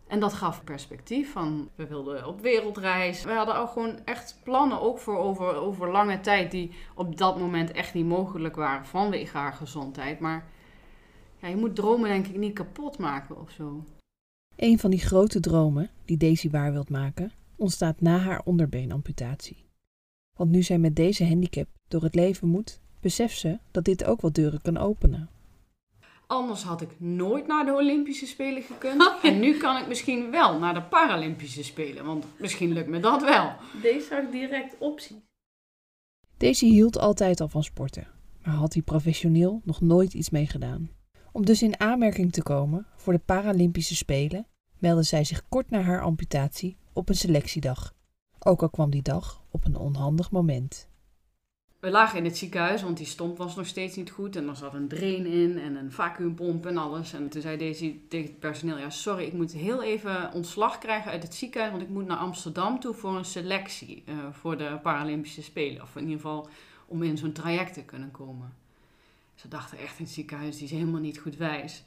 En 0.07 0.19
dat 0.19 0.33
gaf 0.33 0.63
perspectief 0.63 1.31
van, 1.31 1.69
we 1.75 1.87
wilden 1.87 2.27
op 2.27 2.41
wereldreis. 2.41 3.23
We 3.23 3.31
hadden 3.31 3.57
ook 3.57 3.69
gewoon 3.69 3.99
echt 4.05 4.39
plannen, 4.43 4.81
ook 4.81 4.99
voor 4.99 5.17
over, 5.17 5.55
over 5.55 5.91
lange 5.91 6.19
tijd, 6.19 6.51
die 6.51 6.71
op 6.95 7.17
dat 7.17 7.39
moment 7.39 7.71
echt 7.71 7.93
niet 7.93 8.05
mogelijk 8.05 8.55
waren 8.55 8.85
vanwege 8.85 9.37
haar 9.37 9.53
gezondheid. 9.53 10.19
Maar 10.19 10.47
ja, 11.41 11.47
je 11.47 11.55
moet 11.55 11.75
dromen 11.75 12.09
denk 12.09 12.27
ik 12.27 12.37
niet 12.37 12.53
kapot 12.53 12.97
maken 12.97 13.39
of 13.41 13.51
zo. 13.51 13.83
Een 14.55 14.79
van 14.79 14.89
die 14.91 14.99
grote 14.99 15.39
dromen 15.39 15.89
die 16.05 16.17
Daisy 16.17 16.49
waar 16.49 16.71
wilt 16.71 16.89
maken, 16.89 17.31
ontstaat 17.55 18.01
na 18.01 18.17
haar 18.17 18.41
onderbeenamputatie. 18.43 19.65
Want 20.37 20.51
nu 20.51 20.63
zij 20.63 20.77
met 20.77 20.95
deze 20.95 21.25
handicap 21.25 21.67
door 21.87 22.03
het 22.03 22.15
leven 22.15 22.47
moet, 22.47 22.79
beseft 22.99 23.37
ze 23.37 23.59
dat 23.71 23.85
dit 23.85 24.03
ook 24.03 24.21
wat 24.21 24.35
deuren 24.35 24.61
kan 24.61 24.77
openen. 24.77 25.29
Anders 26.27 26.63
had 26.63 26.81
ik 26.81 26.99
nooit 26.99 27.47
naar 27.47 27.65
de 27.65 27.73
Olympische 27.73 28.25
Spelen 28.25 28.63
gekund. 28.63 29.03
En 29.23 29.39
nu 29.39 29.57
kan 29.57 29.77
ik 29.77 29.87
misschien 29.87 30.31
wel 30.31 30.59
naar 30.59 30.73
de 30.73 30.81
Paralympische 30.81 31.63
Spelen, 31.63 32.05
want 32.05 32.25
misschien 32.39 32.71
lukt 32.71 32.89
me 32.89 32.99
dat 32.99 33.23
wel. 33.23 33.53
Deze 33.81 34.07
zag 34.07 34.29
direct 34.29 34.75
optie. 34.79 35.25
Daisy 36.37 36.65
hield 36.65 36.97
altijd 36.97 37.41
al 37.41 37.47
van 37.47 37.63
sporten, 37.63 38.07
maar 38.43 38.53
had 38.53 38.73
hier 38.73 38.83
professioneel 38.83 39.61
nog 39.63 39.81
nooit 39.81 40.13
iets 40.13 40.29
mee 40.29 40.47
gedaan. 40.47 40.89
Om 41.31 41.45
dus 41.45 41.61
in 41.61 41.79
aanmerking 41.79 42.31
te 42.31 42.43
komen 42.43 42.85
voor 42.95 43.13
de 43.13 43.19
Paralympische 43.19 43.95
Spelen, 43.95 44.47
meldde 44.77 45.03
zij 45.03 45.23
zich 45.23 45.47
kort 45.49 45.69
na 45.69 45.81
haar 45.81 46.01
amputatie 46.01 46.77
op 46.93 47.09
een 47.09 47.15
selectiedag. 47.15 47.95
Ook 48.39 48.61
al 48.61 48.69
kwam 48.69 48.89
die 48.89 49.01
dag 49.01 49.43
op 49.51 49.65
een 49.65 49.75
onhandig 49.75 50.31
moment. 50.31 50.87
We 51.87 51.93
lagen 51.93 52.17
in 52.17 52.25
het 52.25 52.37
ziekenhuis, 52.37 52.81
want 52.81 52.97
die 52.97 53.05
stomp 53.05 53.37
was 53.37 53.55
nog 53.55 53.65
steeds 53.65 53.95
niet 53.95 54.11
goed. 54.11 54.35
En 54.35 54.47
er 54.47 54.55
zat 54.55 54.73
een 54.73 54.87
drain 54.87 55.25
in 55.25 55.59
en 55.59 55.75
een 55.75 55.91
vacuümpomp 55.91 56.65
en 56.65 56.77
alles. 56.77 57.13
En 57.13 57.29
toen 57.29 57.41
zei 57.41 57.57
Daisy 57.57 57.99
tegen 58.07 58.27
het 58.27 58.39
personeel, 58.39 58.77
ja 58.77 58.89
sorry, 58.89 59.23
ik 59.23 59.33
moet 59.33 59.51
heel 59.51 59.83
even 59.83 60.33
ontslag 60.33 60.77
krijgen 60.77 61.11
uit 61.11 61.23
het 61.23 61.35
ziekenhuis. 61.35 61.71
Want 61.71 61.83
ik 61.83 61.89
moet 61.89 62.07
naar 62.07 62.17
Amsterdam 62.17 62.79
toe 62.79 62.93
voor 62.93 63.15
een 63.15 63.25
selectie 63.25 64.03
eh, 64.05 64.15
voor 64.31 64.57
de 64.57 64.79
Paralympische 64.81 65.43
Spelen. 65.43 65.81
Of 65.81 65.95
in 65.95 66.01
ieder 66.01 66.15
geval 66.15 66.49
om 66.85 67.03
in 67.03 67.17
zo'n 67.17 67.31
traject 67.31 67.73
te 67.73 67.83
kunnen 67.83 68.11
komen. 68.11 68.53
Ze 69.35 69.47
dachten 69.47 69.77
echt 69.77 69.97
in 69.99 70.05
het 70.05 70.13
ziekenhuis, 70.13 70.55
die 70.55 70.65
is 70.65 70.71
helemaal 70.71 71.01
niet 71.01 71.19
goed 71.19 71.35
wijs. 71.35 71.83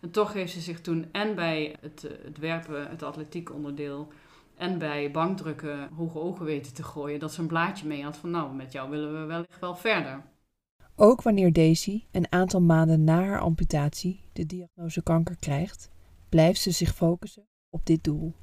En 0.00 0.10
toch 0.10 0.32
heeft 0.32 0.52
ze 0.52 0.60
zich 0.60 0.80
toen 0.80 1.08
en 1.12 1.34
bij 1.34 1.76
het, 1.80 2.04
eh, 2.04 2.12
het 2.24 2.38
werpen, 2.38 2.88
het 2.88 3.02
atletiek 3.02 3.54
onderdeel... 3.54 4.12
En 4.60 4.78
bij 4.78 5.10
bankdrukken 5.10 5.88
hoge 5.96 6.18
ogen 6.18 6.44
weten 6.44 6.74
te 6.74 6.82
gooien. 6.82 7.20
Dat 7.20 7.32
ze 7.32 7.40
een 7.40 7.46
blaadje 7.46 7.86
mee 7.86 8.02
had 8.02 8.16
van 8.16 8.30
nou, 8.30 8.54
met 8.54 8.72
jou 8.72 8.90
willen 8.90 9.20
we 9.20 9.26
wellicht 9.26 9.60
wel 9.60 9.74
verder. 9.74 10.22
Ook 10.96 11.22
wanneer 11.22 11.52
Daisy 11.52 12.04
een 12.10 12.32
aantal 12.32 12.60
maanden 12.60 13.04
na 13.04 13.24
haar 13.24 13.40
amputatie 13.40 14.20
de 14.32 14.46
diagnose 14.46 15.02
kanker 15.02 15.36
krijgt, 15.36 15.90
blijft 16.28 16.60
ze 16.60 16.70
zich 16.70 16.94
focussen 16.94 17.46
op 17.70 17.86
dit 17.86 18.04
doel. 18.04 18.34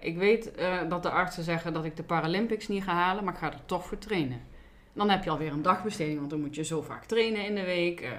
Ik 0.00 0.18
weet 0.18 0.50
eh, 0.50 0.88
dat 0.88 1.02
de 1.02 1.10
artsen 1.10 1.44
zeggen 1.44 1.72
dat 1.72 1.84
ik 1.84 1.96
de 1.96 2.02
Paralympics 2.02 2.68
niet 2.68 2.82
ga 2.82 2.92
halen, 2.92 3.24
maar 3.24 3.32
ik 3.32 3.38
ga 3.38 3.52
er 3.52 3.64
toch 3.64 3.86
voor 3.86 3.98
trainen. 3.98 4.38
En 4.38 4.94
dan 4.94 5.10
heb 5.10 5.24
je 5.24 5.30
alweer 5.30 5.52
een 5.52 5.62
dagbesteding, 5.62 6.18
want 6.18 6.30
dan 6.30 6.40
moet 6.40 6.54
je 6.54 6.64
zo 6.64 6.82
vaak 6.82 7.04
trainen 7.04 7.46
in 7.46 7.54
de 7.54 7.64
week. 7.64 8.00
eh, 8.00 8.10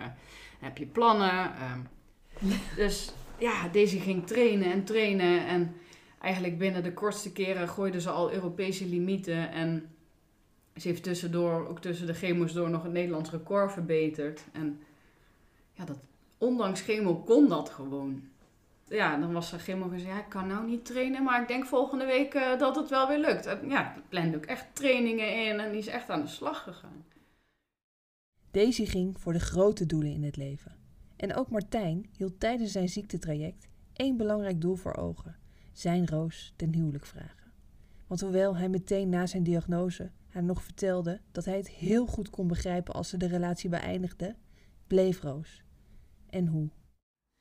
heb 0.59 0.77
je 0.77 0.85
plannen. 0.85 1.51
ehm. 1.55 1.79
dus 2.81 3.13
ja, 3.37 3.67
deze 3.71 3.99
ging 3.99 4.27
trainen 4.27 4.71
en 4.71 4.83
trainen. 4.83 5.47
En 5.47 5.75
eigenlijk 6.19 6.57
binnen 6.57 6.83
de 6.83 6.93
kortste 6.93 7.31
keren 7.31 7.69
gooide 7.69 8.01
ze 8.01 8.09
al 8.09 8.33
Europese 8.33 8.85
limieten. 8.85 9.51
En 9.51 9.89
ze 10.75 10.87
heeft 10.87 11.03
tussendoor, 11.03 11.67
ook 11.67 11.79
tussen 11.79 12.07
de 12.07 12.13
chemo's 12.13 12.53
door, 12.53 12.69
nog 12.69 12.83
een 12.83 12.91
Nederlands 12.91 13.31
record 13.31 13.71
verbeterd. 13.71 14.43
En 14.51 14.79
ja, 15.73 15.85
dat, 15.85 15.99
ondanks 16.37 16.81
chemo 16.81 17.15
kon 17.15 17.47
dat 17.47 17.69
gewoon. 17.69 18.23
Ja, 18.87 19.17
dan 19.17 19.33
was 19.33 19.51
er 19.51 19.59
chemo 19.59 19.87
gezegd, 19.87 20.11
ja, 20.11 20.19
ik 20.19 20.29
kan 20.29 20.47
nou 20.47 20.65
niet 20.65 20.85
trainen, 20.85 21.23
maar 21.23 21.41
ik 21.41 21.47
denk 21.47 21.65
volgende 21.65 22.05
week 22.05 22.33
eh, 22.33 22.59
dat 22.59 22.75
het 22.75 22.89
wel 22.89 23.07
weer 23.07 23.19
lukt. 23.19 23.45
En 23.45 23.69
ja, 23.69 23.93
die 23.93 24.03
plande 24.09 24.37
ook 24.37 24.45
echt 24.45 24.65
trainingen 24.73 25.45
in 25.45 25.59
en 25.59 25.69
die 25.69 25.79
is 25.79 25.87
echt 25.87 26.09
aan 26.09 26.21
de 26.21 26.27
slag 26.27 26.63
gegaan. 26.63 27.05
Daisy 28.51 28.85
ging 28.85 29.19
voor 29.19 29.33
de 29.33 29.39
grote 29.39 29.85
doelen 29.85 30.11
in 30.11 30.23
het 30.23 30.37
leven. 30.37 30.75
En 31.15 31.35
ook 31.35 31.49
Martijn 31.49 32.09
hield 32.17 32.39
tijdens 32.39 32.71
zijn 32.71 32.89
ziektetraject 32.89 33.67
één 33.93 34.17
belangrijk 34.17 34.61
doel 34.61 34.75
voor 34.75 34.95
ogen: 34.95 35.35
zijn 35.79 36.07
Roos 36.07 36.53
ten 36.55 36.73
huwelijk 36.73 37.05
vragen. 37.05 37.51
Want 38.07 38.21
hoewel 38.21 38.57
hij 38.57 38.69
meteen 38.69 39.09
na 39.09 39.25
zijn 39.25 39.43
diagnose 39.43 40.11
haar 40.27 40.43
nog 40.43 40.63
vertelde 40.63 41.21
dat 41.31 41.45
hij 41.45 41.57
het 41.57 41.69
heel 41.69 42.05
goed 42.05 42.29
kon 42.29 42.47
begrijpen 42.47 42.93
als 42.93 43.09
ze 43.09 43.17
de 43.17 43.27
relatie 43.27 43.69
beëindigde, 43.69 44.35
bleef 44.87 45.21
Roos. 45.21 45.63
En 46.29 46.47
hoe? 46.47 46.69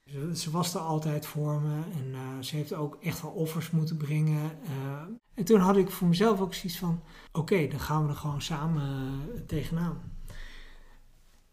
Ze, 0.04 0.36
ze 0.36 0.50
was 0.50 0.74
er 0.74 0.80
altijd 0.80 1.26
voor 1.26 1.60
me 1.60 1.82
en 1.98 2.14
eh, 2.14 2.38
ze 2.40 2.56
heeft 2.56 2.74
ook 2.74 2.98
echt 3.00 3.22
wel 3.22 3.30
offers 3.30 3.70
moeten 3.70 3.96
brengen. 3.96 4.50
eh. 4.64 5.02
en 5.34 5.44
toen 5.44 5.60
had 5.60 5.76
ik 5.76 5.90
voor 5.90 6.08
mezelf 6.08 6.40
ook 6.40 6.54
zoiets 6.54 6.78
van: 6.78 7.02
oké, 7.32 7.66
dan 7.68 7.80
gaan 7.80 8.02
we 8.02 8.08
er 8.08 8.16
gewoon 8.16 8.42
samen 8.42 8.82
eh, 8.82 9.40
tegenaan. 9.40 10.16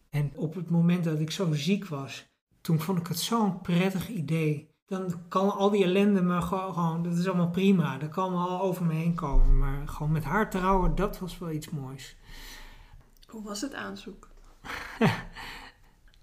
En 0.08 0.36
op 0.36 0.54
het 0.54 0.70
moment 0.70 1.04
dat 1.04 1.20
ik 1.20 1.30
zo 1.30 1.52
ziek 1.52 1.86
was, 1.86 2.26
toen 2.60 2.80
vond 2.80 2.98
ik 2.98 3.06
het 3.06 3.18
zo'n 3.18 3.60
prettig 3.60 4.08
idee. 4.08 4.74
Dan 4.86 5.28
kan 5.28 5.56
al 5.56 5.70
die 5.70 5.84
ellende 5.84 6.22
maar 6.22 6.42
gewoon, 6.42 6.74
gewoon, 6.74 7.02
dat 7.02 7.16
is 7.16 7.26
allemaal 7.26 7.50
prima. 7.50 7.98
Dat 7.98 8.10
kan 8.10 8.32
wel 8.32 8.60
over 8.60 8.84
me 8.84 8.94
heen 8.94 9.14
komen. 9.14 9.58
Maar 9.58 9.88
gewoon 9.88 10.12
met 10.12 10.24
haar 10.24 10.50
trouwen, 10.50 10.94
dat 10.94 11.18
was 11.18 11.38
wel 11.38 11.50
iets 11.50 11.70
moois. 11.70 12.16
Hoe 13.28 13.42
was 13.42 13.60
het 13.60 13.74
aanzoek? 13.74 14.28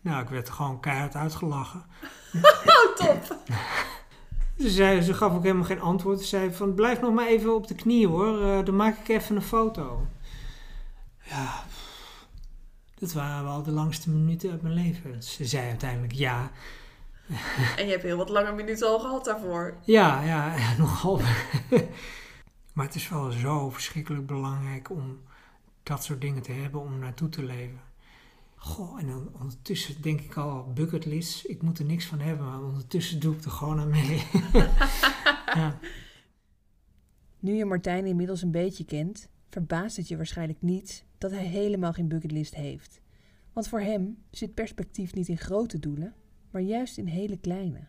Nou, 0.04 0.23
ik 0.23 0.30
werd 0.30 0.49
gewoon 0.49 0.80
keihard 0.80 1.15
uitgelachen. 1.15 1.86
Oh, 2.65 2.95
top! 2.95 3.38
Ze, 4.58 4.69
zei, 4.69 5.02
ze 5.02 5.13
gaf 5.13 5.34
ook 5.34 5.43
helemaal 5.43 5.63
geen 5.63 5.82
antwoord. 5.82 6.19
Ze 6.19 6.26
zei 6.26 6.54
van, 6.54 6.73
blijf 6.73 7.02
nog 7.02 7.13
maar 7.13 7.28
even 7.28 7.56
op 7.56 7.67
de 7.67 7.76
knie 7.76 8.08
hoor. 8.08 8.41
Eh, 8.41 8.65
dan 8.65 8.76
maak 8.76 8.97
ik 8.97 9.08
even 9.08 9.36
een 9.36 9.41
foto. 9.41 10.08
Ja, 11.23 11.63
dat 12.99 13.13
waren 13.13 13.43
wel 13.43 13.63
de 13.63 13.71
langste 13.71 14.10
minuten 14.10 14.52
uit 14.52 14.62
mijn 14.62 14.73
leven. 14.73 15.23
Ze 15.23 15.45
zei 15.45 15.67
uiteindelijk 15.67 16.13
ja. 16.13 16.52
En 17.78 17.86
je 17.86 17.92
hebt 17.92 18.04
heel 18.04 18.18
wat 18.18 18.30
lange 18.30 18.54
minuten 18.54 18.88
al 18.88 19.00
gehad 19.00 19.26
daarvoor. 19.26 19.78
Ja, 19.84 20.24
ja, 20.24 20.56
nogal. 20.78 21.22
maar 22.74 22.86
het 22.86 22.96
is 22.96 23.10
wel 23.10 23.32
zo 23.32 23.70
verschrikkelijk 23.70 24.26
belangrijk 24.26 24.90
om 24.90 25.22
dat 25.84 26.04
soort 26.04 26.22
dingen 26.22 26.42
te 26.42 26.52
hebben 26.52 26.82
om 26.82 27.00
naartoe 27.00 27.30
te 27.30 27.44
leven. 27.44 27.82
Goh, 28.56 29.00
en 29.00 29.08
dan 29.08 29.30
ondertussen 29.34 30.02
denk 30.02 30.22
ik 30.22 30.38
al, 30.38 30.72
bucketlist, 30.74 31.48
ik 31.48 31.62
moet 31.62 31.80
er 31.80 31.86
niks 31.86 32.06
van 32.06 32.20
hebben, 32.20 32.46
maar 32.46 32.64
ondertussen 32.64 33.20
doe 33.20 33.36
ik 33.36 33.44
er 33.44 33.52
gewoon 33.52 33.80
aan 33.80 33.90
mee. 33.90 34.24
ja. 35.46 35.80
Nu 37.40 37.54
je 37.54 37.66
Martijn 37.66 38.06
inmiddels 38.06 38.42
een 38.42 38.52
beetje 38.52 38.86
kent, 38.86 39.30
verbaast 39.50 39.98
het 39.98 40.08
je 40.08 40.18
waarschijnlijk 40.18 40.62
niet 40.62 41.06
dat 41.18 41.32
hij 41.32 41.46
helemaal 41.46 41.94
geen 41.94 42.08
bucketlist 42.08 42.56
heeft. 42.56 43.02
Want 43.54 43.68
voor 43.68 43.80
hem 43.80 44.18
zit 44.32 44.54
perspectief 44.54 45.14
niet 45.14 45.28
in 45.28 45.38
grote 45.38 45.80
doelen, 45.80 46.13
maar 46.54 46.62
juist 46.62 46.97
in 46.97 47.08
hele 47.08 47.37
kleine. 47.37 47.87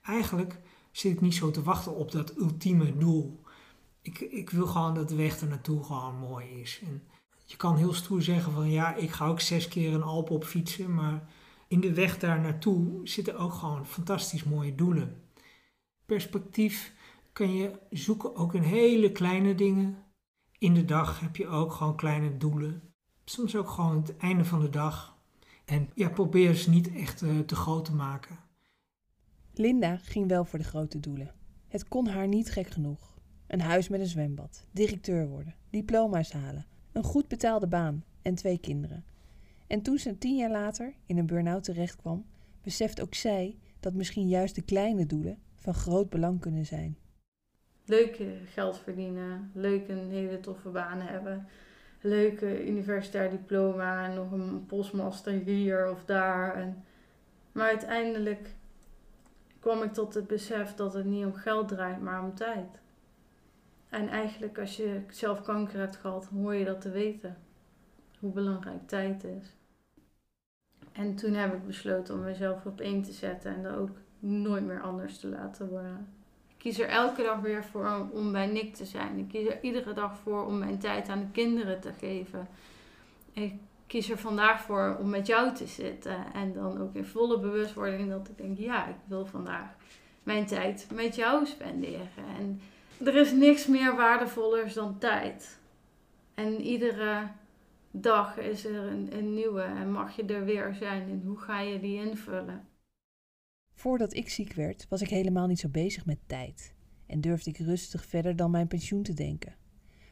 Eigenlijk 0.00 0.60
zit 0.90 1.12
ik 1.12 1.20
niet 1.20 1.34
zo 1.34 1.50
te 1.50 1.62
wachten 1.62 1.94
op 1.94 2.10
dat 2.10 2.36
ultieme 2.36 2.96
doel. 2.96 3.40
Ik, 4.00 4.20
ik 4.20 4.50
wil 4.50 4.66
gewoon 4.66 4.94
dat 4.94 5.08
de 5.08 5.14
weg 5.14 5.40
er 5.40 5.48
naartoe 5.48 5.84
gewoon 5.84 6.18
mooi 6.18 6.46
is. 6.60 6.80
En 6.84 7.02
je 7.44 7.56
kan 7.56 7.76
heel 7.76 7.92
stoer 7.92 8.22
zeggen 8.22 8.52
van 8.52 8.70
ja, 8.70 8.94
ik 8.94 9.10
ga 9.10 9.26
ook 9.26 9.40
zes 9.40 9.68
keer 9.68 9.94
een 9.94 10.02
Alp 10.02 10.30
op 10.30 10.44
fietsen, 10.44 10.94
maar 10.94 11.28
in 11.68 11.80
de 11.80 11.94
weg 11.94 12.18
daar 12.18 12.40
naartoe 12.40 13.08
zitten 13.08 13.38
ook 13.38 13.52
gewoon 13.52 13.86
fantastisch 13.86 14.44
mooie 14.44 14.74
doelen. 14.74 15.22
Perspectief 16.06 16.94
kan 17.32 17.54
je 17.54 17.78
zoeken 17.90 18.36
ook 18.36 18.54
in 18.54 18.62
hele 18.62 19.12
kleine 19.12 19.54
dingen. 19.54 20.04
In 20.58 20.74
de 20.74 20.84
dag 20.84 21.20
heb 21.20 21.36
je 21.36 21.48
ook 21.48 21.72
gewoon 21.72 21.96
kleine 21.96 22.36
doelen. 22.36 22.94
Soms 23.24 23.56
ook 23.56 23.70
gewoon 23.70 23.96
het 23.96 24.16
einde 24.16 24.44
van 24.44 24.60
de 24.60 24.70
dag. 24.70 25.15
En 25.66 25.90
ja, 25.94 26.08
probeer 26.08 26.54
ze 26.54 26.70
niet 26.70 26.94
echt 26.94 27.22
eh, 27.22 27.38
te 27.38 27.54
groot 27.54 27.84
te 27.84 27.94
maken. 27.94 28.38
Linda 29.54 29.96
ging 29.96 30.28
wel 30.28 30.44
voor 30.44 30.58
de 30.58 30.64
grote 30.64 31.00
doelen. 31.00 31.34
Het 31.68 31.88
kon 31.88 32.06
haar 32.06 32.28
niet 32.28 32.50
gek 32.50 32.66
genoeg. 32.66 33.14
Een 33.46 33.60
huis 33.60 33.88
met 33.88 34.00
een 34.00 34.06
zwembad, 34.06 34.66
directeur 34.70 35.28
worden, 35.28 35.54
diploma's 35.70 36.32
halen, 36.32 36.66
een 36.92 37.02
goed 37.02 37.28
betaalde 37.28 37.66
baan 37.66 38.04
en 38.22 38.34
twee 38.34 38.58
kinderen. 38.58 39.04
En 39.66 39.82
toen 39.82 39.98
ze 39.98 40.18
tien 40.18 40.36
jaar 40.36 40.50
later 40.50 40.94
in 41.06 41.18
een 41.18 41.26
burn-out 41.26 41.64
terechtkwam, 41.64 42.26
beseft 42.62 43.00
ook 43.00 43.14
zij 43.14 43.58
dat 43.80 43.94
misschien 43.94 44.28
juist 44.28 44.54
de 44.54 44.62
kleine 44.62 45.06
doelen 45.06 45.38
van 45.54 45.74
groot 45.74 46.10
belang 46.10 46.40
kunnen 46.40 46.66
zijn. 46.66 46.98
Leuk 47.84 48.22
geld 48.44 48.78
verdienen, 48.78 49.50
leuk 49.54 49.88
een 49.88 50.10
hele 50.10 50.40
toffe 50.40 50.68
baan 50.68 51.00
hebben, 51.00 51.48
leuke 52.06 52.66
universitair 52.66 53.30
diploma 53.30 54.04
en 54.04 54.14
nog 54.14 54.32
een 54.32 54.66
postmaster 54.66 55.32
hier 55.32 55.90
of 55.90 56.04
daar. 56.04 56.54
En, 56.54 56.84
maar 57.52 57.68
uiteindelijk 57.68 58.54
kwam 59.60 59.82
ik 59.82 59.92
tot 59.92 60.14
het 60.14 60.26
besef 60.26 60.74
dat 60.74 60.94
het 60.94 61.04
niet 61.04 61.24
om 61.24 61.34
geld 61.34 61.68
draait, 61.68 62.00
maar 62.00 62.22
om 62.22 62.34
tijd. 62.34 62.80
En 63.88 64.08
eigenlijk 64.08 64.58
als 64.58 64.76
je 64.76 65.00
zelf 65.10 65.42
kanker 65.42 65.78
hebt 65.78 65.96
gehad, 65.96 66.26
hoor 66.26 66.54
je 66.54 66.64
dat 66.64 66.80
te 66.80 66.90
weten. 66.90 67.36
Hoe 68.18 68.32
belangrijk 68.32 68.88
tijd 68.88 69.24
is. 69.24 69.56
En 70.92 71.16
toen 71.16 71.34
heb 71.34 71.54
ik 71.54 71.66
besloten 71.66 72.14
om 72.14 72.20
mezelf 72.20 72.66
op 72.66 72.80
één 72.80 73.02
te 73.02 73.12
zetten 73.12 73.54
en 73.54 73.62
dat 73.62 73.76
ook 73.76 73.96
nooit 74.18 74.64
meer 74.64 74.82
anders 74.82 75.18
te 75.18 75.28
laten 75.28 75.68
worden. 75.68 76.15
Kies 76.66 76.78
er 76.78 76.88
elke 76.88 77.22
dag 77.22 77.40
weer 77.40 77.64
voor 77.64 78.08
om 78.12 78.32
bij 78.32 78.46
Nick 78.46 78.74
te 78.74 78.84
zijn. 78.84 79.18
Ik 79.18 79.28
kies 79.28 79.48
er 79.48 79.58
iedere 79.62 79.92
dag 79.92 80.18
voor 80.18 80.46
om 80.46 80.58
mijn 80.58 80.78
tijd 80.78 81.08
aan 81.08 81.20
de 81.20 81.30
kinderen 81.32 81.80
te 81.80 81.92
geven. 81.98 82.48
Ik 83.32 83.54
kies 83.86 84.10
er 84.10 84.18
vandaag 84.18 84.60
voor 84.60 84.96
om 85.00 85.10
met 85.10 85.26
jou 85.26 85.54
te 85.54 85.66
zitten. 85.66 86.32
En 86.32 86.52
dan 86.52 86.80
ook 86.80 86.94
in 86.94 87.04
volle 87.04 87.40
bewustwording 87.40 88.10
dat 88.10 88.28
ik 88.28 88.38
denk, 88.38 88.58
ja, 88.58 88.86
ik 88.86 88.96
wil 89.04 89.26
vandaag 89.26 89.74
mijn 90.22 90.46
tijd 90.46 90.88
met 90.94 91.14
jou 91.14 91.46
spenderen. 91.46 92.08
En 92.38 92.60
er 93.04 93.14
is 93.14 93.32
niks 93.32 93.66
meer 93.66 93.96
waardevollers 93.96 94.74
dan 94.74 94.98
tijd. 94.98 95.58
En 96.34 96.60
iedere 96.60 97.28
dag 97.90 98.38
is 98.38 98.64
er 98.64 98.86
een 99.10 99.34
nieuwe 99.34 99.62
en 99.62 99.92
mag 99.92 100.16
je 100.16 100.24
er 100.24 100.44
weer 100.44 100.74
zijn. 100.74 101.02
En 101.02 101.22
hoe 101.26 101.38
ga 101.38 101.60
je 101.60 101.80
die 101.80 102.00
invullen? 102.08 102.68
Voordat 103.76 104.14
ik 104.14 104.28
ziek 104.28 104.52
werd, 104.52 104.86
was 104.88 105.00
ik 105.00 105.08
helemaal 105.08 105.46
niet 105.46 105.58
zo 105.58 105.68
bezig 105.68 106.06
met 106.06 106.18
tijd 106.26 106.74
en 107.06 107.20
durfde 107.20 107.50
ik 107.50 107.58
rustig 107.58 108.06
verder 108.06 108.36
dan 108.36 108.50
mijn 108.50 108.66
pensioen 108.66 109.02
te 109.02 109.14
denken. 109.14 109.54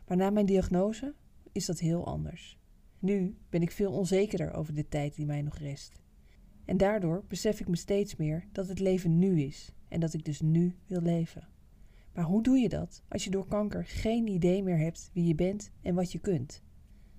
Maar 0.06 0.16
na 0.16 0.30
mijn 0.30 0.46
diagnose 0.46 1.14
is 1.52 1.66
dat 1.66 1.78
heel 1.78 2.06
anders. 2.06 2.58
Nu 2.98 3.36
ben 3.48 3.62
ik 3.62 3.70
veel 3.70 3.92
onzekerder 3.92 4.52
over 4.52 4.74
de 4.74 4.88
tijd 4.88 5.14
die 5.14 5.26
mij 5.26 5.42
nog 5.42 5.58
rest. 5.58 6.00
En 6.64 6.76
daardoor 6.76 7.24
besef 7.28 7.60
ik 7.60 7.68
me 7.68 7.76
steeds 7.76 8.16
meer 8.16 8.48
dat 8.52 8.68
het 8.68 8.78
leven 8.78 9.18
nu 9.18 9.40
is 9.40 9.72
en 9.88 10.00
dat 10.00 10.14
ik 10.14 10.24
dus 10.24 10.40
nu 10.40 10.76
wil 10.86 11.00
leven. 11.00 11.48
Maar 12.12 12.24
hoe 12.24 12.42
doe 12.42 12.58
je 12.58 12.68
dat 12.68 13.02
als 13.08 13.24
je 13.24 13.30
door 13.30 13.46
kanker 13.46 13.84
geen 13.84 14.26
idee 14.26 14.62
meer 14.62 14.78
hebt 14.78 15.10
wie 15.12 15.26
je 15.26 15.34
bent 15.34 15.70
en 15.82 15.94
wat 15.94 16.12
je 16.12 16.18
kunt? 16.18 16.62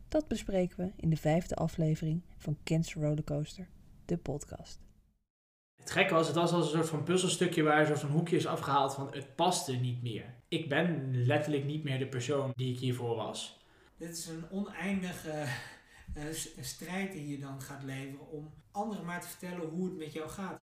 Dat 0.08 0.28
bespreken 0.28 0.78
we 0.78 0.92
in 0.96 1.10
de 1.10 1.18
vijfde 1.18 1.56
aflevering 1.56 2.22
van 2.38 2.58
Cancer 2.64 3.02
Rollercoaster, 3.02 3.70
de 4.06 4.18
podcast. 4.18 4.85
Het 5.86 5.94
gekke 5.94 6.14
was, 6.14 6.28
het 6.28 6.36
was 6.36 6.52
als 6.52 6.66
een 6.66 6.72
soort 6.72 6.90
van 6.90 7.04
puzzelstukje 7.04 7.64
waar 7.64 7.80
een 7.80 7.86
soort 7.86 8.00
van 8.00 8.10
hoekje 8.10 8.36
is 8.36 8.46
afgehaald 8.46 8.94
van 8.94 9.08
het 9.12 9.36
paste 9.36 9.74
niet 9.74 10.02
meer. 10.02 10.36
Ik 10.48 10.70
ben 10.70 11.12
letterlijk 11.26 11.66
niet 11.66 11.84
meer 11.84 12.00
de 12.00 12.08
persoon 12.08 12.52
die 12.56 12.74
ik 12.74 12.80
hiervoor 12.80 13.16
was. 13.16 13.60
Dit 13.98 14.18
is 14.18 14.28
een 14.28 14.50
oneindige 14.52 15.46
uh, 16.18 16.24
strijd 16.62 17.12
die 17.12 17.28
je 17.28 17.40
dan 17.40 17.62
gaat 17.62 17.84
leveren 17.84 18.30
om 18.30 18.54
anderen 18.72 19.06
maar 19.06 19.22
te 19.22 19.28
vertellen 19.28 19.70
hoe 19.70 19.86
het 19.86 19.98
met 19.98 20.14
jou 20.14 20.30
gaat. 20.30 20.58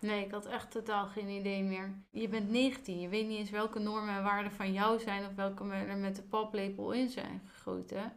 Nee, 0.00 0.24
ik 0.24 0.30
had 0.30 0.46
echt 0.46 0.70
totaal 0.70 1.06
geen 1.06 1.28
idee 1.28 1.62
meer. 1.62 2.04
Je 2.10 2.28
bent 2.28 2.50
19, 2.50 3.00
je 3.00 3.08
weet 3.08 3.26
niet 3.26 3.38
eens 3.38 3.50
welke 3.50 3.78
normen 3.78 4.16
en 4.16 4.22
waarden 4.22 4.52
van 4.52 4.72
jou 4.72 5.00
zijn 5.00 5.26
of 5.26 5.34
welke 5.34 5.64
er 5.64 5.96
met 5.96 6.16
de 6.16 6.22
paplepel 6.22 6.92
in 6.92 7.08
zijn 7.08 7.42
gegoten. 7.52 8.12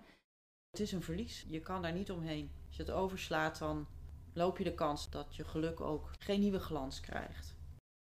Het 0.70 0.80
is 0.80 0.91
een 0.91 1.04
verlies. 1.04 1.46
Je 1.48 1.60
kan 1.60 1.82
daar 1.82 1.93
niet 1.93 2.12
omheen. 2.12 2.52
Als 2.68 2.76
je 2.76 2.84
het 2.84 2.91
overslaat, 2.91 3.60
dan 3.60 3.88
loop 4.36 4.58
je 4.58 4.64
de 4.64 4.74
kans 4.74 5.10
dat 5.10 5.36
je 5.36 5.44
geluk 5.44 5.82
ook 5.82 6.12
geen 6.20 6.40
nieuwe 6.40 6.60
glans 6.60 7.00
krijgt. 7.00 7.54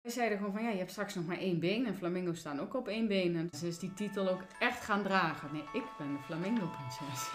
We 0.02 0.12
zeiden 0.12 0.38
gewoon 0.38 0.54
van 0.54 0.64
ja, 0.64 0.70
je 0.70 0.78
hebt 0.78 0.92
straks 0.92 1.16
nog 1.16 1.26
maar 1.26 1.38
één 1.38 1.60
been 1.60 1.86
en 1.86 1.96
flamingo's 1.96 2.40
staan 2.40 2.60
ook 2.60 2.76
op 2.76 2.88
één 2.88 3.08
been. 3.08 3.36
En 3.36 3.50
ze 3.58 3.68
is 3.68 3.80
die 3.80 3.94
titel 3.94 4.30
ook 4.30 4.42
echt 4.60 4.84
gaan 4.84 5.04
dragen. 5.04 5.50
Nee, 5.54 5.64
ik 5.74 5.84
ben 5.98 6.14
de 6.14 6.20
flamingo-prinses. 6.20 7.30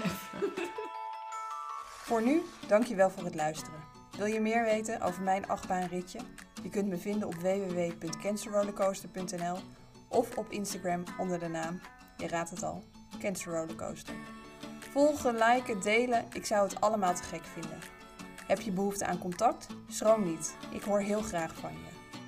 voor 2.09 2.22
nu, 2.22 2.43
dankjewel 2.68 3.11
voor 3.11 3.24
het 3.24 3.34
luisteren. 3.34 3.80
Wil 4.16 4.26
je 4.26 4.41
meer 4.41 4.64
weten 4.64 5.01
over 5.01 5.22
mijn 5.22 5.49
achtbaanritje? 5.49 6.20
Je 6.62 6.68
kunt 6.68 6.89
me 6.89 6.97
vinden 6.97 7.28
op 7.28 7.34
www.cancerrollercoaster.nl 7.34 9.59
of 10.09 10.37
op 10.37 10.51
Instagram 10.51 11.03
onder 11.18 11.39
de 11.39 11.49
naam, 11.49 11.80
je 12.16 12.28
raadt 12.28 12.51
het 12.51 12.62
al, 12.62 12.84
Cancer 13.18 13.53
Rollercoaster. 13.53 14.14
Volgen, 14.78 15.34
liken, 15.34 15.80
delen, 15.80 16.24
ik 16.32 16.47
zou 16.47 16.68
het 16.68 16.80
allemaal 16.80 17.14
te 17.14 17.22
gek 17.22 17.45
vinden. 17.45 17.95
Heb 18.47 18.61
je 18.61 18.72
behoefte 18.72 19.07
aan 19.07 19.18
contact? 19.18 19.66
Schroom 19.88 20.24
niet, 20.24 20.57
ik 20.70 20.82
hoor 20.82 21.01
heel 21.01 21.20
graag 21.20 21.55
van 21.55 21.72
je. 21.72 22.18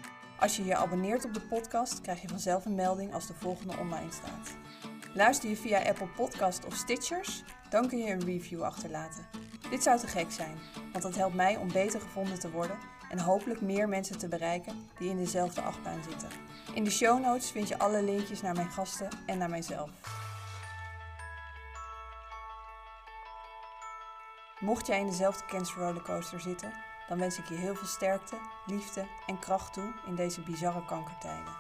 Als 0.41 0.57
je 0.57 0.65
je 0.65 0.77
abonneert 0.77 1.25
op 1.25 1.35
de 1.35 1.41
podcast, 1.41 2.01
krijg 2.01 2.21
je 2.21 2.29
vanzelf 2.29 2.65
een 2.65 2.75
melding 2.75 3.15
als 3.15 3.27
de 3.27 3.35
volgende 3.35 3.77
online 3.79 4.13
staat. 4.13 4.57
Luister 5.15 5.49
je 5.49 5.57
via 5.57 5.83
Apple 5.83 6.07
Podcast 6.07 6.67
of 6.67 6.75
Stitchers? 6.75 7.43
Dan 7.71 7.89
kun 7.89 7.99
je 7.99 8.13
een 8.13 8.25
review 8.25 8.63
achterlaten. 8.63 9.27
Dit 9.71 9.83
zou 9.83 9.99
te 9.99 10.07
gek 10.07 10.31
zijn, 10.31 10.59
want 10.93 11.03
dat 11.03 11.17
helpt 11.17 11.35
mij 11.35 11.57
om 11.57 11.73
beter 11.73 12.01
gevonden 12.01 12.39
te 12.39 12.51
worden 12.51 12.79
en 13.11 13.19
hopelijk 13.19 13.61
meer 13.61 13.89
mensen 13.89 14.19
te 14.19 14.29
bereiken 14.29 14.89
die 14.99 15.11
in 15.11 15.17
dezelfde 15.17 15.61
achtbaan 15.61 16.03
zitten. 16.09 16.29
In 16.75 16.85
de 16.85 16.91
show 16.91 17.21
notes 17.21 17.51
vind 17.51 17.69
je 17.69 17.79
alle 17.79 18.03
linkjes 18.03 18.43
naar 18.43 18.55
mijn 18.55 18.71
gasten 18.71 19.09
en 19.27 19.39
naar 19.39 19.51
mijzelf. 19.51 19.91
Mocht 24.69 24.87
jij 24.87 25.01
in 25.01 25.07
dezelfde 25.07 25.45
cancer 25.47 25.79
rollercoaster 25.79 26.41
zitten, 26.41 26.73
dan 27.09 27.19
wens 27.19 27.39
ik 27.39 27.49
je 27.49 27.55
heel 27.55 27.75
veel 27.75 27.87
sterkte, 27.87 28.37
liefde 28.67 29.07
en 29.27 29.39
kracht 29.39 29.73
toe 29.73 29.93
in 30.07 30.15
deze 30.15 30.41
bizarre 30.41 30.85
kankertijden. 30.85 31.57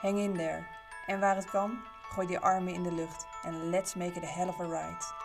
Hang 0.00 0.18
in 0.18 0.36
there. 0.36 0.66
En 1.06 1.20
waar 1.20 1.36
het 1.36 1.50
kan, 1.50 1.78
gooi 2.02 2.28
je 2.28 2.40
armen 2.40 2.74
in 2.74 2.82
de 2.82 2.92
lucht 2.92 3.26
en 3.42 3.70
let's 3.70 3.94
make 3.94 4.12
it 4.12 4.24
a 4.24 4.26
hell 4.26 4.48
of 4.48 4.60
a 4.60 4.64
ride. 4.64 5.23